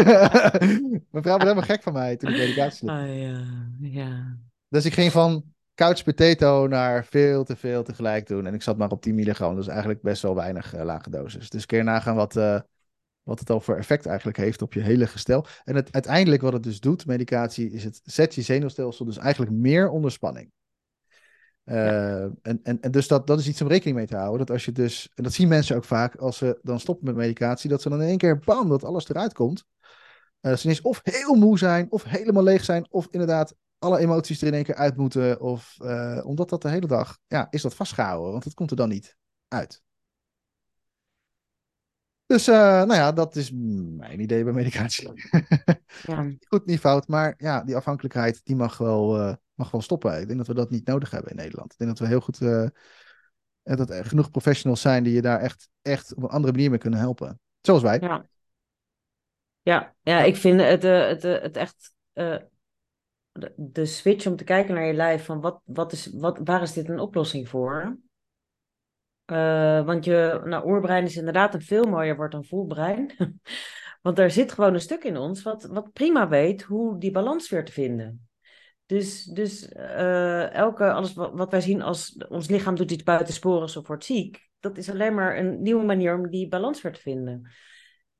Mijn 1.12 1.23
vrouw 1.23 1.38
werd 1.38 1.41
helemaal 1.41 1.63
gek 1.63 1.83
van 1.83 1.93
mij 1.93 2.15
toen 2.17 2.29
ik 2.29 2.38
medicatie 2.38 2.77
slikte. 2.77 2.97
Ah, 3.01 3.19
ja, 3.21 3.43
ja. 3.79 4.38
Dus 4.69 4.85
ik 4.85 4.93
ging 4.93 5.12
van 5.12 5.43
couch 5.75 6.03
potato 6.03 6.67
naar 6.67 7.05
veel 7.05 7.43
te 7.43 7.55
veel 7.55 7.83
tegelijk 7.83 8.27
doen. 8.27 8.45
En 8.47 8.53
ik 8.53 8.62
zat 8.62 8.77
maar 8.77 8.89
op 8.89 9.01
10 9.01 9.15
milligram. 9.15 9.55
Dus 9.55 9.67
eigenlijk 9.67 10.01
best 10.01 10.21
wel 10.21 10.35
weinig 10.35 10.73
eh, 10.73 10.83
lage 10.83 11.09
dosis. 11.09 11.49
Dus 11.49 11.63
je 11.67 11.83
nagaan 11.83 12.15
wat, 12.15 12.35
eh, 12.35 12.59
wat 13.29 13.39
het 13.39 13.49
al 13.49 13.61
voor 13.61 13.75
effect 13.75 14.05
eigenlijk 14.05 14.37
heeft 14.37 14.61
op 14.61 14.73
je 14.73 14.81
hele 14.81 15.07
gestel. 15.07 15.45
En 15.63 15.75
het, 15.75 15.91
uiteindelijk 15.91 16.41
wat 16.41 16.53
het 16.53 16.63
dus 16.63 16.79
doet, 16.79 17.05
medicatie, 17.05 17.71
is 17.71 17.83
het 17.83 18.01
zet 18.03 18.35
je 18.35 18.41
zenuwstelsel 18.41 19.05
dus 19.05 19.17
eigenlijk 19.17 19.51
meer 19.51 19.89
onder 19.89 20.11
spanning. 20.11 20.51
Eh, 21.63 22.23
en, 22.23 22.59
en, 22.63 22.81
en 22.81 22.91
dus 22.91 23.07
dat, 23.07 23.27
dat 23.27 23.39
is 23.39 23.47
iets 23.47 23.61
om 23.61 23.67
rekening 23.67 23.97
mee 23.97 24.07
te 24.07 24.15
houden. 24.15 24.37
Dat 24.39 24.49
als 24.51 24.65
je 24.65 24.71
dus, 24.71 25.11
en 25.15 25.23
dat 25.23 25.33
zien 25.33 25.47
mensen 25.47 25.75
ook 25.75 25.83
vaak 25.83 26.15
als 26.15 26.37
ze 26.37 26.59
dan 26.61 26.79
stoppen 26.79 27.05
met 27.05 27.15
medicatie, 27.15 27.69
dat 27.69 27.81
ze 27.81 27.89
dan 27.89 28.01
in 28.01 28.07
één 28.07 28.17
keer 28.17 28.39
bam, 28.39 28.69
dat 28.69 28.83
alles 28.83 29.09
eruit 29.09 29.33
komt. 29.33 29.65
Eh, 30.39 30.49
dat 30.49 30.59
ze 30.59 30.65
ineens 30.65 30.81
of 30.81 30.99
heel 31.03 31.35
moe 31.35 31.57
zijn, 31.57 31.91
of 31.91 32.03
helemaal 32.03 32.43
leeg 32.43 32.63
zijn, 32.63 32.87
of 32.89 33.07
inderdaad 33.11 33.55
alle 33.79 33.99
emoties 33.99 34.41
er 34.41 34.47
in 34.47 34.53
één 34.53 34.63
keer 34.63 34.75
uit 34.75 34.97
moeten. 34.97 35.41
Of 35.41 35.75
eh, 35.79 36.21
omdat 36.23 36.49
dat 36.49 36.61
de 36.61 36.69
hele 36.69 36.87
dag, 36.87 37.17
ja, 37.27 37.47
is 37.49 37.61
dat 37.61 37.75
vastgehouden, 37.75 38.31
want 38.31 38.43
het 38.43 38.53
komt 38.53 38.71
er 38.71 38.77
dan 38.77 38.89
niet 38.89 39.17
uit. 39.47 39.81
Dus, 42.29 42.47
eh, 42.47 42.55
nou 42.55 42.93
ja, 42.93 43.11
dat 43.11 43.35
is 43.35 43.51
mijn 43.97 44.19
idee 44.19 44.43
bij 44.43 44.53
medicatie. 44.53 45.09
Ja. 46.07 46.31
Goed, 46.47 46.65
niet 46.65 46.79
fout, 46.79 47.07
maar 47.07 47.33
ja, 47.37 47.63
die 47.63 47.75
afhankelijkheid, 47.75 48.41
die 48.43 48.55
mag 48.55 48.77
wel, 48.77 49.17
eh, 49.17 49.35
mag 49.53 49.71
wel 49.71 49.81
stoppen. 49.81 50.19
Ik 50.19 50.25
denk 50.25 50.37
dat 50.37 50.47
we 50.47 50.53
dat 50.53 50.69
niet 50.69 50.85
nodig 50.85 51.11
hebben 51.11 51.31
in 51.31 51.37
Nederland. 51.37 51.71
Ik 51.71 51.77
denk 51.77 51.89
dat 51.89 51.99
we 51.99 52.07
heel 52.07 52.19
goed, 52.19 52.41
eh, 52.41 52.67
dat 53.63 53.89
er 53.89 54.05
genoeg 54.05 54.31
professionals 54.31 54.81
zijn 54.81 55.03
die 55.03 55.13
je 55.13 55.21
daar 55.21 55.39
echt, 55.39 55.69
echt 55.81 56.15
op 56.15 56.23
een 56.23 56.29
andere 56.29 56.53
manier 56.53 56.69
mee 56.69 56.79
kunnen 56.79 56.99
helpen. 56.99 57.39
Zoals 57.61 57.81
wij. 57.81 57.99
Ja. 57.99 58.25
Ja, 59.61 59.95
ja, 60.01 60.21
ik 60.23 60.35
vind 60.35 60.61
het, 60.61 60.83
het, 60.83 61.23
het 61.23 61.57
echt 61.57 61.93
de, 63.31 63.53
de 63.55 63.85
switch 63.85 64.25
om 64.25 64.35
te 64.35 64.43
kijken 64.43 64.73
naar 64.73 64.85
je 64.85 64.93
lijf 64.93 65.25
van 65.25 65.41
wat, 65.41 65.61
wat 65.63 65.91
is, 65.91 66.09
wat, 66.13 66.39
waar 66.43 66.61
is 66.61 66.73
dit 66.73 66.89
een 66.89 66.99
oplossing 66.99 67.49
voor? 67.49 67.97
Eh, 69.31 69.85
want 69.85 70.05
je 70.05 70.41
nou, 70.45 70.67
oerbrein 70.67 71.03
is 71.03 71.17
inderdaad 71.17 71.53
een 71.53 71.61
veel 71.61 71.83
mooier 71.83 72.15
woord 72.15 72.31
dan 72.31 72.45
voelbrein. 72.45 73.11
Want 74.01 74.15
daar 74.15 74.31
zit 74.31 74.51
gewoon 74.51 74.73
een 74.73 74.81
stuk 74.81 75.03
in 75.03 75.17
ons 75.17 75.41
wat, 75.41 75.63
wat 75.63 75.93
prima 75.93 76.27
weet 76.27 76.61
hoe 76.61 76.99
die 76.99 77.11
balans 77.11 77.49
weer 77.49 77.65
te 77.65 77.71
vinden. 77.71 78.27
Dus, 78.85 79.23
dus 79.23 79.67
eh, 79.67 80.53
elke, 80.53 80.91
alles 80.91 81.13
wat, 81.13 81.51
wij 81.51 81.61
zien 81.61 81.81
als 81.81 82.25
ons 82.29 82.49
lichaam 82.49 82.75
doet 82.75 82.91
iets 82.91 83.03
buitensporens 83.03 83.77
of 83.77 83.87
wordt 83.87 84.05
ziek, 84.05 84.49
dat 84.59 84.77
is 84.77 84.89
alleen 84.89 85.13
maar 85.13 85.37
een 85.37 85.61
nieuwe 85.61 85.85
manier 85.85 86.15
om 86.15 86.29
die 86.29 86.47
balans 86.47 86.81
weer 86.81 86.93
te 86.93 87.01
vinden. 87.01 87.51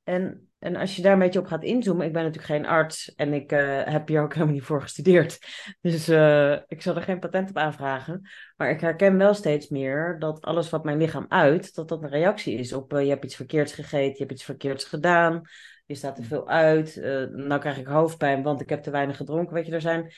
En, 0.02 0.49
en 0.60 0.76
als 0.76 0.96
je 0.96 1.02
daar 1.02 1.12
een 1.12 1.18
beetje 1.18 1.38
op 1.38 1.46
gaat 1.46 1.62
inzoomen, 1.64 2.06
ik 2.06 2.12
ben 2.12 2.22
natuurlijk 2.22 2.52
geen 2.52 2.66
arts 2.66 3.14
en 3.14 3.32
ik 3.32 3.52
eh, 3.52 3.84
heb 3.84 4.08
hier 4.08 4.22
ook 4.22 4.32
helemaal 4.34 4.54
niet 4.54 4.62
voor 4.62 4.82
gestudeerd. 4.82 5.38
Dus 5.80 6.08
eh, 6.08 6.52
ik 6.52 6.82
zal 6.82 6.96
er 6.96 7.02
geen 7.02 7.18
patent 7.18 7.50
op 7.50 7.56
aanvragen. 7.56 8.28
Maar 8.56 8.70
ik 8.70 8.80
herken 8.80 9.16
wel 9.16 9.34
steeds 9.34 9.68
meer 9.68 10.16
dat 10.18 10.40
alles 10.40 10.70
wat 10.70 10.84
mijn 10.84 10.98
lichaam 10.98 11.26
uit, 11.28 11.74
dat 11.74 11.88
dat 11.88 12.02
een 12.02 12.08
reactie 12.08 12.58
is 12.58 12.72
op 12.72 12.92
eh, 12.92 13.02
je 13.02 13.08
hebt 13.08 13.24
iets 13.24 13.36
verkeerds 13.36 13.72
gegeten, 13.72 14.12
je 14.12 14.18
hebt 14.18 14.32
iets 14.32 14.44
verkeerds 14.44 14.84
gedaan, 14.84 15.42
je 15.86 15.94
staat 15.94 16.16
te 16.16 16.22
veel 16.22 16.48
uit, 16.48 16.96
nou 17.32 17.60
krijg 17.60 17.78
ik 17.78 17.86
hoofdpijn, 17.86 18.42
want 18.42 18.60
ik 18.60 18.68
heb 18.68 18.82
te 18.82 18.90
weinig 18.90 19.16
gedronken. 19.16 19.54
Weet 19.54 19.66
je, 19.66 19.72
er 19.72 19.80
zijn, 19.80 20.12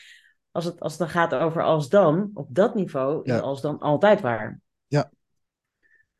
als 0.50 0.64
het, 0.64 0.80
als 0.80 0.92
het 0.92 1.00
dan 1.00 1.08
gaat 1.08 1.34
over 1.34 1.62
als 1.62 1.88
dan, 1.88 2.30
op 2.34 2.46
dat 2.50 2.74
niveau 2.74 3.20
is 3.22 3.32
Ja. 3.32 3.38
als 3.38 3.60
dan 3.60 3.78
altijd 3.78 4.20
waar. 4.20 4.60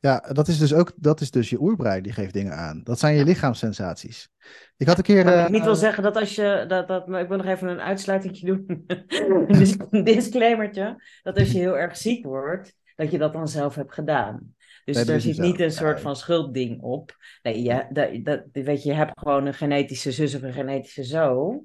Ja, 0.03 0.19
dat 0.19 0.47
is 0.47 0.57
dus 0.57 0.73
ook, 0.73 0.91
dat 0.95 1.21
is 1.21 1.31
dus 1.31 1.49
je 1.49 1.61
oerbrein, 1.61 2.03
die 2.03 2.11
geeft 2.11 2.33
dingen 2.33 2.53
aan. 2.57 2.81
Dat 2.83 2.99
zijn 2.99 3.15
je 3.15 3.23
lichaamssensaties. 3.23 4.29
Ik 4.77 4.87
had 4.87 4.97
een 4.97 5.03
keer... 5.03 5.25
Maar 5.25 5.33
eh, 5.33 5.43
ik 5.43 5.49
niet 5.49 5.63
wil 5.63 5.75
zeggen 5.75 6.03
dat 6.03 6.15
als 6.15 6.35
je, 6.35 6.65
dat, 6.67 6.87
dat, 6.87 7.07
maar 7.07 7.21
ik 7.21 7.27
wil 7.27 7.37
nog 7.37 7.45
even 7.45 7.67
een 7.67 7.81
uitsluitingje 7.81 8.45
doen. 8.51 8.83
een 8.87 9.45
dis- 9.47 9.75
een 9.89 10.03
disclaimertje, 10.03 11.03
dat 11.21 11.39
als 11.39 11.51
je 11.51 11.59
heel 11.59 11.77
erg 11.77 11.97
ziek 11.97 12.25
wordt, 12.25 12.75
dat 12.95 13.11
je 13.11 13.17
dat 13.17 13.33
dan 13.33 13.47
zelf 13.47 13.75
hebt 13.75 13.93
gedaan. 13.93 14.55
Dus 14.85 14.95
Nee, 14.95 15.05
er 15.05 15.13
niet 15.13 15.21
zit 15.23 15.35
zo. 15.35 15.41
niet 15.41 15.59
een 15.59 15.71
soort 15.71 16.01
van 16.01 16.15
schuldding 16.15 16.81
op. 16.81 17.17
Nee, 17.41 17.61
je, 17.63 17.85
dat, 17.89 18.25
dat, 18.25 18.43
weet 18.65 18.83
je, 18.83 18.89
je 18.89 18.95
hebt 18.95 19.19
gewoon 19.19 19.45
een 19.45 19.53
genetische 19.53 20.11
zus 20.11 20.35
of 20.35 20.41
een 20.41 20.53
genetische 20.53 21.03
zo. 21.03 21.59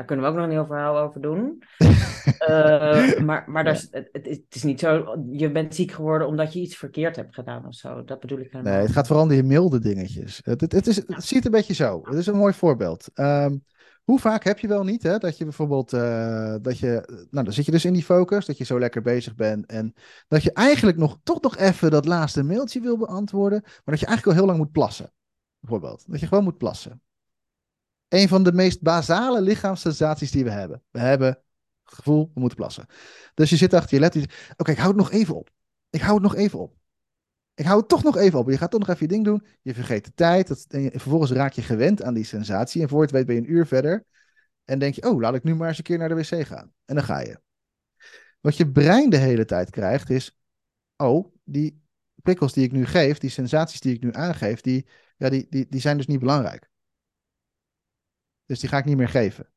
Daar 0.00 0.08
kunnen 0.08 0.24
we 0.26 0.30
ook 0.30 0.36
nog 0.38 0.46
een 0.46 0.52
heel 0.58 0.66
verhaal 0.66 0.98
over 0.98 1.20
doen. 1.20 1.62
Eh, 2.38 3.18
maar 3.18 3.44
maar 3.46 3.64
daar 3.64 3.74
is- 3.74 3.88
het, 3.90 4.08
het 4.12 4.44
is- 4.48 4.62
niet 4.62 4.80
zo, 4.80 5.16
je 5.30 5.50
bent 5.52 5.74
ziek 5.74 5.92
geworden 5.92 6.26
omdat 6.26 6.52
je 6.52 6.60
iets 6.60 6.76
verkeerd 6.76 7.16
hebt 7.16 7.34
gedaan 7.34 7.66
of 7.66 7.74
zo. 7.74 8.04
Dat 8.04 8.20
bedoel 8.20 8.38
ik 8.38 8.52
helemaal 8.52 8.72
Nee, 8.72 8.82
het 8.82 8.92
gaat 8.92 9.06
vooral 9.06 9.24
om 9.24 9.30
die 9.30 9.42
milde 9.42 9.78
dingetjes. 9.78 10.40
Het, 10.44 10.60
het, 10.60 10.72
het, 10.72 10.86
is, 10.86 10.96
het 10.96 11.24
ziet 11.24 11.44
een 11.44 11.50
beetje 11.50 11.74
zo. 11.74 12.00
Het 12.04 12.14
is 12.14 12.26
een 12.26 12.36
mooi 12.36 12.52
voorbeeld. 12.52 13.08
Ehm, 13.14 13.56
hoe 14.04 14.18
vaak 14.18 14.44
heb 14.44 14.58
je 14.58 14.68
wel 14.68 14.84
niet, 14.84 15.02
hè, 15.02 15.18
dat 15.18 15.38
je 15.38 15.44
bijvoorbeeld, 15.44 15.92
eh, 15.92 16.54
dat 16.62 16.78
je, 16.78 17.26
nou 17.30 17.44
dan 17.44 17.52
zit 17.52 17.64
je 17.64 17.70
dus 17.70 17.84
in 17.84 17.92
die 17.92 18.04
focus, 18.04 18.46
dat 18.46 18.58
je 18.58 18.64
zo 18.64 18.78
lekker 18.78 19.02
bezig 19.02 19.34
bent 19.34 19.66
en 19.66 19.94
dat 20.28 20.42
je 20.42 20.52
eigenlijk 20.52 20.96
nog, 20.98 21.18
toch 21.22 21.40
nog 21.40 21.56
even 21.56 21.90
dat 21.90 22.04
laatste 22.06 22.42
mailtje 22.42 22.80
wil 22.80 22.98
beantwoorden, 22.98 23.60
maar 23.62 23.82
dat 23.84 24.00
je 24.00 24.06
eigenlijk 24.06 24.26
al 24.36 24.42
heel 24.44 24.52
lang 24.52 24.64
moet 24.64 24.72
plassen. 24.72 25.12
Bijvoorbeeld, 25.60 26.04
dat 26.06 26.20
je 26.20 26.26
gewoon 26.26 26.44
moet 26.44 26.58
plassen. 26.58 27.02
Een 28.10 28.28
van 28.28 28.42
de 28.42 28.52
meest 28.52 28.82
basale 28.82 29.40
lichaamssensaties 29.40 30.30
die 30.30 30.44
we 30.44 30.50
hebben. 30.50 30.82
We 30.90 30.98
hebben 30.98 31.28
het 31.28 31.94
gevoel, 31.94 32.30
we 32.34 32.40
moeten 32.40 32.58
plassen. 32.58 32.86
Dus 33.34 33.50
je 33.50 33.56
zit 33.56 33.74
achter 33.74 33.94
je 33.94 34.00
laptop, 34.00 34.32
oké, 34.56 34.70
ik 34.70 34.76
hou 34.76 34.88
het 34.88 34.96
nog 34.96 35.10
even 35.10 35.36
op. 35.36 35.50
Ik 35.90 36.00
hou 36.00 36.14
het 36.14 36.22
nog 36.22 36.34
even 36.34 36.58
op. 36.58 36.74
Ik 37.54 37.64
hou 37.64 37.78
het 37.78 37.88
toch 37.88 38.02
nog 38.02 38.16
even 38.16 38.38
op. 38.38 38.50
Je 38.50 38.56
gaat 38.56 38.70
toch 38.70 38.80
nog 38.80 38.88
even 38.88 39.02
je 39.02 39.12
ding 39.12 39.24
doen. 39.24 39.46
Je 39.62 39.74
vergeet 39.74 40.04
de 40.04 40.12
tijd. 40.14 40.48
Dat, 40.48 40.64
en 40.68 40.90
vervolgens 40.90 41.30
raak 41.30 41.52
je 41.52 41.62
gewend 41.62 42.02
aan 42.02 42.14
die 42.14 42.24
sensatie. 42.24 42.82
En 42.82 42.88
voor 42.88 43.02
het 43.02 43.10
weet 43.10 43.26
ben 43.26 43.34
je 43.34 43.40
een 43.40 43.52
uur 43.52 43.66
verder. 43.66 44.04
En 44.64 44.78
denk 44.78 44.94
je, 44.94 45.10
oh, 45.10 45.20
laat 45.20 45.34
ik 45.34 45.42
nu 45.42 45.54
maar 45.54 45.68
eens 45.68 45.78
een 45.78 45.84
keer 45.84 45.98
naar 45.98 46.08
de 46.08 46.14
wc 46.14 46.46
gaan. 46.46 46.72
En 46.84 46.94
dan 46.94 47.04
ga 47.04 47.20
je. 47.20 47.40
Wat 48.40 48.56
je 48.56 48.70
brein 48.70 49.10
de 49.10 49.16
hele 49.16 49.44
tijd 49.44 49.70
krijgt 49.70 50.10
is, 50.10 50.38
oh, 50.96 51.34
die 51.44 51.82
prikkels 52.22 52.52
die 52.52 52.64
ik 52.64 52.72
nu 52.72 52.86
geef, 52.86 53.18
die 53.18 53.30
sensaties 53.30 53.80
die 53.80 53.94
ik 53.94 54.02
nu 54.02 54.12
aangeef, 54.12 54.60
die, 54.60 54.86
ja, 55.16 55.28
die, 55.28 55.46
die, 55.50 55.66
die 55.68 55.80
zijn 55.80 55.96
dus 55.96 56.06
niet 56.06 56.18
belangrijk. 56.18 56.69
Dus 58.50 58.60
die 58.60 58.68
ga 58.68 58.78
ik 58.78 58.84
niet 58.84 58.96
meer 58.96 59.08
geven. 59.08 59.48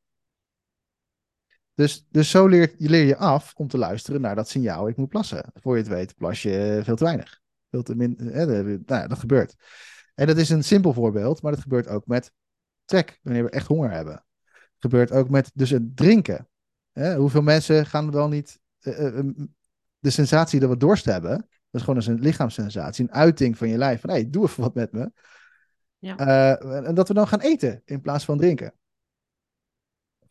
Dus, 1.74 2.06
dus 2.10 2.30
zo 2.30 2.46
leer, 2.46 2.74
je 2.78 2.88
leer 2.88 3.04
je 3.04 3.16
af 3.16 3.54
om 3.54 3.68
te 3.68 3.78
luisteren 3.78 4.20
naar 4.20 4.34
dat 4.34 4.48
signaal, 4.48 4.88
ik 4.88 4.96
moet 4.96 5.08
plassen. 5.08 5.50
Voor 5.54 5.76
je 5.76 5.82
het 5.82 5.90
weet, 5.90 6.14
plas 6.14 6.42
je 6.42 6.80
veel 6.84 6.96
te 6.96 7.04
weinig. 7.04 7.40
Veel 7.70 7.82
te 7.82 7.94
min, 7.94 8.18
eh, 8.18 8.46
nou 8.46 8.84
ja, 8.86 9.06
dat 9.06 9.18
gebeurt. 9.18 9.54
En 10.14 10.26
dat 10.26 10.36
is 10.36 10.50
een 10.50 10.64
simpel 10.64 10.92
voorbeeld, 10.92 11.42
maar 11.42 11.52
dat 11.52 11.60
gebeurt 11.60 11.88
ook 11.88 12.06
met 12.06 12.32
trek, 12.84 13.20
wanneer 13.22 13.44
we 13.44 13.50
echt 13.50 13.66
honger 13.66 13.90
hebben. 13.90 14.14
Het 14.52 14.78
gebeurt 14.78 15.12
ook 15.12 15.28
met 15.28 15.50
dus 15.54 15.70
het 15.70 15.96
drinken. 15.96 16.48
Hè? 16.92 17.16
Hoeveel 17.16 17.42
mensen 17.42 17.86
gaan 17.86 18.10
wel 18.10 18.28
niet 18.28 18.60
eh, 18.80 19.18
eh, 19.18 19.26
de 19.98 20.10
sensatie 20.10 20.60
dat 20.60 20.70
we 20.70 20.76
dorst 20.76 21.04
hebben, 21.04 21.36
dat 21.36 21.80
is 21.80 21.82
gewoon 21.82 22.02
een 22.06 22.20
lichaamssensatie, 22.20 23.04
een 23.04 23.14
uiting 23.14 23.58
van 23.58 23.68
je 23.68 23.78
lijf, 23.78 24.00
van 24.00 24.10
hé, 24.10 24.16
hey, 24.16 24.30
doe 24.30 24.44
even 24.44 24.62
wat 24.62 24.74
met 24.74 24.92
me. 24.92 25.12
Ja. 25.98 26.16
Eh, 26.16 26.86
en 26.86 26.94
dat 26.94 27.08
we 27.08 27.14
dan 27.14 27.28
gaan 27.28 27.40
eten 27.40 27.82
in 27.84 28.00
plaats 28.00 28.24
van 28.24 28.38
drinken. 28.38 28.74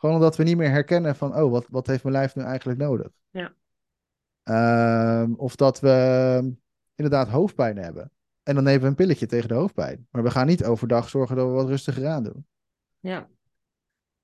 Gewoon 0.03 0.17
omdat 0.17 0.35
we 0.35 0.43
niet 0.43 0.57
meer 0.57 0.69
herkennen 0.69 1.15
van, 1.15 1.35
oh, 1.35 1.51
wat, 1.51 1.65
wat 1.69 1.87
heeft 1.87 2.03
mijn 2.03 2.15
lijf 2.15 2.35
nu 2.35 2.43
eigenlijk 2.43 2.79
nodig? 2.79 3.07
Ja. 3.29 3.53
Ehm, 4.43 5.33
of 5.33 5.55
dat 5.55 5.79
we 5.79 6.55
inderdaad 6.95 7.27
hoofdpijn 7.27 7.77
hebben. 7.77 8.11
En 8.43 8.55
dan 8.55 8.63
nemen 8.63 8.81
we 8.81 8.87
een 8.87 8.95
pilletje 8.95 9.25
tegen 9.25 9.47
de 9.47 9.53
hoofdpijn. 9.53 10.07
Maar 10.11 10.23
we 10.23 10.31
gaan 10.31 10.47
niet 10.47 10.65
overdag 10.65 11.09
zorgen 11.09 11.35
dat 11.35 11.47
we 11.47 11.51
wat 11.51 11.67
rustiger 11.67 12.07
aan 12.07 12.23
doen. 12.23 12.47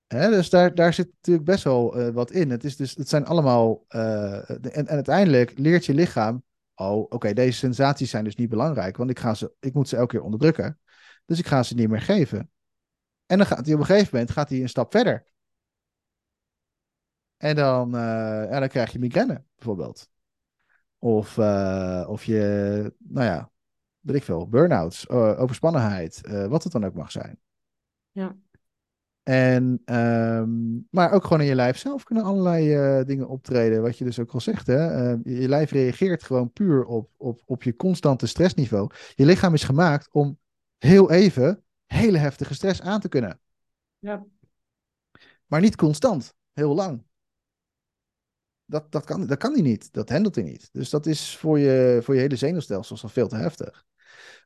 Ja, 0.07 0.29
dus 0.29 0.49
daar, 0.49 0.75
daar 0.75 0.93
zit 0.93 1.11
natuurlijk 1.11 1.45
best 1.45 1.63
wel 1.63 1.97
eh, 1.97 2.09
wat 2.09 2.31
in. 2.31 2.49
Het, 2.49 2.63
is 2.63 2.75
dus, 2.75 2.95
het 2.95 3.09
zijn 3.09 3.25
allemaal. 3.25 3.85
eh, 3.87 4.49
en, 4.49 4.71
en 4.71 4.87
uiteindelijk 4.87 5.57
leert 5.57 5.85
je 5.85 5.93
lichaam. 5.93 6.43
Oh, 6.75 7.05
oké, 7.09 7.33
deze 7.33 7.57
sensaties 7.57 8.09
zijn 8.09 8.23
dus 8.23 8.35
niet 8.35 8.49
belangrijk. 8.49 8.97
Want 8.97 9.09
ik, 9.09 9.19
ga 9.19 9.33
ze, 9.33 9.53
ik 9.59 9.73
moet 9.73 9.89
ze 9.89 9.95
elke 9.95 10.15
keer 10.15 10.23
onderdrukken. 10.23 10.79
Dus 11.25 11.39
ik 11.39 11.47
ga 11.47 11.63
ze 11.63 11.75
niet 11.75 11.89
meer 11.89 12.01
geven. 12.01 12.51
En 13.25 13.37
dan 13.37 13.47
gaat 13.47 13.65
hij 13.65 13.73
op 13.73 13.79
een 13.79 13.85
gegeven 13.85 14.09
moment 14.11 14.31
gaat 14.31 14.49
hij 14.49 14.61
een 14.61 14.69
stap 14.69 14.91
verder. 14.91 15.27
En 17.39 17.55
dan, 17.55 17.95
eh, 17.95 18.49
ja, 18.49 18.59
dan 18.59 18.67
krijg 18.67 18.91
je 18.91 18.99
migraine, 18.99 19.43
bijvoorbeeld. 19.55 20.09
Of, 20.97 21.37
eh, 21.37 22.05
of 22.07 22.23
je, 22.23 22.93
nou 22.97 23.25
ja, 23.25 23.51
weet 23.99 24.15
ik 24.15 24.23
veel, 24.23 24.47
burn-outs, 24.47 25.09
overspannenheid, 25.09 26.25
eh, 26.25 26.45
wat 26.45 26.63
het 26.63 26.71
dan 26.71 26.85
ook 26.85 26.93
mag 26.93 27.11
zijn. 27.11 27.39
Ja. 28.11 28.35
En, 29.23 29.81
ehm, 29.85 30.49
maar 30.89 31.11
ook 31.11 31.23
gewoon 31.23 31.41
in 31.41 31.47
je 31.47 31.55
lijf 31.55 31.77
zelf 31.77 32.03
kunnen 32.03 32.23
allerlei 32.23 33.03
dingen 33.03 33.27
optreden, 33.27 33.81
wat 33.81 33.97
je 33.97 34.03
dus 34.03 34.19
ook 34.19 34.31
al 34.31 34.41
zegt. 34.41 34.67
Hè? 34.67 34.87
Eh, 34.87 35.17
je, 35.23 35.41
je 35.41 35.49
lijf 35.49 35.71
reageert 35.71 36.23
gewoon 36.23 36.51
puur 36.51 36.85
op, 36.85 37.09
op, 37.17 37.41
op 37.45 37.63
je 37.63 37.75
constante 37.75 38.27
stressniveau. 38.27 38.91
Je 39.15 39.25
lichaam 39.25 39.53
is 39.53 39.63
gemaakt 39.63 40.09
om 40.11 40.39
heel 40.77 41.11
even 41.11 41.63
hele 41.85 42.17
heftige 42.17 42.53
stress 42.53 42.81
aan 42.81 42.99
te 42.99 43.09
kunnen. 43.09 43.39
ja, 43.99 44.25
Maar 45.45 45.61
niet 45.61 45.75
constant, 45.75 46.33
heel 46.53 46.75
lang. 46.75 47.07
Dat, 48.69 48.91
dat, 48.91 49.05
kan, 49.05 49.27
dat 49.27 49.37
kan 49.37 49.53
hij 49.53 49.61
niet. 49.61 49.93
Dat 49.93 50.09
handelt 50.09 50.35
hij 50.35 50.43
niet. 50.43 50.69
Dus 50.71 50.89
dat 50.89 51.05
is 51.05 51.37
voor 51.37 51.59
je, 51.59 51.99
voor 52.03 52.15
je 52.15 52.21
hele 52.21 52.35
zenuwstelsel 52.35 52.97
al 53.01 53.09
veel 53.09 53.27
te 53.27 53.35
heftig. 53.35 53.85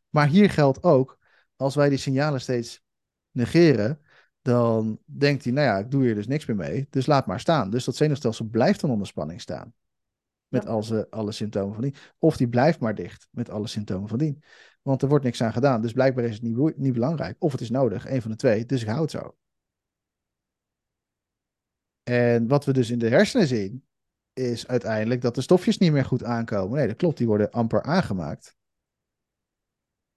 Maar 0.10 0.28
hier 0.28 0.50
geldt 0.50 0.84
ook, 0.84 1.20
als 1.56 1.76
wij 1.76 1.90
die 1.90 1.98
signalen 1.98 2.42
steeds 2.42 2.84
negeren, 3.32 4.00
dan 4.42 5.00
denkt 5.06 5.44
hij, 5.44 5.54
nou 5.54 5.68
ja, 5.68 5.78
ik 5.78 5.92
doe 5.92 6.04
hier 6.04 6.16
dus 6.16 6.28
niks 6.28 6.46
meer 6.46 6.56
mee, 6.56 6.88
dus 6.90 7.06
laat 7.06 7.26
maar 7.26 7.40
staan. 7.40 7.70
Dus 7.70 7.84
dat 7.84 7.96
zenuwstelsel 7.96 8.46
blijft 8.46 8.82
dan 8.82 8.90
onder 8.90 9.08
spanning 9.08 9.42
staan. 9.42 9.74
Met 10.48 10.68
al 10.68 10.82
alle, 10.82 11.08
alle 11.10 11.32
symptomen 11.32 11.74
van 11.74 11.84
die. 11.84 11.96
Of 12.18 12.38
die 12.38 12.50
blijft 12.50 12.80
maar 12.80 12.96
dicht 12.96 13.28
met 13.32 13.50
alle 13.50 13.68
symptomen 13.68 14.10
van 14.10 14.18
die. 14.18 14.38
Want 14.82 15.02
er 15.02 15.08
wordt 15.08 15.24
niks 15.24 15.42
aan 15.42 15.54
gedaan. 15.54 15.82
Dus 15.82 15.92
blijkbaar 15.92 16.24
is 16.24 16.34
het 16.34 16.42
niet, 16.42 16.78
niet 16.78 16.94
belangrijk. 16.94 17.36
Of 17.40 17.52
het 17.52 17.62
is 17.62 17.70
nodig, 17.70 18.10
een 18.10 18.22
van 18.22 18.32
de 18.32 18.38
twee. 18.38 18.66
Dus 18.66 18.82
ik 18.82 18.88
hou 18.88 19.02
het 19.02 19.12
zo. 19.12 19.36
En 22.04 22.48
wat 22.48 22.66
we 22.66 22.74
dus 22.74 22.90
in 22.90 23.00
de 23.00 23.10
hersenen 23.10 23.48
zien, 23.48 23.84
is 24.34 24.68
uiteindelijk 24.68 25.22
dat 25.22 25.36
de 25.36 25.42
stofjes 25.42 25.78
niet 25.78 25.92
meer 25.92 26.06
goed 26.06 26.24
aankomen. 26.24 26.78
Nee, 26.78 26.88
dat 26.88 26.96
klopt. 26.96 27.18
Die 27.18 27.28
worden 27.28 27.52
amper 27.52 27.82
aangemaakt. 27.82 28.56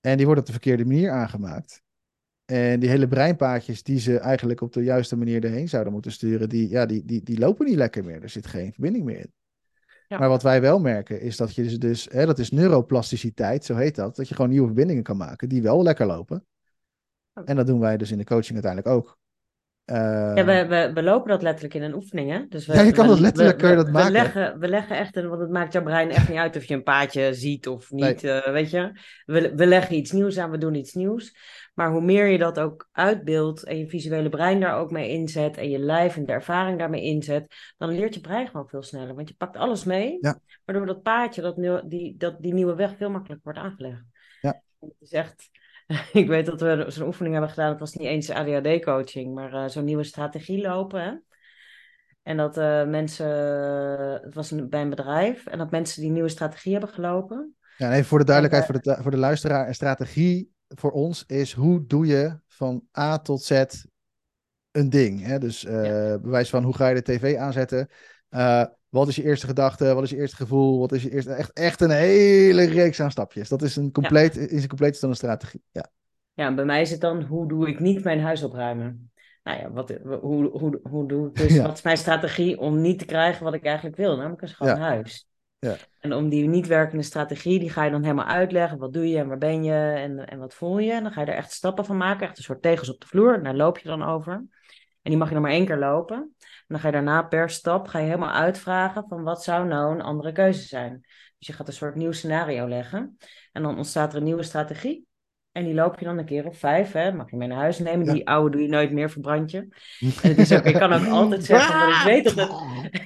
En 0.00 0.16
die 0.16 0.26
worden 0.26 0.42
op 0.42 0.46
de 0.46 0.60
verkeerde 0.60 0.84
manier 0.84 1.10
aangemaakt. 1.10 1.82
En 2.44 2.80
die 2.80 2.88
hele 2.88 3.08
breinpaadjes 3.08 3.82
die 3.82 3.98
ze 3.98 4.18
eigenlijk 4.18 4.60
op 4.60 4.72
de 4.72 4.82
juiste 4.82 5.16
manier 5.16 5.44
erheen 5.44 5.68
zouden 5.68 5.92
moeten 5.92 6.12
sturen, 6.12 6.48
die, 6.48 6.68
ja, 6.68 6.86
die, 6.86 7.04
die, 7.04 7.22
die 7.22 7.38
lopen 7.38 7.66
niet 7.66 7.76
lekker 7.76 8.04
meer. 8.04 8.22
Er 8.22 8.28
zit 8.28 8.46
geen 8.46 8.72
verbinding 8.72 9.04
meer 9.04 9.18
in. 9.18 9.32
Ja. 10.08 10.18
Maar 10.18 10.28
wat 10.28 10.42
wij 10.42 10.60
wel 10.60 10.80
merken 10.80 11.20
is 11.20 11.36
dat 11.36 11.54
je 11.54 11.62
dus, 11.62 11.78
dus 11.78 12.08
hè, 12.10 12.26
dat 12.26 12.38
is 12.38 12.50
neuroplasticiteit, 12.50 13.64
zo 13.64 13.74
heet 13.74 13.94
dat, 13.94 14.16
dat 14.16 14.28
je 14.28 14.34
gewoon 14.34 14.50
nieuwe 14.50 14.66
verbindingen 14.66 15.02
kan 15.02 15.16
maken 15.16 15.48
die 15.48 15.62
wel 15.62 15.82
lekker 15.82 16.06
lopen. 16.06 16.46
En 17.44 17.56
dat 17.56 17.66
doen 17.66 17.80
wij 17.80 17.96
dus 17.96 18.10
in 18.10 18.18
de 18.18 18.24
coaching 18.24 18.52
uiteindelijk 18.52 18.94
ook. 18.94 19.18
Ja, 19.86 20.44
we, 20.44 20.66
we, 20.66 20.90
we, 20.94 21.02
lopen 21.02 21.30
dat 21.30 21.42
letterlijk 21.42 21.74
in 21.74 21.82
een 21.82 21.94
oefening, 21.94 22.30
hè? 22.30 22.46
Dus 22.48 22.66
we, 22.66 22.74
ja, 22.74 22.82
je 22.82 22.92
kan 22.92 23.06
dat 23.06 23.18
letterlijk, 23.18 23.58
kun 23.58 23.70
je 23.70 23.76
dat 23.76 23.90
maken. 23.90 24.06
We 24.06 24.18
leggen, 24.18 24.58
we 24.58 24.68
leggen 24.68 24.96
echt, 24.96 25.16
een, 25.16 25.28
want 25.28 25.40
het 25.40 25.50
maakt 25.50 25.72
jouw 25.72 25.82
brein 25.82 26.10
echt 26.10 26.28
niet 26.28 26.38
uit 26.38 26.56
of 26.56 26.64
je 26.64 26.74
een 26.74 26.82
paadje 26.82 27.34
ziet 27.34 27.68
of 27.68 27.90
niet, 27.90 28.22
nee. 28.22 28.46
uh, 28.46 28.52
weet 28.52 28.70
je. 28.70 29.00
We, 29.24 29.54
we 29.54 29.66
leggen 29.66 29.96
iets 29.96 30.12
nieuws 30.12 30.38
aan, 30.38 30.50
we 30.50 30.58
doen 30.58 30.74
iets 30.74 30.94
nieuws. 30.94 31.36
Maar 31.74 31.90
hoe 31.90 32.00
meer 32.00 32.26
je 32.26 32.38
dat 32.38 32.58
ook 32.58 32.88
uitbeeldt 32.92 33.64
en 33.64 33.78
je 33.78 33.88
visuele 33.88 34.28
brein 34.28 34.60
daar 34.60 34.78
ook 34.78 34.90
mee 34.90 35.10
inzet 35.10 35.56
en 35.56 35.70
je 35.70 35.78
lijf 35.78 36.16
en 36.16 36.26
de 36.26 36.32
ervaring 36.32 36.78
daarmee 36.78 37.02
inzet, 37.02 37.54
dan 37.76 37.90
leert 37.90 38.14
je 38.14 38.20
brein 38.20 38.46
gewoon 38.46 38.68
veel 38.68 38.82
sneller. 38.82 39.14
Want 39.14 39.28
je 39.28 39.34
pakt 39.34 39.56
alles 39.56 39.84
mee, 39.84 40.18
ja. 40.20 40.38
waardoor 40.64 40.86
dat 40.86 41.02
paadje, 41.02 41.42
dat, 41.42 41.56
die, 41.86 42.16
dat, 42.16 42.42
die 42.42 42.54
nieuwe 42.54 42.74
weg 42.74 42.96
veel 42.96 43.10
makkelijker 43.10 43.52
wordt 43.52 43.68
aangelegd. 43.68 44.04
Ja. 44.40 44.62
Het 44.80 44.94
is 45.00 45.12
echt, 45.12 45.50
ik 46.12 46.26
weet 46.28 46.46
dat 46.46 46.60
we 46.60 46.84
zo'n 46.88 47.06
oefening 47.06 47.32
hebben 47.32 47.50
gedaan, 47.52 47.70
het 47.70 47.80
was 47.80 47.94
niet 47.94 48.08
eens 48.08 48.30
ADHD-coaching, 48.30 49.34
maar 49.34 49.52
uh, 49.52 49.68
zo'n 49.68 49.84
nieuwe 49.84 50.04
strategie 50.04 50.60
lopen. 50.60 51.02
Hè? 51.02 51.14
En 52.22 52.36
dat 52.36 52.58
uh, 52.58 52.84
mensen, 52.84 53.28
het 54.22 54.34
was 54.34 54.52
bij 54.68 54.80
een 54.80 54.90
bedrijf, 54.90 55.46
en 55.46 55.58
dat 55.58 55.70
mensen 55.70 56.02
die 56.02 56.10
nieuwe 56.10 56.28
strategie 56.28 56.72
hebben 56.72 56.90
gelopen. 56.90 57.54
Ja, 57.76 57.86
en 57.86 57.92
even 57.92 58.04
voor 58.04 58.18
de 58.18 58.24
duidelijkheid, 58.24 58.66
voor, 58.66 58.80
de, 58.80 59.02
voor 59.02 59.10
de 59.10 59.16
luisteraar, 59.16 59.68
een 59.68 59.74
strategie 59.74 60.54
voor 60.68 60.90
ons 60.90 61.24
is 61.26 61.52
hoe 61.52 61.86
doe 61.86 62.06
je 62.06 62.38
van 62.46 62.82
A 62.98 63.18
tot 63.18 63.42
Z 63.42 63.64
een 64.70 64.90
ding. 64.90 65.22
Hè? 65.22 65.38
Dus 65.38 65.60
ja. 65.60 66.18
bewijs 66.18 66.50
van 66.50 66.64
hoe 66.64 66.74
ga 66.74 66.88
je 66.88 66.94
de 66.94 67.02
tv 67.02 67.36
aanzetten. 67.36 67.88
Wat 68.96 69.08
is 69.08 69.16
je 69.16 69.22
eerste 69.22 69.46
gedachte? 69.46 69.94
Wat 69.94 70.02
is 70.02 70.10
je 70.10 70.16
eerste 70.16 70.36
gevoel? 70.36 70.78
Wat 70.78 70.92
is 70.92 71.02
je 71.02 71.10
eerste... 71.10 71.32
Echt, 71.32 71.52
echt 71.52 71.80
een 71.80 71.90
hele 71.90 72.64
reeks 72.64 73.00
aan 73.00 73.10
stapjes. 73.10 73.48
Dat 73.48 73.62
is 73.62 73.76
een 73.76 73.92
compleet, 73.92 74.34
ja. 74.34 74.40
is 74.40 74.62
een 74.62 74.68
compleet 74.68 75.00
dan 75.00 75.10
een 75.10 75.16
strategie. 75.16 75.62
Ja. 75.72 75.90
ja, 76.34 76.54
bij 76.54 76.64
mij 76.64 76.80
is 76.80 76.90
het 76.90 77.00
dan, 77.00 77.22
hoe 77.22 77.48
doe 77.48 77.68
ik 77.68 77.80
niet 77.80 78.04
mijn 78.04 78.20
huis 78.20 78.42
opruimen? 78.42 79.10
Nou 79.42 79.58
ja, 79.58 79.70
wat, 79.70 79.94
hoe, 80.20 80.50
hoe, 80.50 80.80
hoe 80.82 81.08
doe 81.08 81.28
ik 81.28 81.34
dus, 81.34 81.54
ja. 81.54 81.62
wat 81.62 81.76
is 81.76 81.82
mijn 81.82 81.96
strategie 81.96 82.58
om 82.58 82.80
niet 82.80 82.98
te 82.98 83.04
krijgen 83.04 83.44
wat 83.44 83.54
ik 83.54 83.64
eigenlijk 83.64 83.96
wil? 83.96 84.16
Namelijk 84.16 84.42
een 84.42 84.48
schoon 84.48 84.78
huis. 84.78 85.28
Ja. 85.58 85.76
En 86.00 86.12
om 86.12 86.28
die 86.28 86.48
niet 86.48 86.66
werkende 86.66 87.02
strategie, 87.02 87.58
die 87.58 87.70
ga 87.70 87.84
je 87.84 87.90
dan 87.90 88.02
helemaal 88.02 88.26
uitleggen. 88.26 88.78
Wat 88.78 88.92
doe 88.92 89.08
je 89.08 89.18
en 89.18 89.28
waar 89.28 89.38
ben 89.38 89.64
je 89.64 89.92
en, 89.96 90.28
en 90.28 90.38
wat 90.38 90.54
voel 90.54 90.78
je? 90.78 90.92
En 90.92 91.02
dan 91.02 91.12
ga 91.12 91.20
je 91.20 91.26
er 91.26 91.36
echt 91.36 91.52
stappen 91.52 91.84
van 91.84 91.96
maken. 91.96 92.26
Echt 92.26 92.38
een 92.38 92.44
soort 92.44 92.62
tegels 92.62 92.90
op 92.90 93.00
de 93.00 93.06
vloer. 93.06 93.34
En 93.34 93.42
daar 93.42 93.54
loop 93.54 93.78
je 93.78 93.88
dan 93.88 94.02
over. 94.02 94.32
En 94.32 95.10
die 95.12 95.16
mag 95.16 95.28
je 95.28 95.34
dan 95.34 95.42
maar 95.42 95.52
één 95.52 95.66
keer 95.66 95.78
lopen. 95.78 96.34
En 96.66 96.74
dan 96.74 96.80
ga 96.80 96.86
je 96.86 96.92
daarna 96.92 97.22
per 97.22 97.50
stap 97.50 97.88
ga 97.88 97.98
je 97.98 98.04
helemaal 98.04 98.32
uitvragen 98.32 99.04
van 99.08 99.22
wat 99.22 99.44
zou 99.44 99.66
nou 99.66 99.94
een 99.94 100.02
andere 100.02 100.32
keuze 100.32 100.62
zijn. 100.62 101.00
Dus 101.38 101.46
je 101.46 101.52
gaat 101.52 101.66
een 101.66 101.72
soort 101.72 101.94
nieuw 101.94 102.12
scenario 102.12 102.68
leggen. 102.68 103.16
En 103.52 103.62
dan 103.62 103.76
ontstaat 103.76 104.12
er 104.12 104.18
een 104.18 104.24
nieuwe 104.24 104.42
strategie. 104.42 105.06
En 105.52 105.64
die 105.64 105.74
loop 105.74 105.98
je 105.98 106.04
dan 106.04 106.18
een 106.18 106.24
keer 106.24 106.46
of 106.46 106.58
vijf, 106.58 106.92
hè? 106.92 107.12
mag 107.12 107.30
je 107.30 107.36
mee 107.36 107.48
naar 107.48 107.58
huis 107.58 107.78
nemen. 107.78 108.06
Ja. 108.06 108.12
Die 108.12 108.28
oude 108.28 108.50
doe 108.50 108.62
je 108.62 108.68
nooit 108.68 108.92
meer, 108.92 109.10
verbrand 109.10 109.50
je. 109.50 109.58
En 110.22 110.28
het 110.28 110.38
is 110.38 110.52
ook, 110.52 110.64
ik 110.64 110.74
kan 110.74 110.92
ook 110.92 111.06
altijd 111.06 111.44
zeggen, 111.44 111.78
want 111.78 111.96
ik 111.96 112.02
weet, 112.04 112.24
dat 112.24 112.34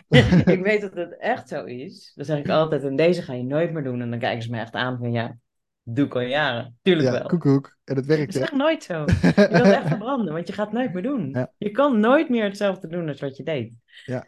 het, 0.09 0.47
ik 0.57 0.63
weet 0.63 0.81
dat 0.81 0.95
het 0.95 1.17
echt 1.19 1.49
zo 1.49 1.65
is. 1.65 2.13
Dan 2.15 2.25
zeg 2.25 2.39
ik 2.39 2.49
altijd, 2.49 2.83
en 2.83 2.97
deze 2.97 3.23
ga 3.23 3.33
je 3.33 3.43
nooit 3.43 3.73
meer 3.73 3.83
doen. 3.83 4.01
En 4.01 4.11
dan 4.11 4.19
kijken 4.19 4.43
ze 4.43 4.51
me 4.51 4.59
echt 4.59 4.75
aan 4.75 4.99
van, 4.99 5.13
ja, 5.13 5.37
doe 5.83 6.07
ik 6.07 6.15
al 6.15 6.21
jaren. 6.21 6.79
Tuurlijk 6.83 7.09
ja, 7.09 7.13
wel. 7.13 7.27
Koekoek. 7.27 7.77
En 7.85 7.97
het 7.97 8.07
werkt. 8.07 8.33
Dat 8.33 8.43
is 8.43 8.49
echt 8.49 8.57
nooit 8.57 8.83
zo. 8.83 9.05
Je 9.05 9.49
wilt 9.51 9.53
echt 9.53 9.87
verbranden, 9.87 10.33
want 10.35 10.47
je 10.47 10.53
gaat 10.53 10.67
het 10.67 10.75
nooit 10.75 10.93
meer 10.93 11.03
doen. 11.03 11.31
Ja. 11.31 11.53
Je 11.59 11.71
kan 11.71 12.01
nooit 12.01 12.29
meer 12.29 12.45
hetzelfde 12.45 12.89
doen 12.89 13.09
als 13.09 13.21
wat 13.21 13.37
je 13.37 13.43
deed. 13.43 13.73
Ja. 14.05 14.27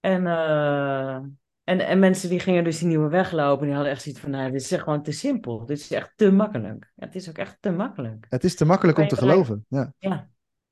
En... 0.00 0.22
Uh, 0.22 1.20
en, 1.64 1.80
en 1.80 1.98
mensen 1.98 2.28
die 2.28 2.40
gingen 2.40 2.64
dus 2.64 2.78
die 2.78 2.88
nieuwe 2.88 3.08
weg 3.08 3.32
lopen, 3.32 3.66
die 3.66 3.74
hadden 3.74 3.92
echt 3.92 4.02
zoiets 4.02 4.20
van, 4.20 4.30
nou, 4.30 4.50
dit 4.50 4.60
is 4.60 4.72
echt 4.72 4.82
gewoon 4.82 5.02
te 5.02 5.12
simpel. 5.12 5.66
Dit 5.66 5.78
is 5.78 5.90
echt 5.90 6.12
te 6.16 6.32
makkelijk. 6.32 6.92
Ja, 6.94 7.06
het 7.06 7.14
is 7.14 7.28
ook 7.28 7.38
echt 7.38 7.56
te 7.60 7.70
makkelijk. 7.70 8.26
Het 8.28 8.44
is 8.44 8.56
te 8.56 8.64
makkelijk 8.64 8.98
om 8.98 9.08
te 9.08 9.16
geloven. 9.16 9.64
Ja. 9.68 9.92
ja, 9.98 10.28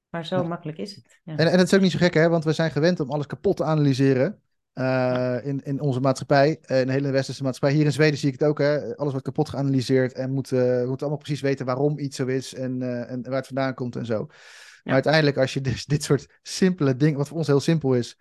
maar 0.09 0.27
zo 0.27 0.45
makkelijk 0.45 0.79
is 0.79 0.95
het. 0.95 1.21
Ja. 1.25 1.37
En, 1.37 1.47
en 1.47 1.59
het 1.59 1.67
is 1.67 1.75
ook 1.75 1.81
niet 1.81 1.91
zo 1.91 1.99
gek, 1.99 2.15
hè, 2.15 2.29
want 2.29 2.45
we 2.45 2.53
zijn 2.53 2.71
gewend 2.71 3.01
om 3.01 3.11
alles 3.11 3.27
kapot 3.27 3.57
te 3.57 3.65
analyseren. 3.65 4.41
Uh, 4.81 5.37
in, 5.43 5.61
in 5.63 5.81
onze 5.81 6.01
maatschappij, 6.01 6.49
in 6.49 6.87
de 6.87 6.93
hele 6.93 7.11
westerse 7.11 7.43
maatschappij. 7.43 7.77
Hier 7.77 7.87
in 7.87 7.93
Zweden 7.93 8.19
zie 8.19 8.33
ik 8.33 8.39
het 8.39 8.49
ook, 8.49 8.59
hè. 8.59 8.97
alles 8.97 9.11
wordt 9.11 9.27
kapot 9.27 9.49
geanalyseerd 9.49 10.13
en 10.13 10.31
moet, 10.33 10.51
uh, 10.51 10.61
we 10.61 10.85
moeten 10.87 11.07
allemaal 11.07 11.25
precies 11.25 11.41
weten 11.41 11.67
waarom 11.67 11.99
iets 11.99 12.17
zo 12.17 12.27
is 12.27 12.55
en, 12.55 12.81
uh, 12.81 13.11
en 13.11 13.23
waar 13.23 13.37
het 13.37 13.47
vandaan 13.47 13.75
komt 13.75 13.97
en 13.97 14.07
zo. 14.07 14.27
Maar 14.85 14.95
uiteindelijk, 14.95 15.37
als 15.37 15.55
je 15.55 15.61
dus 15.61 15.85
dit 15.95 16.03
soort 16.03 16.39
simpele 16.43 16.97
dingen, 16.97 17.19
wat 17.19 17.29
voor 17.29 17.37
ons 17.37 17.47
heel 17.47 17.61
simpel 17.61 17.95
is, 17.95 18.19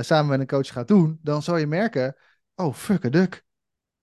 samen 0.00 0.26
met 0.26 0.40
een 0.40 0.46
coach 0.46 0.72
gaat 0.72 0.88
doen, 0.88 1.18
dan 1.22 1.42
zal 1.42 1.56
je 1.56 1.66
merken: 1.66 2.16
oh, 2.54 2.74
fuck 2.74 3.04
a 3.04 3.08
duck. 3.08 3.44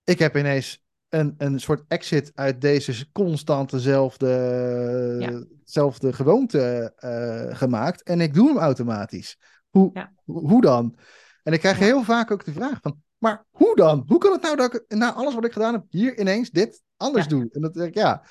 Ik 0.04 0.18
heb 0.18 0.36
ineens 0.36 0.84
een, 1.08 1.34
een 1.38 1.60
soort 1.60 1.84
exit 1.88 2.32
uit 2.34 2.60
deze 2.60 3.12
constante 3.12 3.80
zelfde, 3.80 5.16
ja. 5.18 5.44
zelfde 5.64 6.12
gewoonte 6.12 6.92
gemaakt. 7.52 8.02
En 8.02 8.20
ik 8.20 8.34
doe 8.34 8.48
hem 8.48 8.58
automatisch. 8.58 9.38
Hoe, 9.70 9.90
ja. 9.92 10.12
hoe 10.24 10.60
dan? 10.60 10.96
En 11.42 11.52
ik 11.52 11.60
krijg 11.60 11.78
ja. 11.78 11.84
heel 11.84 12.02
vaak 12.02 12.30
ook 12.30 12.44
de 12.44 12.52
vraag 12.52 12.78
van, 12.80 13.02
maar 13.18 13.44
hoe 13.50 13.76
dan? 13.76 14.04
Hoe 14.06 14.18
kan 14.18 14.32
het 14.32 14.42
nou 14.42 14.56
dat 14.56 14.74
ik 14.74 14.84
na 14.88 15.12
alles 15.12 15.34
wat 15.34 15.44
ik 15.44 15.52
gedaan 15.52 15.72
heb, 15.72 15.84
hier 15.88 16.18
ineens 16.18 16.50
dit 16.50 16.82
anders 16.96 17.28
doe? 17.28 17.48
En 17.52 17.60
dat 17.60 17.74
denk 17.74 17.88
ik, 17.88 17.94
ja, 17.94 18.24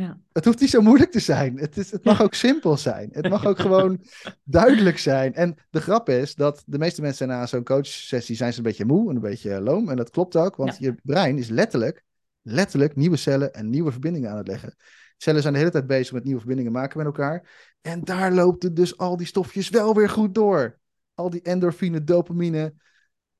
ja. 0.00 0.18
Het 0.32 0.44
hoeft 0.44 0.60
niet 0.60 0.70
zo 0.70 0.80
moeilijk 0.80 1.10
te 1.10 1.20
zijn. 1.20 1.58
Het, 1.58 1.76
is, 1.76 1.90
het 1.90 2.04
mag 2.04 2.22
ook 2.22 2.34
simpel 2.34 2.76
zijn. 2.76 3.08
Het 3.12 3.28
mag 3.28 3.46
ook 3.46 3.58
gewoon 3.66 4.04
duidelijk 4.44 4.98
zijn. 4.98 5.34
En 5.34 5.56
de 5.70 5.80
grap 5.80 6.08
is 6.08 6.34
dat 6.34 6.62
de 6.66 6.78
meeste 6.78 7.00
mensen 7.00 7.28
na 7.28 7.46
zo'n 7.46 7.64
coachsessie 7.64 8.36
zijn 8.36 8.52
ze 8.52 8.58
een 8.58 8.64
beetje 8.64 8.84
moe 8.84 9.08
en 9.08 9.14
een 9.14 9.22
beetje 9.22 9.60
loom. 9.60 9.88
En 9.88 9.96
dat 9.96 10.10
klopt 10.10 10.36
ook, 10.36 10.56
want 10.56 10.76
ja. 10.78 10.86
je 10.86 10.94
brein 11.02 11.38
is 11.38 11.48
letterlijk, 11.48 12.04
letterlijk 12.42 12.96
nieuwe 12.96 13.16
cellen 13.16 13.52
en 13.52 13.70
nieuwe 13.70 13.90
verbindingen 13.90 14.30
aan 14.30 14.36
het 14.36 14.48
leggen. 14.48 14.74
Cellen 15.16 15.42
zijn 15.42 15.52
de 15.52 15.58
hele 15.58 15.70
tijd 15.70 15.86
bezig 15.86 16.12
met 16.12 16.24
nieuwe 16.24 16.38
verbindingen 16.38 16.72
maken 16.72 16.98
met 16.98 17.06
elkaar. 17.06 17.50
En 17.80 18.00
daar 18.04 18.32
loopt 18.32 18.62
het 18.62 18.76
dus 18.76 18.96
al 18.96 19.16
die 19.16 19.26
stofjes 19.26 19.68
wel 19.68 19.94
weer 19.94 20.10
goed 20.10 20.34
door. 20.34 20.78
Al 21.20 21.30
die 21.30 21.42
endorfine, 21.42 22.04
dopamine, 22.04 22.74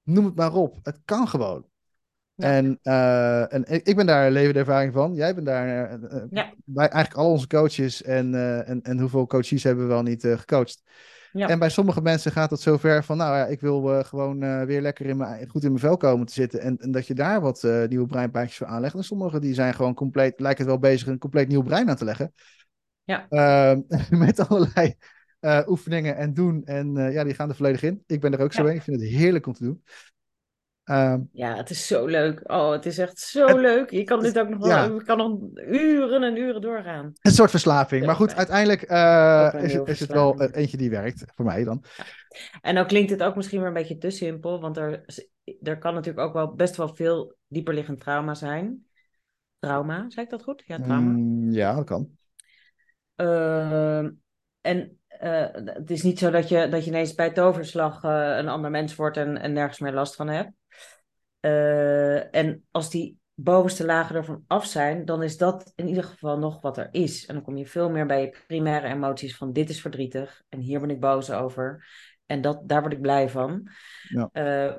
noem 0.03 0.25
het 0.25 0.35
maar 0.35 0.55
op. 0.55 0.79
Het 0.83 1.01
kan 1.05 1.29
gewoon. 1.29 1.67
Ja. 2.35 2.47
En, 2.47 2.79
uh, 2.83 3.53
en 3.53 3.65
ik 3.87 3.97
ben 3.97 4.07
daar 4.07 4.31
levende 4.31 4.59
ervaring 4.59 4.93
van. 4.93 5.15
Jij 5.15 5.35
bent 5.35 5.47
daar. 5.47 5.99
Uh, 6.01 6.23
ja. 6.31 6.53
Wij, 6.65 6.89
eigenlijk 6.89 7.15
al 7.23 7.31
onze 7.31 7.47
coaches 7.47 8.03
en, 8.03 8.33
uh, 8.33 8.69
en, 8.69 8.83
en 8.83 8.99
hoeveel 8.99 9.27
coaches 9.27 9.63
hebben 9.63 9.85
we 9.85 9.93
wel 9.93 10.03
niet 10.03 10.23
gecoacht. 10.23 10.83
Ja. 11.33 11.49
En 11.49 11.59
bij 11.59 11.69
sommige 11.69 12.01
mensen 12.01 12.33
gaat 12.33 12.51
het 12.51 12.61
zover 12.61 13.05
van, 13.05 13.17
nou 13.17 13.37
ja, 13.37 13.47
ik 13.47 13.61
wil 13.61 14.05
gewoon 14.05 14.67
weer 14.67 14.81
lekker 14.81 15.07
in 15.07 15.17
mijn, 15.17 15.49
goed 15.49 15.63
in 15.63 15.69
mijn 15.69 15.81
vel 15.81 15.97
komen 15.97 16.27
te 16.27 16.33
zitten. 16.33 16.61
En, 16.61 16.79
en 16.79 16.91
dat 16.91 17.07
je 17.07 17.15
daar 17.15 17.41
wat 17.41 17.63
nieuwe 17.89 18.07
breinpaadjes 18.07 18.57
voor 18.57 18.67
aanlegt. 18.67 18.95
En 18.95 19.05
sommigen 19.05 19.41
die 19.41 19.55
zijn 19.55 19.75
gewoon 19.75 19.95
compleet, 19.95 20.41
lijken 20.41 20.61
het 20.61 20.71
wel 20.71 20.91
bezig 20.91 21.07
een 21.09 21.19
compleet 21.19 21.49
nieuw 21.49 21.63
brein 21.63 21.89
aan 21.89 21.97
te 21.97 22.05
leggen. 22.05 22.33
Ja. 23.05 23.27
Ehm, 23.29 23.81
met 24.25 24.49
allerlei 24.49 24.97
oefeningen 25.67 26.17
en 26.17 26.35
doen. 26.35 26.65
En 26.65 26.95
ja, 26.95 27.25
die 27.25 27.35
gaan 27.35 27.49
er 27.49 27.57
volledig 27.57 27.83
in. 27.83 28.03
Ik 28.07 28.21
ben 28.21 28.33
er 28.33 28.41
ook 28.41 28.53
zo 28.53 28.67
in. 28.67 28.75
Ik 28.75 28.83
vind 28.83 29.01
het 29.01 29.11
heerlijk 29.11 29.47
om 29.47 29.53
te 29.53 29.65
doen. 29.65 29.83
Um, 30.85 31.29
ja, 31.33 31.57
het 31.57 31.71
is 31.71 31.87
zo 31.87 32.07
leuk. 32.07 32.51
Oh, 32.51 32.71
het 32.71 32.87
is 32.87 32.99
echt 32.99 33.19
zo 33.19 33.47
het, 33.47 33.57
leuk. 33.57 33.91
Je 33.91 34.05
kan 34.05 34.21
dit 34.21 34.39
ook 34.39 34.49
nog 34.49 34.59
wel, 34.59 34.69
ja. 34.69 34.85
je 34.85 35.05
kan 35.05 35.17
nog 35.17 35.39
uren 35.69 36.23
en 36.23 36.37
uren 36.37 36.61
doorgaan. 36.61 37.13
Een 37.21 37.33
soort 37.33 37.51
verslaving. 37.51 38.07
Maar 38.07 38.15
goed, 38.15 38.35
uiteindelijk 38.35 38.91
uh, 38.91 39.51
is, 39.63 39.73
het, 39.73 39.89
is 39.89 40.01
het 40.01 40.13
wel 40.13 40.43
eentje 40.43 40.77
die 40.77 40.91
werkt, 40.91 41.25
voor 41.35 41.45
mij 41.45 41.65
dan. 41.65 41.85
Ja. 41.97 42.05
En 42.61 42.75
dan 42.75 42.87
klinkt 42.87 43.11
het 43.11 43.23
ook 43.23 43.37
misschien 43.37 43.59
weer 43.59 43.69
een 43.69 43.75
beetje 43.75 43.99
te 43.99 44.11
simpel, 44.11 44.61
want 44.61 44.77
er, 44.77 45.05
er 45.63 45.79
kan 45.79 45.95
natuurlijk 45.95 46.27
ook 46.27 46.35
wel 46.35 46.55
best 46.55 46.77
wel 46.77 46.95
veel 46.95 47.37
dieperliggend 47.49 48.01
trauma 48.01 48.35
zijn. 48.35 48.87
Trauma, 49.59 50.05
zei 50.09 50.25
ik 50.25 50.31
dat 50.31 50.43
goed? 50.43 50.63
Ja, 50.67 50.81
trauma. 50.81 51.11
Mm, 51.11 51.51
ja, 51.51 51.75
dat 51.75 51.85
kan. 51.85 52.11
Uh, 53.17 54.09
en 54.61 55.00
eh, 55.21 55.47
het 55.65 55.91
is 55.91 56.03
niet 56.03 56.19
zo 56.19 56.31
dat 56.31 56.49
je, 56.49 56.69
dat 56.69 56.85
je 56.85 56.91
ineens 56.91 57.15
bij 57.15 57.31
toverslag 57.31 58.05
uh, 58.05 58.37
een 58.37 58.49
ander 58.49 58.71
mens 58.71 58.95
wordt 58.95 59.17
en, 59.17 59.39
en 59.39 59.53
nergens 59.53 59.79
meer 59.79 59.93
last 59.93 60.15
van 60.15 60.29
hebt. 60.29 60.51
Uh, 61.41 62.35
en 62.35 62.65
als 62.71 62.91
die 62.91 63.19
bovenste 63.35 63.85
lagen 63.85 64.17
ervan 64.17 64.45
af 64.47 64.67
zijn, 64.67 65.05
dan 65.05 65.23
is 65.23 65.37
dat 65.37 65.73
in 65.75 65.89
ieder 65.89 66.05
geval 66.05 66.39
nog 66.39 66.61
wat 66.61 66.79
er 66.79 66.89
is. 66.91 67.27
En 67.27 67.35
dan 67.35 67.43
kom 67.43 67.57
je 67.57 67.67
veel 67.67 67.91
meer 67.91 68.07
bij 68.07 68.21
je 68.21 68.37
primaire 68.47 68.87
emoties 68.87 69.37
van 69.37 69.53
dit 69.53 69.69
is 69.71 69.81
verdrietig 69.81 70.43
en 70.49 70.61
hier 70.61 70.81
ben 70.81 70.91
ik 70.91 71.01
boos 71.01 71.31
over. 71.31 71.87
En 72.27 72.41
dat, 72.41 72.69
daar 72.69 72.81
word 72.81 72.93
ik 72.93 73.01
blij 73.01 73.29
van. 73.29 73.69
Ja. 74.09 74.29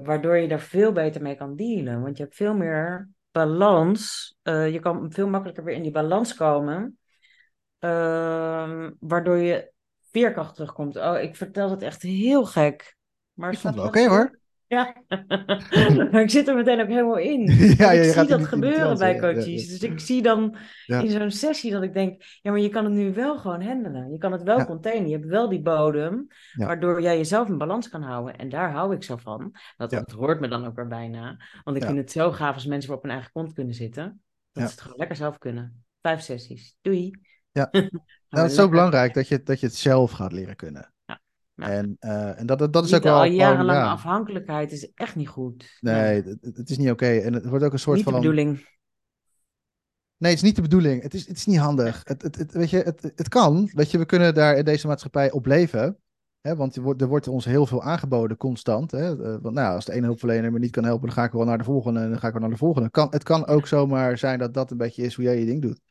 waardoor 0.03 0.37
je 0.37 0.47
daar 0.47 0.59
veel 0.59 0.91
beter 0.91 1.21
mee 1.21 1.35
kan 1.35 1.55
dealen. 1.55 2.01
Want 2.01 2.17
je 2.17 2.23
hebt 2.23 2.35
veel 2.35 2.53
meer 2.53 3.09
balans. 3.31 4.35
je 4.43 4.79
kan 4.81 5.11
veel 5.11 5.27
makkelijker 5.27 5.63
weer 5.63 5.75
in 5.75 5.83
die 5.83 5.91
balans 5.91 6.33
komen. 6.33 6.99
Ehm, 7.79 8.91
waardoor 8.99 9.37
je 9.37 9.71
veerkracht 10.11 10.55
terugkomt. 10.55 10.97
Oh, 10.97 11.21
ik 11.21 11.35
vertel 11.35 11.69
het 11.69 11.81
echt 11.81 12.01
heel 12.01 12.45
gek. 12.45 12.95
Maar 13.33 13.51
ik 13.51 13.59
vond 13.59 13.75
het 13.75 13.85
oké 13.85 14.07
hoor. 14.07 14.39
Ja, 14.71 14.95
maar 16.11 16.21
ik 16.21 16.29
zit 16.29 16.47
er 16.47 16.55
meteen 16.55 16.81
ook 16.81 16.87
helemaal 16.87 17.17
in. 17.17 17.41
ja, 17.77 17.91
ik 17.91 18.13
zie 18.13 18.25
dat 18.25 18.45
gebeuren 18.45 18.97
bij 18.97 19.19
coaches. 19.19 19.67
dus 19.67 19.83
ik 19.83 19.99
zie 19.99 20.21
dan 20.21 20.55
in 20.85 21.09
zo'n 21.09 21.31
sessie 21.31 21.71
dat 21.71 21.83
ik 21.83 21.93
denk, 21.93 22.21
ja, 22.41 22.51
maar 22.51 22.59
je 22.59 22.69
kan 22.69 22.83
het 22.83 22.93
nu 22.93 23.13
wel 23.13 23.37
gewoon 23.37 23.61
handelen. 23.61 24.11
Je 24.11 24.17
kan 24.17 24.31
het 24.31 24.43
wel 24.43 24.65
containen. 24.65 25.09
Je 25.09 25.15
hebt 25.15 25.27
wel 25.27 25.49
die 25.49 25.61
bodem, 25.61 26.27
waardoor 26.53 27.01
jij 27.01 27.17
jezelf 27.17 27.47
in 27.47 27.57
balans 27.57 27.89
kan 27.89 28.01
houden. 28.01 28.37
En 28.37 28.49
daar 28.49 28.71
hou 28.71 28.95
ik 28.95 29.03
zo 29.03 29.17
van. 29.17 29.55
Dat, 29.77 29.89
dat 29.89 30.11
hoort 30.11 30.39
me 30.39 30.47
dan 30.47 30.65
ook 30.65 30.75
weer 30.75 30.87
bijna. 30.87 31.37
Want 31.63 31.77
ik 31.77 31.83
vind 31.83 31.97
het 31.97 32.11
zo 32.11 32.31
gaaf 32.31 32.53
als 32.53 32.65
mensen 32.65 32.93
op 32.93 33.01
hun 33.01 33.11
eigen 33.11 33.31
kont 33.31 33.53
kunnen 33.53 33.73
zitten. 33.73 34.21
Dat 34.51 34.63
ze 34.63 34.69
het 34.69 34.81
gewoon 34.81 34.97
lekker 34.97 35.15
zelf 35.15 35.37
kunnen. 35.37 35.83
Vijf 36.01 36.21
sessies. 36.21 36.77
Doei. 36.81 37.11
Ja, 37.51 37.69
nou, 37.71 37.89
het 38.29 38.49
is 38.49 38.55
zo 38.55 38.69
belangrijk 38.69 39.13
dat 39.13 39.27
je, 39.27 39.43
dat 39.43 39.59
je 39.59 39.65
het 39.65 39.75
zelf 39.75 40.11
gaat 40.11 40.31
leren 40.31 40.55
kunnen. 40.55 40.93
Ja. 41.05 41.19
En, 41.55 41.97
uh, 41.99 42.39
en 42.39 42.45
dat, 42.45 42.73
dat 42.73 42.85
is 42.85 42.93
ook 42.93 43.03
wel. 43.03 43.15
Al 43.15 43.25
jarenlange 43.25 43.79
ja. 43.79 43.91
afhankelijkheid 43.91 44.71
is 44.71 44.93
echt 44.93 45.15
niet 45.15 45.27
goed. 45.27 45.77
Nee, 45.79 46.21
Het, 46.23 46.37
het, 46.41 46.69
is 46.69 46.77
niet 46.77 46.89
oké. 46.91 47.17
En 47.17 47.33
het 47.33 47.45
wordt 47.45 47.65
ook 47.65 47.73
een 47.73 47.79
soort 47.79 47.95
niet 47.95 48.05
van. 48.05 48.13
Niet 48.13 48.21
de 48.21 48.27
bedoeling. 48.29 48.69
Nee, 50.17 50.31
het 50.31 50.41
is 50.41 50.47
niet 50.47 50.55
de 50.55 50.61
bedoeling. 50.61 51.01
Het 51.01 51.13
is, 51.13 51.27
het 51.27 51.37
is 51.37 51.45
niet 51.45 51.57
handig. 51.57 52.01
Het, 52.03 52.21
het, 52.21 52.35
het, 52.35 52.51
weet 52.51 52.69
je, 52.69 52.77
het, 52.77 53.11
het 53.15 53.27
kan. 53.27 53.69
Weet 53.73 53.91
je, 53.91 53.97
we 53.97 54.05
kunnen 54.05 54.33
daar 54.33 54.57
in 54.57 54.65
deze 54.65 54.87
maatschappij 54.87 55.31
op 55.31 55.45
leven. 55.45 55.97
Hè, 56.41 56.55
want 56.55 56.75
er 56.75 56.81
wordt, 56.81 57.01
er 57.01 57.07
wordt 57.07 57.27
ons 57.27 57.45
heel 57.45 57.65
veel 57.65 57.83
aangeboden, 57.83 58.37
constant. 58.37 58.91
Hè? 58.91 59.15
Uh, 59.15 59.37
want 59.41 59.55
nou, 59.55 59.75
als 59.75 59.85
de 59.85 59.93
ene 59.93 60.05
hulpverlener 60.05 60.51
me 60.51 60.59
niet 60.59 60.71
kan 60.71 60.83
helpen, 60.83 61.05
dan 61.07 61.15
ga 61.15 61.23
ik 61.23 61.31
wel 61.31 61.45
naar 61.45 61.57
de 61.57 61.63
volgende 61.63 61.99
en 61.99 62.09
dan 62.09 62.19
ga 62.19 62.27
ik 62.27 62.33
wel 62.33 62.41
naar 62.41 62.51
de 62.51 62.57
volgende. 62.57 62.89
Kan, 62.89 63.07
het 63.09 63.23
kan 63.23 63.45
ook 63.45 63.67
zomaar 63.67 64.17
zijn 64.17 64.39
dat 64.39 64.53
dat 64.53 64.71
een 64.71 64.77
beetje 64.77 65.03
is 65.03 65.15
hoe 65.15 65.23
jij 65.23 65.39
je 65.39 65.45
ding 65.45 65.61
doet. 65.61 65.81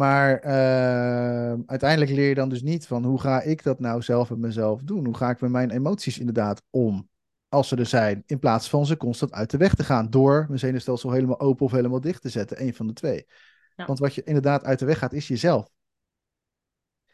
Maar 0.00 0.44
uh, 0.44 1.62
uiteindelijk 1.66 2.10
leer 2.10 2.28
je 2.28 2.34
dan 2.34 2.48
dus 2.48 2.62
niet 2.62 2.86
van 2.86 3.04
hoe 3.04 3.20
ga 3.20 3.42
ik 3.42 3.62
dat 3.62 3.80
nou 3.80 4.02
zelf 4.02 4.30
met 4.30 4.38
mezelf 4.38 4.82
doen? 4.82 5.04
Hoe 5.04 5.16
ga 5.16 5.30
ik 5.30 5.40
met 5.40 5.50
mijn 5.50 5.70
emoties 5.70 6.18
inderdaad 6.18 6.62
om? 6.70 7.08
Als 7.48 7.68
ze 7.68 7.76
er 7.76 7.86
zijn, 7.86 8.22
in 8.26 8.38
plaats 8.38 8.68
van 8.68 8.86
ze 8.86 8.96
constant 8.96 9.32
uit 9.32 9.50
de 9.50 9.56
weg 9.56 9.74
te 9.74 9.84
gaan 9.84 10.10
door 10.10 10.44
mijn 10.48 10.58
zenuwstelsel 10.58 11.10
helemaal 11.10 11.40
open 11.40 11.66
of 11.66 11.72
helemaal 11.72 12.00
dicht 12.00 12.22
te 12.22 12.28
zetten. 12.28 12.62
Een 12.62 12.74
van 12.74 12.86
de 12.86 12.92
twee. 12.92 13.26
Ja. 13.74 13.86
Want 13.86 13.98
wat 13.98 14.14
je 14.14 14.22
inderdaad 14.22 14.64
uit 14.64 14.78
de 14.78 14.84
weg 14.84 14.98
gaat, 14.98 15.12
is 15.12 15.28
jezelf. 15.28 15.68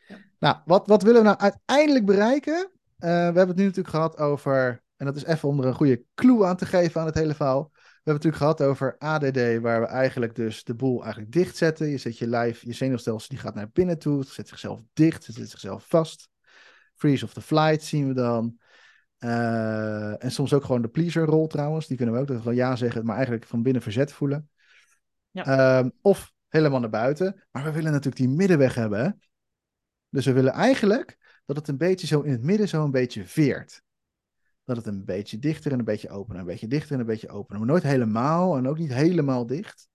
Ja. 0.06 0.16
Nou, 0.38 0.56
wat, 0.64 0.86
wat 0.86 1.02
willen 1.02 1.20
we 1.20 1.26
nou 1.26 1.38
uiteindelijk 1.38 2.06
bereiken? 2.06 2.54
Uh, 2.54 2.68
we 2.98 3.06
hebben 3.08 3.48
het 3.48 3.56
nu 3.56 3.64
natuurlijk 3.64 3.94
gehad 3.94 4.18
over, 4.18 4.82
en 4.96 5.06
dat 5.06 5.16
is 5.16 5.24
even 5.24 5.48
om 5.48 5.60
er 5.60 5.66
een 5.66 5.74
goede 5.74 6.02
clue 6.14 6.44
aan 6.44 6.56
te 6.56 6.66
geven 6.66 7.00
aan 7.00 7.06
het 7.06 7.14
hele 7.14 7.34
verhaal 7.34 7.70
we 8.06 8.12
hebben 8.12 8.30
het 8.30 8.38
natuurlijk 8.38 8.58
gehad 8.58 8.76
over 8.76 8.98
ADD, 8.98 9.60
waar 9.60 9.80
we 9.80 9.86
eigenlijk 9.86 10.34
dus 10.34 10.64
de 10.64 10.74
boel 10.74 11.02
eigenlijk 11.02 11.32
dichtzetten. 11.32 11.88
Je 11.88 11.98
zet 11.98 12.18
je 12.18 12.26
lijf, 12.26 12.62
je 12.62 12.72
zenuwstelsel, 12.72 13.28
die 13.28 13.38
gaat 13.38 13.54
naar 13.54 13.70
binnen 13.72 13.98
toe, 13.98 14.18
het 14.18 14.28
zet 14.28 14.48
zichzelf 14.48 14.82
dicht, 14.92 15.26
het 15.26 15.36
zet 15.36 15.50
zichzelf 15.50 15.88
vast. 15.88 16.28
Freeze 16.94 17.24
of 17.24 17.32
the 17.32 17.40
flight 17.40 17.82
zien 17.82 18.08
we 18.08 18.14
dan. 18.14 18.58
Uh, 19.18 20.24
en 20.24 20.30
soms 20.30 20.52
ook 20.52 20.64
gewoon 20.64 20.82
de 20.82 20.88
pleaser 20.88 21.24
rol 21.24 21.46
trouwens, 21.46 21.86
die 21.86 21.96
kunnen 21.96 22.14
we 22.14 22.20
ook, 22.20 22.26
dat 22.26 22.42
we 22.42 22.54
ja 22.54 22.76
zeggen, 22.76 23.04
maar 23.04 23.14
eigenlijk 23.14 23.46
van 23.46 23.62
binnen 23.62 23.82
verzet 23.82 24.12
voelen. 24.12 24.50
Ja. 25.30 25.80
Uh, 25.82 25.90
of 26.00 26.32
helemaal 26.48 26.80
naar 26.80 26.90
buiten. 26.90 27.44
Maar 27.50 27.64
we 27.64 27.72
willen 27.72 27.90
natuurlijk 27.90 28.16
die 28.16 28.28
middenweg 28.28 28.74
hebben. 28.74 29.04
Hè? 29.04 29.10
Dus 30.08 30.26
we 30.26 30.32
willen 30.32 30.52
eigenlijk 30.52 31.40
dat 31.44 31.56
het 31.56 31.68
een 31.68 31.78
beetje 31.78 32.06
zo 32.06 32.20
in 32.20 32.32
het 32.32 32.42
midden 32.42 32.68
zo 32.68 32.84
een 32.84 32.90
beetje 32.90 33.24
veert 33.24 33.84
dat 34.66 34.76
het 34.76 34.86
een 34.86 35.04
beetje 35.04 35.38
dichter 35.38 35.72
en 35.72 35.78
een 35.78 35.84
beetje 35.84 36.08
open, 36.08 36.36
een 36.36 36.44
beetje 36.44 36.66
dichter 36.68 36.94
en 36.94 37.00
een 37.00 37.06
beetje 37.06 37.28
open. 37.28 37.58
Maar 37.58 37.66
nooit 37.66 37.82
helemaal 37.82 38.56
en 38.56 38.68
ook 38.68 38.78
niet 38.78 38.92
helemaal 38.92 39.46
dicht. 39.46 39.88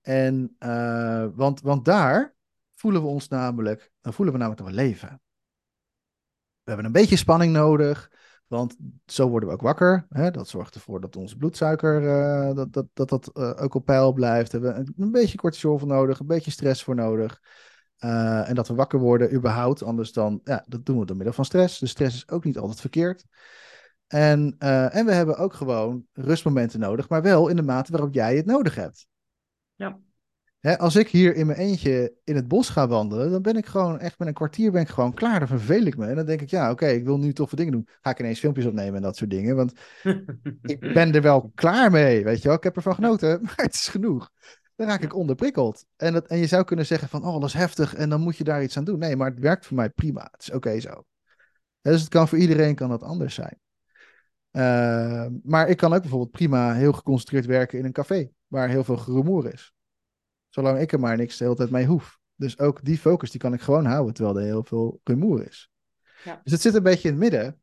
En, 0.00 0.56
uh, 0.58 1.26
want, 1.34 1.60
want 1.60 1.84
daar 1.84 2.34
voelen 2.74 3.02
we 3.02 3.08
ons 3.08 3.28
namelijk, 3.28 3.92
dan 4.00 4.12
voelen 4.12 4.34
we 4.34 4.40
namelijk 4.40 4.64
dat 4.64 4.74
we 4.74 4.82
leven. 4.82 5.20
We 6.62 6.76
hebben 6.76 6.84
een 6.84 6.92
beetje 6.92 7.16
spanning 7.16 7.52
nodig, 7.52 8.10
want 8.46 8.76
zo 9.06 9.28
worden 9.28 9.48
we 9.48 9.54
ook 9.54 9.60
wakker. 9.60 10.06
Hè? 10.08 10.30
Dat 10.30 10.48
zorgt 10.48 10.74
ervoor 10.74 11.00
dat 11.00 11.16
onze 11.16 11.36
bloedsuiker 11.36 12.02
uh, 12.02 12.54
dat, 12.54 12.72
dat, 12.72 12.86
dat, 12.92 13.08
dat 13.08 13.30
uh, 13.34 13.62
ook 13.62 13.74
op 13.74 13.84
peil 13.84 14.12
blijft. 14.12 14.52
We 14.52 14.66
hebben 14.66 14.94
een, 14.96 15.10
beetje 15.10 15.38
cortisol 15.38 15.78
voor 15.78 15.88
nodig, 15.88 16.18
een 16.18 16.26
beetje 16.26 16.50
stress 16.50 16.82
voor 16.82 16.94
nodig. 16.94 17.40
En 17.98 18.54
dat 18.54 18.68
we 18.68 18.74
wakker 18.74 18.98
worden 18.98 19.34
überhaupt, 19.34 19.82
anders 19.82 20.12
dan, 20.12 20.40
ja, 20.44 20.64
dat 20.68 20.86
doen 20.86 20.98
we 20.98 21.06
door 21.06 21.16
middel 21.16 21.34
van 21.34 21.44
stress. 21.44 21.78
Dus 21.78 21.90
stress 21.90 22.16
is 22.16 22.28
ook 22.28 22.44
niet 22.44 22.58
altijd 22.58 22.80
verkeerd. 22.80 23.24
En, 24.10 24.56
uh, 24.58 24.94
en 24.94 25.06
we 25.06 25.12
hebben 25.12 25.36
ook 25.36 25.52
gewoon 25.52 26.06
rustmomenten 26.12 26.80
nodig, 26.80 27.08
maar 27.08 27.22
wel 27.22 27.48
in 27.48 27.56
de 27.56 27.62
mate 27.62 27.92
waarop 27.92 28.14
jij 28.14 28.36
het 28.36 28.46
nodig 28.46 28.74
hebt. 28.74 29.06
Ja. 29.74 29.98
Hè, 30.60 30.78
als 30.78 30.96
ik 30.96 31.08
hier 31.08 31.34
in 31.34 31.46
mijn 31.46 31.58
eentje 31.58 32.14
in 32.24 32.36
het 32.36 32.48
bos 32.48 32.68
ga 32.68 32.88
wandelen, 32.88 33.30
dan 33.30 33.42
ben 33.42 33.56
ik 33.56 33.66
gewoon 33.66 33.98
echt 33.98 34.18
met 34.18 34.28
een 34.28 34.34
kwartier 34.34 34.72
ben 34.72 34.80
ik 34.80 34.88
gewoon 34.88 35.14
klaar. 35.14 35.38
Dan 35.38 35.48
verveel 35.48 35.82
ik 35.82 35.96
me. 35.96 36.06
En 36.06 36.14
dan 36.16 36.26
denk 36.26 36.40
ik, 36.40 36.50
ja, 36.50 36.70
oké, 36.70 36.86
ik 36.86 37.04
wil 37.04 37.18
nu 37.18 37.32
toffe 37.32 37.56
dingen 37.56 37.72
doen. 37.72 37.88
Ga 38.00 38.10
ik 38.10 38.18
ineens 38.18 38.38
filmpjes 38.38 38.66
opnemen 38.66 38.94
en 38.94 39.02
dat 39.02 39.16
soort 39.16 39.30
dingen. 39.30 39.56
Want 39.56 39.72
ik 40.62 40.80
ben 40.80 41.14
er 41.14 41.22
wel 41.22 41.50
klaar 41.54 41.90
mee, 41.90 42.24
weet 42.24 42.42
je 42.42 42.48
wel. 42.48 42.56
Ik 42.56 42.62
heb 42.62 42.76
ervan 42.76 42.94
genoten, 42.94 43.40
maar 43.42 43.54
het 43.56 43.74
is 43.74 43.88
genoeg. 43.88 44.30
Dan 44.76 44.86
raak 44.86 45.02
ik 45.02 45.14
onderprikkeld. 45.14 45.84
En, 45.96 46.12
dat, 46.12 46.26
en 46.26 46.38
je 46.38 46.46
zou 46.46 46.64
kunnen 46.64 46.86
zeggen 46.86 47.08
van, 47.08 47.24
oh, 47.24 47.40
dat 47.40 47.48
is 47.48 47.54
heftig 47.54 47.94
en 47.94 48.08
dan 48.08 48.20
moet 48.20 48.36
je 48.36 48.44
daar 48.44 48.62
iets 48.62 48.76
aan 48.76 48.84
doen. 48.84 48.98
Nee, 48.98 49.16
maar 49.16 49.30
het 49.30 49.38
werkt 49.38 49.66
voor 49.66 49.76
mij 49.76 49.90
prima. 49.90 50.28
Het 50.30 50.42
is 50.42 50.50
oké 50.50 50.80
zo. 50.80 51.04
Dus 51.80 52.00
het 52.00 52.08
kan 52.08 52.28
voor 52.28 52.38
iedereen 52.38 52.74
kan 52.74 52.88
dat 52.88 53.02
anders 53.02 53.34
zijn. 53.34 53.58
Uh, 54.52 55.26
maar 55.42 55.68
ik 55.68 55.76
kan 55.76 55.92
ook 55.92 56.00
bijvoorbeeld 56.00 56.30
prima 56.30 56.74
heel 56.74 56.92
geconcentreerd 56.92 57.46
werken 57.46 57.78
in 57.78 57.84
een 57.84 57.92
café 57.92 58.30
waar 58.46 58.68
heel 58.68 58.84
veel 58.84 58.96
gerumoer 58.96 59.52
is. 59.52 59.74
Zolang 60.48 60.78
ik 60.78 60.92
er 60.92 61.00
maar 61.00 61.16
niks 61.16 61.36
de 61.36 61.44
hele 61.44 61.56
tijd 61.56 61.70
mee 61.70 61.86
hoef. 61.86 62.18
Dus 62.34 62.58
ook 62.58 62.84
die 62.84 62.98
focus 62.98 63.30
die 63.30 63.40
kan 63.40 63.52
ik 63.52 63.60
gewoon 63.60 63.84
houden 63.84 64.14
terwijl 64.14 64.38
er 64.38 64.44
heel 64.44 64.64
veel 64.64 65.00
rumoer 65.04 65.46
is. 65.46 65.70
Ja. 66.24 66.40
Dus 66.42 66.52
het 66.52 66.60
zit 66.60 66.74
een 66.74 66.82
beetje 66.82 67.08
in 67.08 67.14
het 67.14 67.22
midden. 67.22 67.60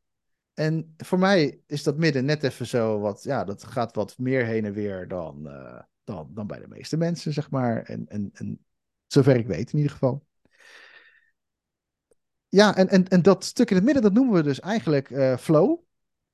En 0.54 0.94
voor 0.98 1.20
mij 1.20 1.60
is 1.66 1.84
dat 1.84 1.98
midden 1.98 2.26
net 2.26 2.44
even 2.44 2.68
zo 2.68 3.00
wat, 3.00 3.24
ja, 3.24 3.44
dat 3.44 3.64
gaat 3.64 3.96
wat 3.96 4.18
meer 4.18 4.46
heen 4.46 4.66
en 4.66 4.74
weer 4.74 5.08
dan, 5.08 5.42
uh, 5.48 5.80
dan, 6.04 6.30
dan 6.34 6.48
bij 6.48 6.60
de 6.60 6.68
meeste 6.68 6.98
mensen, 6.98 7.34
zeg 7.34 7.50
maar. 7.50 7.84
En, 7.84 8.08
en, 8.08 8.30
en 8.34 8.66
zover 9.08 9.36
ik 9.36 9.48
weet 9.48 9.72
in 9.72 9.78
ieder 9.78 9.92
geval. 9.92 10.26
Ja, 12.48 12.76
en, 12.76 12.90
en, 12.90 13.08
en 13.08 13.22
dat 13.22 13.44
stuk 13.44 13.70
in 13.70 13.76
het 13.76 13.86
midden, 13.86 14.04
dat 14.04 14.14
noemen 14.14 14.34
we 14.34 14.44
dus 14.44 14.60
eigenlijk 14.60 15.10
uh, 15.10 15.38
flow. 15.38 15.80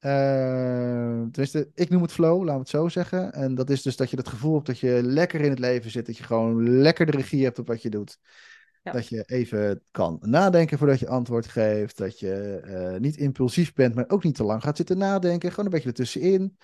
Uh, 0.06 1.22
tenminste, 1.32 1.70
ik 1.74 1.89
noem 1.89 2.01
het 2.01 2.12
flow, 2.12 2.38
laten 2.38 2.54
we 2.54 2.60
het 2.60 2.70
zo 2.70 2.88
zeggen. 2.88 3.34
En 3.34 3.56
dat 3.56 3.70
is 3.70 3.82
dus 3.82 3.95
dat 3.95 4.10
je 4.10 4.18
het 4.18 4.28
gevoel 4.28 4.54
hebt 4.54 4.66
dat 4.66 4.80
je 4.80 5.04
lekker 5.04 5.41
in 5.41 5.49
het 5.49 5.60
leven 5.60 5.91
zit. 5.91 6.06
Dat 6.06 6.18
je 6.18 6.24
gewoon 6.24 6.70
lekker 6.70 7.06
de 7.06 7.12
regie 7.12 7.43
hebt 7.43 7.60
op 7.60 7.68
wat 7.68 7.82
je 7.82 7.89
doet. 7.89 8.20
Ja. 8.84 8.91
Dat 8.91 9.08
je 9.08 9.24
even 9.26 9.82
kan 9.91 10.18
nadenken 10.22 10.78
voordat 10.78 10.99
je 10.99 11.08
antwoord 11.08 11.47
geeft. 11.47 11.97
Dat 11.97 12.20
je 12.20 12.62
uh, 12.66 12.99
niet 12.99 13.18
impulsief 13.18 13.74
bent, 13.74 13.95
maar 13.95 14.06
ook 14.08 14.24
niet 14.24 14.36
te 14.36 14.43
lang 14.43 14.62
gaat 14.62 14.78
zitten 14.78 14.97
nadenken. 14.97 15.49
Gewoon 15.49 15.66
een 15.66 15.72
beetje 15.72 15.89
ertussenin. 15.89 16.58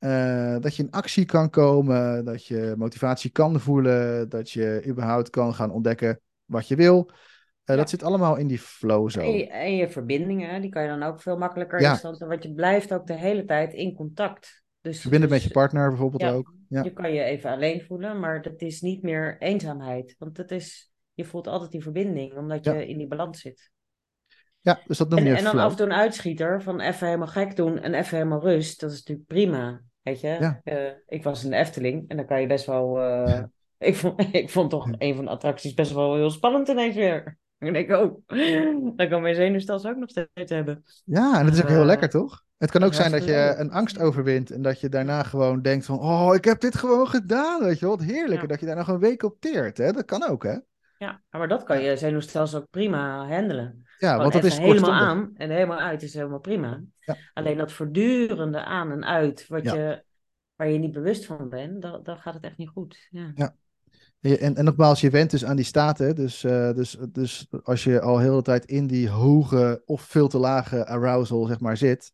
Uh, 0.00 0.56
dat 0.58 0.76
je 0.76 0.82
in 0.82 0.90
actie 0.90 1.24
kan 1.24 1.50
komen. 1.50 2.24
Dat 2.24 2.46
je 2.46 2.74
motivatie 2.76 3.30
kan 3.30 3.60
voelen. 3.60 4.28
Dat 4.28 4.50
je 4.50 4.82
überhaupt 4.86 5.30
kan 5.30 5.54
gaan 5.54 5.70
ontdekken 5.70 6.20
wat 6.44 6.68
je 6.68 6.76
wil. 6.76 7.10
Uh, 7.66 7.76
Dat 7.76 7.90
zit 7.90 8.02
allemaal 8.02 8.36
in 8.36 8.46
die 8.46 8.58
flow 8.58 9.10
zo. 9.10 9.20
En 9.20 9.32
je, 9.32 9.48
en 9.48 9.76
je, 9.76 9.88
verbindingen, 9.88 10.60
die 10.60 10.70
kan 10.70 10.82
je 10.82 10.88
dan 10.88 11.02
ook 11.02 11.20
veel 11.20 11.36
makkelijker 11.36 11.80
ja. 11.80 11.90
instellen. 11.90 12.28
Want 12.28 12.42
je 12.42 12.54
blijft 12.54 12.92
ook 12.92 13.06
de 13.06 13.16
hele 13.16 13.44
tijd 13.44 13.72
in 13.72 13.94
contact. 13.94 14.62
Dus, 14.80 15.00
Verbinden 15.00 15.28
dus, 15.28 15.38
met 15.38 15.46
je 15.46 15.54
partner 15.54 15.88
bijvoorbeeld 15.88 16.32
ook. 16.32 16.54
Ja. 16.68 16.82
Je 16.82 16.92
kan 16.92 17.12
je 17.12 17.22
even 17.22 17.50
alleen 17.50 17.82
voelen, 17.82 18.20
maar 18.20 18.42
dat 18.42 18.60
is 18.60 18.80
niet 18.80 19.02
meer 19.02 19.36
eenzaamheid. 19.38 20.14
Want 20.18 20.36
het 20.36 20.50
is, 20.50 20.92
je 21.14 21.24
voelt 21.24 21.46
altijd 21.46 21.70
die 21.70 21.82
verbinding, 21.82 22.36
omdat 22.36 22.64
je 22.64 22.86
in 22.86 22.98
die 22.98 23.06
balans 23.06 23.40
zit. 23.40 23.70
Ja, 24.60 24.80
dus 24.86 24.98
dat 24.98 25.08
noem 25.08 25.24
je 25.24 25.30
En, 25.30 25.36
en 25.36 25.44
dan 25.44 25.58
af 25.58 25.70
en 25.70 25.76
toe 25.76 25.86
een 25.86 25.92
uitschieter 25.92 26.62
van 26.62 26.80
even 26.80 27.06
helemaal 27.06 27.26
gek 27.26 27.56
doen 27.56 27.78
en 27.78 27.94
even 27.94 28.16
helemaal 28.16 28.42
rust. 28.42 28.80
Dat 28.80 28.90
is 28.90 28.96
natuurlijk 28.96 29.28
prima, 29.28 29.82
weet 30.02 30.20
je. 30.20 30.60
Uh, 30.64 30.76
ik 31.06 31.22
was 31.22 31.44
in 31.44 31.50
de 31.50 31.56
Efteling 31.56 32.08
en 32.08 32.16
dan 32.16 32.26
kan 32.26 32.40
je 32.40 32.46
best 32.46 32.66
wel... 32.66 33.00
Uh, 33.00 33.42
ik, 33.78 33.96
vond, 33.96 34.34
ik 34.34 34.50
vond 34.50 34.70
toch 34.70 34.88
een 34.98 35.14
van 35.14 35.24
de 35.24 35.30
attracties 35.30 35.74
best 35.74 35.92
wel 35.92 36.14
heel 36.14 36.30
spannend 36.30 36.68
ineens 36.68 36.94
weer. 36.94 37.38
En 37.62 37.74
ik 37.74 37.92
ook. 37.92 38.20
Dan 38.96 39.08
kan 39.08 39.22
mijn 39.22 39.34
zenuwstelsel 39.34 39.90
ook 39.90 39.96
nog 39.96 40.10
steeds 40.10 40.52
hebben. 40.52 40.82
Ja, 41.04 41.38
en 41.38 41.44
dat 41.44 41.54
is 41.54 41.62
ook 41.62 41.68
heel 41.68 41.80
uh, 41.80 41.86
lekker, 41.86 42.08
toch? 42.08 42.42
Het 42.58 42.70
kan 42.70 42.82
ook 42.82 42.94
zijn 42.94 43.10
dat 43.10 43.24
je 43.24 43.54
een 43.56 43.70
angst 43.70 43.98
overwint 43.98 44.50
en 44.50 44.62
dat 44.62 44.80
je 44.80 44.88
daarna 44.88 45.22
gewoon 45.22 45.62
denkt 45.62 45.84
van, 45.84 45.98
oh, 45.98 46.34
ik 46.34 46.44
heb 46.44 46.60
dit 46.60 46.74
gewoon 46.74 47.08
gedaan, 47.08 47.62
weet 47.62 47.78
je 47.78 47.86
wat 47.86 48.02
heerlijk. 48.02 48.34
Ja. 48.34 48.42
En 48.42 48.48
dat 48.48 48.60
je 48.60 48.66
daar 48.66 48.76
nog 48.76 48.88
een 48.88 48.98
week 48.98 49.22
op 49.22 49.36
teert, 49.40 49.78
hè? 49.78 49.92
Dat 49.92 50.04
kan 50.04 50.28
ook, 50.28 50.42
hè? 50.42 50.56
Ja, 50.98 51.22
maar 51.30 51.48
dat 51.48 51.62
kan 51.62 51.82
je 51.82 51.96
zenuwstelsel 51.96 52.60
ook 52.60 52.70
prima 52.70 53.26
handelen. 53.28 53.82
Ja, 53.98 54.08
Gewoon 54.08 54.22
want 54.22 54.32
dat 54.32 54.44
is 54.44 54.58
helemaal 54.58 54.92
aan 54.92 55.30
en 55.34 55.50
helemaal 55.50 55.78
uit 55.78 56.02
is 56.02 56.14
helemaal 56.14 56.40
prima. 56.40 56.80
Ja. 57.00 57.16
Alleen 57.32 57.56
dat 57.56 57.72
voortdurende 57.72 58.64
aan 58.64 58.90
en 58.90 59.04
uit, 59.04 59.46
wat 59.48 59.64
Ja. 59.64 59.74
je, 59.74 60.04
waar 60.56 60.68
je 60.68 60.78
niet 60.78 60.92
bewust 60.92 61.26
van 61.26 61.48
bent, 61.48 61.82
dan, 61.82 62.02
dan 62.02 62.16
gaat 62.16 62.34
het 62.34 62.44
echt 62.44 62.56
niet 62.56 62.68
goed. 62.68 63.08
Ja. 63.10 63.54
En, 64.22 64.56
en, 64.56 64.64
nogmaals, 64.64 65.00
je 65.00 65.10
went 65.10 65.30
dus 65.30 65.44
aan 65.44 65.56
die 65.56 65.64
staten. 65.64 66.14
Dus, 66.14 66.44
eh, 66.44 66.72
dus, 66.72 66.98
dus 67.08 67.46
als 67.62 67.84
je 67.84 68.00
al 68.00 68.18
heel 68.18 68.36
de 68.36 68.42
tijd 68.42 68.64
in 68.64 68.86
die 68.86 69.08
hoge 69.08 69.82
of 69.84 70.02
veel 70.02 70.28
te 70.28 70.38
lage 70.38 70.86
arousal 70.86 71.46
zeg 71.46 71.60
maar, 71.60 71.76
zit, 71.76 72.12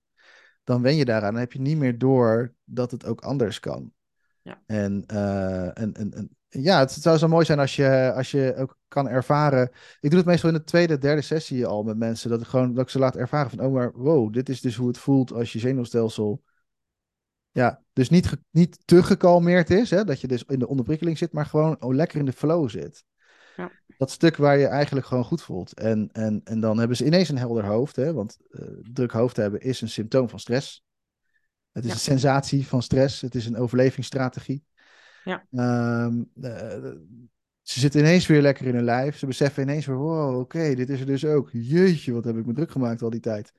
dan 0.65 0.83
wen 0.83 0.97
je 0.97 1.05
daaraan. 1.05 1.33
Dan 1.33 1.41
heb 1.41 1.53
je 1.53 1.61
niet 1.61 1.77
meer 1.77 1.99
door 1.99 2.55
dat 2.65 2.91
het 2.91 3.05
ook 3.05 3.21
anders 3.21 3.61
kan. 3.61 3.93
Ja. 4.43 4.63
En, 4.67 5.05
eh, 5.07 5.79
en, 5.79 5.95
en, 5.95 6.13
en 6.13 6.37
ja, 6.49 6.79
het 6.79 6.91
zou 6.91 7.19
zo 7.19 7.29
mooi 7.29 7.45
zijn 7.45 7.59
als 7.59 7.77
je, 7.77 8.13
als 8.17 8.31
je 8.31 8.55
ook 8.57 8.79
kan 8.89 9.09
ervaren. 9.09 9.71
Ik 10.01 10.11
doe 10.11 10.19
het 10.19 10.29
meestal 10.29 10.49
in 10.49 10.57
de 10.57 10.65
tweede, 10.65 10.99
derde 10.99 11.23
sessie 11.23 11.67
al 11.67 11.83
met 11.83 11.97
mensen. 11.97 12.31
Dat 12.31 12.41
ik 12.41 12.47
gewoon 12.47 12.75
dat 12.75 12.85
ik 12.85 12.91
ze 12.91 12.99
laat 12.99 13.17
ervaren 13.17 13.51
van, 13.51 13.61
oh 13.61 13.73
maar 13.73 13.93
wow, 13.93 14.33
dit 14.33 14.49
is 14.49 14.61
dus 14.61 14.77
hoe 14.77 14.89
het 14.89 14.99
voelt 14.99 15.33
als 15.33 15.53
je 15.53 15.59
zenuwstelsel 15.59 16.43
ja, 17.59 17.83
dus 17.99 18.09
niet, 18.09 18.37
niet 18.51 18.79
te 18.85 19.03
gekalmeerd 19.03 19.71
is, 19.71 19.91
hè, 19.91 20.05
dat 20.05 20.21
je 20.21 20.27
dus 20.27 20.45
in 20.45 20.59
de 20.59 20.69
onderprikkeling 20.69 21.19
zit, 21.19 21.33
maar 21.33 21.47
gewoon 21.47 21.83
oh, 21.83 21.95
lekker 21.95 22.19
in 22.19 22.25
de 22.25 22.33
flow 22.33 22.69
zit. 22.69 23.05
Ja. 23.57 23.71
Dat 23.97 24.11
stuk 24.11 24.37
waar 24.37 24.59
je 24.59 24.67
eigenlijk 24.67 25.07
gewoon 25.07 25.25
goed 25.25 25.43
voelt. 25.43 25.73
En, 25.75 26.09
en, 26.13 26.41
en 26.45 26.61
dan 26.61 26.79
hebben 26.79 26.97
ze 26.97 27.05
ineens 27.05 27.29
een 27.29 27.39
helder 27.39 27.65
hoofd, 27.65 27.97
hè, 27.97 28.13
want 28.13 28.39
eh, 28.51 28.67
druk 28.93 29.13
hoofd 29.13 29.37
hebben 29.37 29.61
is 29.61 29.81
een 29.81 29.89
symptoom 29.89 30.29
van 30.29 30.39
stress. 30.39 30.85
Het 31.73 31.85
is 31.85 31.89
Ja. 31.91 31.95
een 31.95 32.03
sensatie 32.03 32.67
van 32.67 32.83
stress, 32.83 33.21
het 33.21 33.35
is 33.35 33.47
een 33.47 33.57
overlevingsstrategie. 33.57 34.65
Ja. 35.25 35.47
Ehm, 35.51 36.23
eh, 36.41 36.93
ze 37.63 37.81
zitten 37.81 38.01
ineens 38.01 38.27
weer 38.27 38.43
lekker 38.43 38.67
in 38.67 38.75
hun 38.75 38.85
lijf. 38.85 39.19
Ze 39.19 39.27
beseffen 39.27 39.63
ineens 39.63 39.87
weer, 39.87 39.97
wow, 39.97 40.39
oké, 40.39 40.75
dit 40.75 40.89
is 40.89 41.01
er 41.01 41.07
dus 41.07 41.25
ook. 41.25 41.49
Jeetje, 41.53 42.13
wat 42.13 42.25
heb 42.25 42.37
ik 42.37 42.47
me 42.47 42.53
druk 42.53 42.71
gemaakt 42.71 43.03
al 43.03 43.11
die 43.11 43.21
tijd. 43.21 43.53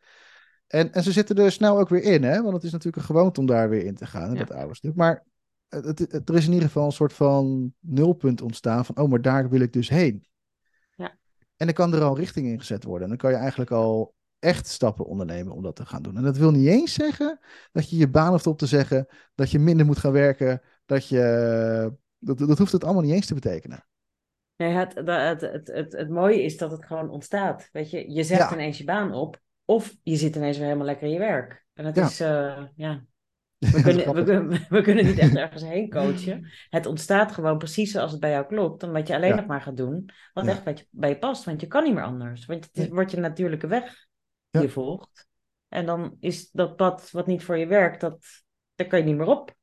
En, 0.69 0.93
en 0.93 1.03
ze 1.03 1.11
zitten 1.11 1.35
er 1.37 1.51
snel 1.51 1.79
ook 1.79 1.89
weer 1.89 2.03
in, 2.03 2.23
hè? 2.23 2.41
Want 2.41 2.53
het 2.53 2.63
is 2.63 2.71
natuurlijk 2.71 2.97
een 2.97 3.15
gewoonte 3.15 3.39
om 3.39 3.45
daar 3.45 3.69
weer 3.69 3.85
in 3.85 3.95
te 3.95 4.05
gaan, 4.05 4.33
Ja. 4.33 4.39
dat 4.39 4.51
oude 4.51 4.75
stuk. 4.75 4.95
Maar 4.95 5.23
het, 5.67 5.85
het- 5.85 6.11
het- 6.11 6.29
er 6.29 6.35
is 6.35 6.45
in 6.45 6.51
ieder 6.53 6.67
geval 6.67 6.85
een 6.85 6.91
soort 6.91 7.13
van 7.13 7.73
nulpunt 7.79 8.41
ontstaan 8.41 8.85
van, 8.85 8.97
oh, 8.97 9.09
maar 9.09 9.21
daar 9.21 9.49
wil 9.49 9.59
ik 9.59 9.73
dus 9.73 9.89
heen. 9.89 10.27
Ja. 10.95 11.17
En 11.57 11.65
dan 11.65 11.73
kan 11.73 11.93
er 11.93 12.01
al 12.01 12.17
richting 12.17 12.47
in 12.47 12.59
gezet 12.59 12.83
worden. 12.83 13.03
En 13.03 13.09
dan 13.09 13.17
kan 13.17 13.31
je 13.31 13.37
eigenlijk 13.37 13.71
al 13.71 14.15
echt 14.39 14.67
stappen 14.67 15.05
ondernemen 15.05 15.53
om 15.53 15.63
dat 15.63 15.75
te 15.75 15.85
gaan 15.85 16.01
doen. 16.01 16.17
En 16.17 16.23
dat 16.23 16.37
wil 16.37 16.51
niet 16.51 16.67
eens 16.67 16.93
zeggen 16.93 17.39
dat 17.71 17.89
je 17.89 17.97
je 17.97 18.09
baan 18.09 18.31
hoeft 18.31 18.47
op 18.47 18.57
te 18.57 18.65
zeggen, 18.65 19.07
dat 19.35 19.51
je 19.51 19.59
minder 19.59 19.85
moet 19.85 19.97
gaan 19.97 20.11
werken, 20.11 20.61
dat 20.85 21.07
je... 21.07 21.97
Dat, 22.17 22.37
dat 22.37 22.57
hoeft 22.57 22.71
het 22.71 22.83
allemaal 22.83 23.03
niet 23.03 23.13
eens 23.13 23.25
te 23.25 23.33
betekenen. 23.33 23.85
Nee, 24.55 24.73
het, 24.73 24.93
het, 24.95 25.67
het, 25.67 25.91
het, 25.91 26.09
mooie 26.09 26.43
is 26.43 26.57
dat 26.57 26.71
het 26.71 26.85
gewoon 26.85 27.09
ontstaat. 27.09 27.69
Weet 27.71 27.89
je, 27.89 28.11
je 28.11 28.23
zegt 28.23 28.51
ineens 28.51 28.77
je 28.77 28.83
baan 28.83 29.13
op, 29.13 29.41
of 29.69 29.95
je 30.03 30.15
zit 30.15 30.35
ineens 30.35 30.57
weer 30.57 30.65
helemaal 30.65 30.85
lekker 30.87 31.07
in 31.07 31.13
je 31.13 31.19
werk. 31.19 31.65
En 31.73 31.83
dat 31.83 31.95
Ja. 31.95 32.05
is, 32.05 32.19
eh, 32.19 32.63
ja, 32.75 33.03
Dat 33.59 33.69
we 33.69 33.77
is 33.77 33.83
kunnen, 33.83 34.13
we, 34.15 34.23
kunnen, 34.23 34.65
we 34.69 34.81
kunnen 34.81 35.05
niet 35.05 35.17
echt 35.17 35.35
ergens 35.45 35.63
heen 35.63 35.89
coachen. 35.89 36.51
Het 36.69 36.85
ontstaat 36.85 37.31
gewoon 37.31 37.57
precies 37.57 37.91
zoals 37.91 38.11
het 38.11 38.19
bij 38.19 38.31
jou 38.31 38.45
klopt. 38.45 38.83
Omdat 38.83 39.07
je 39.07 39.15
alleen 39.15 39.29
Ja. 39.29 39.35
nog 39.35 39.45
maar 39.45 39.61
gaat 39.61 39.77
doen 39.77 40.09
wat 40.33 40.45
Ja. 40.45 40.51
echt 40.51 40.63
bij 40.63 40.73
je, 40.73 40.85
bij 40.91 41.09
je 41.09 41.17
past. 41.17 41.43
Want 41.45 41.61
je 41.61 41.67
kan 41.67 41.83
niet 41.83 41.93
meer 41.93 42.03
anders. 42.03 42.45
Want 42.45 42.65
het 42.65 42.77
is- 42.77 42.87
wordt 42.87 43.11
je 43.11 43.17
natuurlijke 43.17 43.67
weg 43.67 43.83
Ja. 43.83 44.59
die 44.59 44.61
je 44.61 44.69
volgt. 44.69 45.27
En 45.67 45.85
dan 45.85 46.17
is 46.19 46.51
dat 46.51 46.75
pad 46.75 47.11
wat 47.11 47.27
niet 47.27 47.43
voor 47.43 47.57
je 47.57 47.67
werkt, 47.67 48.01
dat, 48.01 48.25
daar 48.75 48.87
kan 48.87 48.99
je 48.99 49.05
niet 49.05 49.17
meer 49.17 49.27
op. 49.27 49.53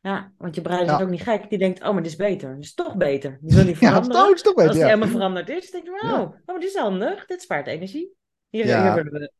Ja, 0.00 0.32
want 0.38 0.54
je 0.54 0.60
brein 0.60 0.82
is 0.84 0.90
Ja. 0.90 1.00
ook 1.00 1.08
niet 1.10 1.22
gek. 1.22 1.48
Die 1.50 1.58
denkt, 1.58 1.82
oh, 1.82 1.92
maar 1.92 2.02
dit 2.02 2.10
is 2.10 2.16
beter. 2.16 2.54
Dit 2.54 2.64
is 2.64 2.74
toch 2.74 2.96
beter. 2.96 3.38
Die 3.40 3.56
wil 3.56 3.64
niet 3.64 3.78
Ja, 3.78 3.88
veranderen. 3.88 4.26
het 4.26 4.36
is 4.36 4.42
toch 4.42 4.54
Als 4.54 4.62
beter. 4.64 4.72
die 4.72 4.80
Ja. 4.82 4.86
helemaal 4.88 5.08
veranderd 5.14 5.48
is, 5.48 5.70
denk 5.70 5.84
je, 5.84 5.90
wow, 5.90 6.00
Ja. 6.02 6.20
oh, 6.22 6.30
maar 6.46 6.58
dit 6.60 6.68
is 6.68 6.76
handig. 6.76 7.26
Dit 7.26 7.42
spaart 7.42 7.66
energie. 7.66 8.18
Hier, 8.50 8.66
Ja. 8.66 8.94
hier 8.94 9.04
we. 9.04 9.32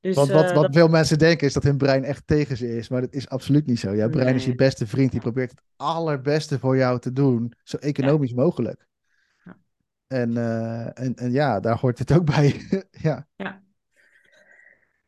Dus, 0.00 0.14
Want 0.16 0.30
wat, 0.30 0.44
eh, 0.44 0.52
wat 0.54 0.62
dat- 0.62 0.74
veel 0.74 0.88
mensen 0.88 1.18
denken 1.18 1.46
is 1.46 1.52
dat 1.52 1.62
hun 1.62 1.76
brein 1.76 2.04
echt 2.04 2.26
tegen 2.26 2.56
ze 2.56 2.76
is. 2.76 2.88
Maar 2.88 3.00
dat 3.00 3.12
is 3.12 3.28
absoluut 3.28 3.66
niet 3.66 3.78
zo. 3.78 3.94
Jouw 3.94 4.08
brein 4.10 4.34
is 4.34 4.44
je 4.44 4.54
beste 4.54 4.86
vriend. 4.86 5.10
Die 5.10 5.20
Ja. 5.20 5.26
probeert 5.30 5.50
het 5.50 5.62
allerbeste 5.76 6.58
voor 6.58 6.76
jou 6.76 6.98
te 6.98 7.12
doen. 7.12 7.52
Zo 7.62 7.76
economisch 7.76 8.32
mogelijk. 8.34 8.86
Ja. 9.44 9.56
En, 10.06 10.36
eh, 10.36 11.04
en, 11.04 11.14
en 11.14 11.32
ja, 11.32 11.60
daar 11.60 11.78
hoort 11.78 11.98
het 11.98 12.12
ook 12.12 12.24
bij. 12.24 12.66
ja. 12.90 13.26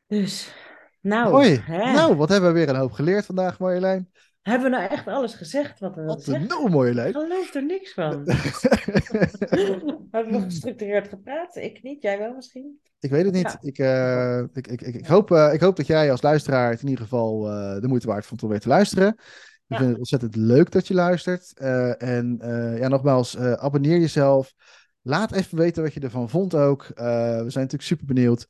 dus, 0.06 0.54
nou, 1.00 1.30
Mooi. 1.30 1.60
hè. 1.64 1.92
Nou, 1.92 2.16
wat 2.16 2.28
hebben 2.28 2.52
we 2.52 2.58
weer 2.58 2.68
een 2.68 2.76
hoop 2.80 2.92
geleerd 2.92 3.26
vandaag, 3.26 3.58
Marjolein. 3.58 4.10
Hebben 4.44 4.70
we 4.70 4.76
nou 4.76 4.90
echt 4.90 5.06
alles 5.06 5.34
gezegd 5.34 5.80
wat 5.80 5.94
we 5.94 6.02
Wat 6.02 6.26
een 6.26 6.46
nou, 6.46 6.66
Ik 6.66 6.72
Marjolein. 6.72 7.12
geloof 7.12 7.54
er 7.54 7.64
niks 7.64 7.92
van. 7.92 8.24
we 8.24 10.06
hebben 10.10 10.32
nog 10.32 10.44
gestructureerd 10.44 11.08
gepraat. 11.08 11.56
Ik 11.56 11.82
niet, 11.82 12.02
jij 12.02 12.18
wel 12.18 12.34
misschien? 12.34 12.78
Ik 13.04 13.10
weet 13.10 13.24
het 13.24 13.34
niet. 13.34 13.42
Ja. 13.42 13.58
Ik, 13.60 13.78
eh, 13.78 14.38
ik, 14.52 14.66
ik, 14.66 14.82
ik, 14.82 14.94
ik, 14.94 15.06
hoop, 15.06 15.30
eh, 15.30 15.52
ik 15.52 15.60
hoop 15.60 15.76
dat 15.76 15.86
jij 15.86 16.10
als 16.10 16.22
luisteraar 16.22 16.70
het 16.70 16.82
in 16.82 16.88
ieder 16.88 17.04
geval 17.04 17.50
eh, 17.50 17.80
de 17.80 17.88
moeite 17.88 18.06
waard 18.06 18.26
vond 18.26 18.42
om 18.42 18.48
weer 18.48 18.60
te 18.60 18.68
luisteren. 18.68 19.14
We 19.16 19.22
Ja. 19.66 19.76
vinden 19.76 19.88
het 19.88 19.98
ontzettend 19.98 20.36
leuk 20.36 20.70
dat 20.70 20.86
je 20.86 20.94
luistert. 20.94 21.52
En 21.98 22.38
ja, 22.78 22.88
nogmaals, 22.88 23.38
abonneer 23.38 23.98
jezelf. 23.98 24.54
Laat 25.02 25.32
even 25.32 25.58
weten 25.58 25.82
wat 25.82 25.92
je 25.94 26.00
ervan 26.00 26.28
vond 26.30 26.54
ook. 26.54 26.86
We 26.86 27.02
zijn 27.34 27.42
natuurlijk 27.44 27.82
super 27.82 28.06
benieuwd. 28.06 28.48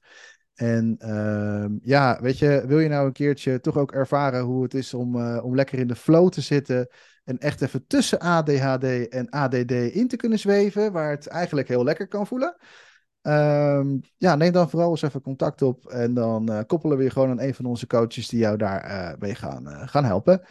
En 0.55 0.97
ehm, 0.99 1.77
ja, 1.83 2.19
weet 2.21 2.39
je, 2.39 2.65
wil 2.67 2.79
je 2.79 2.89
nou 2.89 3.07
een 3.07 3.13
keertje 3.13 3.61
toch 3.61 3.77
ook 3.77 3.93
ervaren 3.93 4.43
hoe 4.43 4.63
het 4.63 4.75
is 4.75 4.95
om, 4.95 5.21
eh, 5.21 5.45
om 5.45 5.55
lekker 5.55 5.79
in 5.79 5.87
de 5.87 5.95
flow 5.95 6.29
te 6.29 6.41
zitten 6.41 6.89
en 7.25 7.39
echt 7.39 7.63
even 7.63 7.87
tussen 7.87 8.19
ADHD 8.19 9.09
en 9.09 9.31
ADD 9.31 9.71
in 9.71 10.09
te 10.09 10.17
kunnen 10.17 10.39
zweven, 10.39 10.93
waar 10.93 11.11
het 11.11 11.27
eigenlijk 11.27 11.69
heel 11.69 11.85
lekker 11.85 12.09
kan 12.09 12.27
voelen? 12.27 12.57
Ehm, 13.23 13.99
ja, 14.17 14.37
neem 14.37 14.53
dan 14.53 14.71
vooral 14.71 14.91
eens 14.91 15.03
even 15.03 15.21
contact 15.21 15.63
op 15.63 15.87
en 15.87 16.15
dan 16.15 16.49
eh, 16.49 16.61
koppelen 16.67 16.97
we 16.97 17.03
je 17.03 17.11
gewoon 17.11 17.31
aan 17.31 17.41
een 17.41 17.55
van 17.55 17.65
onze 17.65 17.87
coaches 17.87 18.29
die 18.29 18.41
jou 18.41 18.57
daar 18.57 18.81
eh, 18.81 19.19
mee 19.19 19.35
gaan, 19.35 19.89
gaan 19.89 20.05
helpen. 20.05 20.43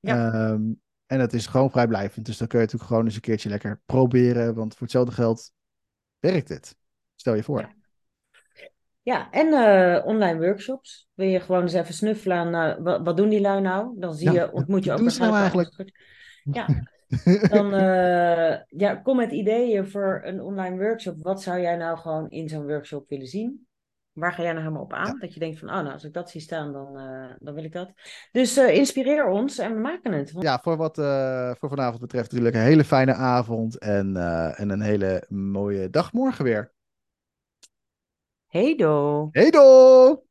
Ja. 0.00 0.32
Ehm, 0.32 0.62
en 1.06 1.20
het 1.20 1.32
is 1.32 1.46
gewoon 1.46 1.70
vrijblijvend, 1.70 2.26
dus 2.26 2.36
dan 2.36 2.48
kun 2.48 2.58
je 2.58 2.64
natuurlijk 2.64 2.90
gewoon 2.90 3.06
eens 3.06 3.14
een 3.14 3.20
keertje 3.20 3.48
lekker 3.48 3.80
proberen, 3.86 4.54
want 4.54 4.72
voor 4.72 4.82
hetzelfde 4.82 5.12
geld 5.12 5.52
werkt 6.18 6.48
het. 6.48 6.76
Stel 7.14 7.34
je 7.34 7.42
voor. 7.42 7.60
Ja. 7.60 7.81
Ja, 9.02 9.30
en 9.30 9.52
eh, 9.52 10.06
online 10.06 10.38
workshops. 10.38 11.08
Wil 11.14 11.28
je 11.28 11.40
gewoon 11.40 11.62
eens 11.62 11.72
even 11.72 11.94
snuffelen 11.94 12.36
aan, 12.36 12.54
eh, 12.54 12.84
wat, 12.84 13.00
wat 13.04 13.16
doen 13.16 13.28
die 13.28 13.40
lui 13.40 13.60
nou? 13.60 13.94
Dan 13.98 14.14
zie 14.14 14.32
Ja, 14.32 14.42
je, 14.42 14.52
ontmoet 14.52 14.84
je 14.84 14.90
wat 14.90 15.00
ook 15.00 15.10
ze 15.10 15.20
nou 15.20 15.32
waarschijnlijk 15.32 15.92
Ja, 16.44 16.66
dan 17.48 17.74
eh, 17.74 18.58
ja, 18.66 18.94
kom 18.94 19.16
met 19.16 19.32
ideeën 19.32 19.88
voor 19.88 20.20
een 20.24 20.40
online 20.40 20.76
workshop. 20.76 21.16
Wat 21.22 21.42
zou 21.42 21.60
jij 21.60 21.76
nou 21.76 21.98
gewoon 21.98 22.30
in 22.30 22.48
zo'n 22.48 22.66
workshop 22.66 23.08
willen 23.08 23.26
zien? 23.26 23.66
Waar 24.12 24.32
ga 24.32 24.42
jij 24.42 24.50
nou 24.52 24.62
helemaal 24.64 24.84
op 24.84 24.92
aan? 24.92 25.18
Dat 25.18 25.34
je 25.34 25.40
denkt 25.40 25.58
van, 25.58 25.68
oh 25.68 25.74
nou, 25.74 25.92
als 25.92 26.04
ik 26.04 26.12
dat 26.12 26.30
zie 26.30 26.40
staan, 26.40 26.72
dan, 26.72 26.92
dan 27.38 27.54
wil 27.54 27.64
ik 27.64 27.72
dat. 27.72 27.92
Dus 28.32 28.56
inspireer 28.56 29.26
ons 29.26 29.58
en 29.58 29.74
we 29.74 29.80
maken 29.80 30.12
het. 30.12 30.32
Ja, 30.38 30.58
voor 30.62 30.76
wat 30.76 30.96
voor 31.58 31.68
vanavond 31.68 32.00
betreft 32.00 32.30
natuurlijk 32.30 32.54
een 32.56 32.62
hele 32.62 32.84
fijne 32.84 33.14
avond 33.14 33.78
en, 33.78 34.16
en 34.56 34.70
een 34.70 34.80
hele 34.80 35.24
mooie 35.28 35.90
dag 35.90 36.12
morgen 36.12 36.44
weer. 36.44 36.72
Hey 38.52 38.74
do! 38.74 39.30
Hey 39.34 39.50
doei! 39.50 40.22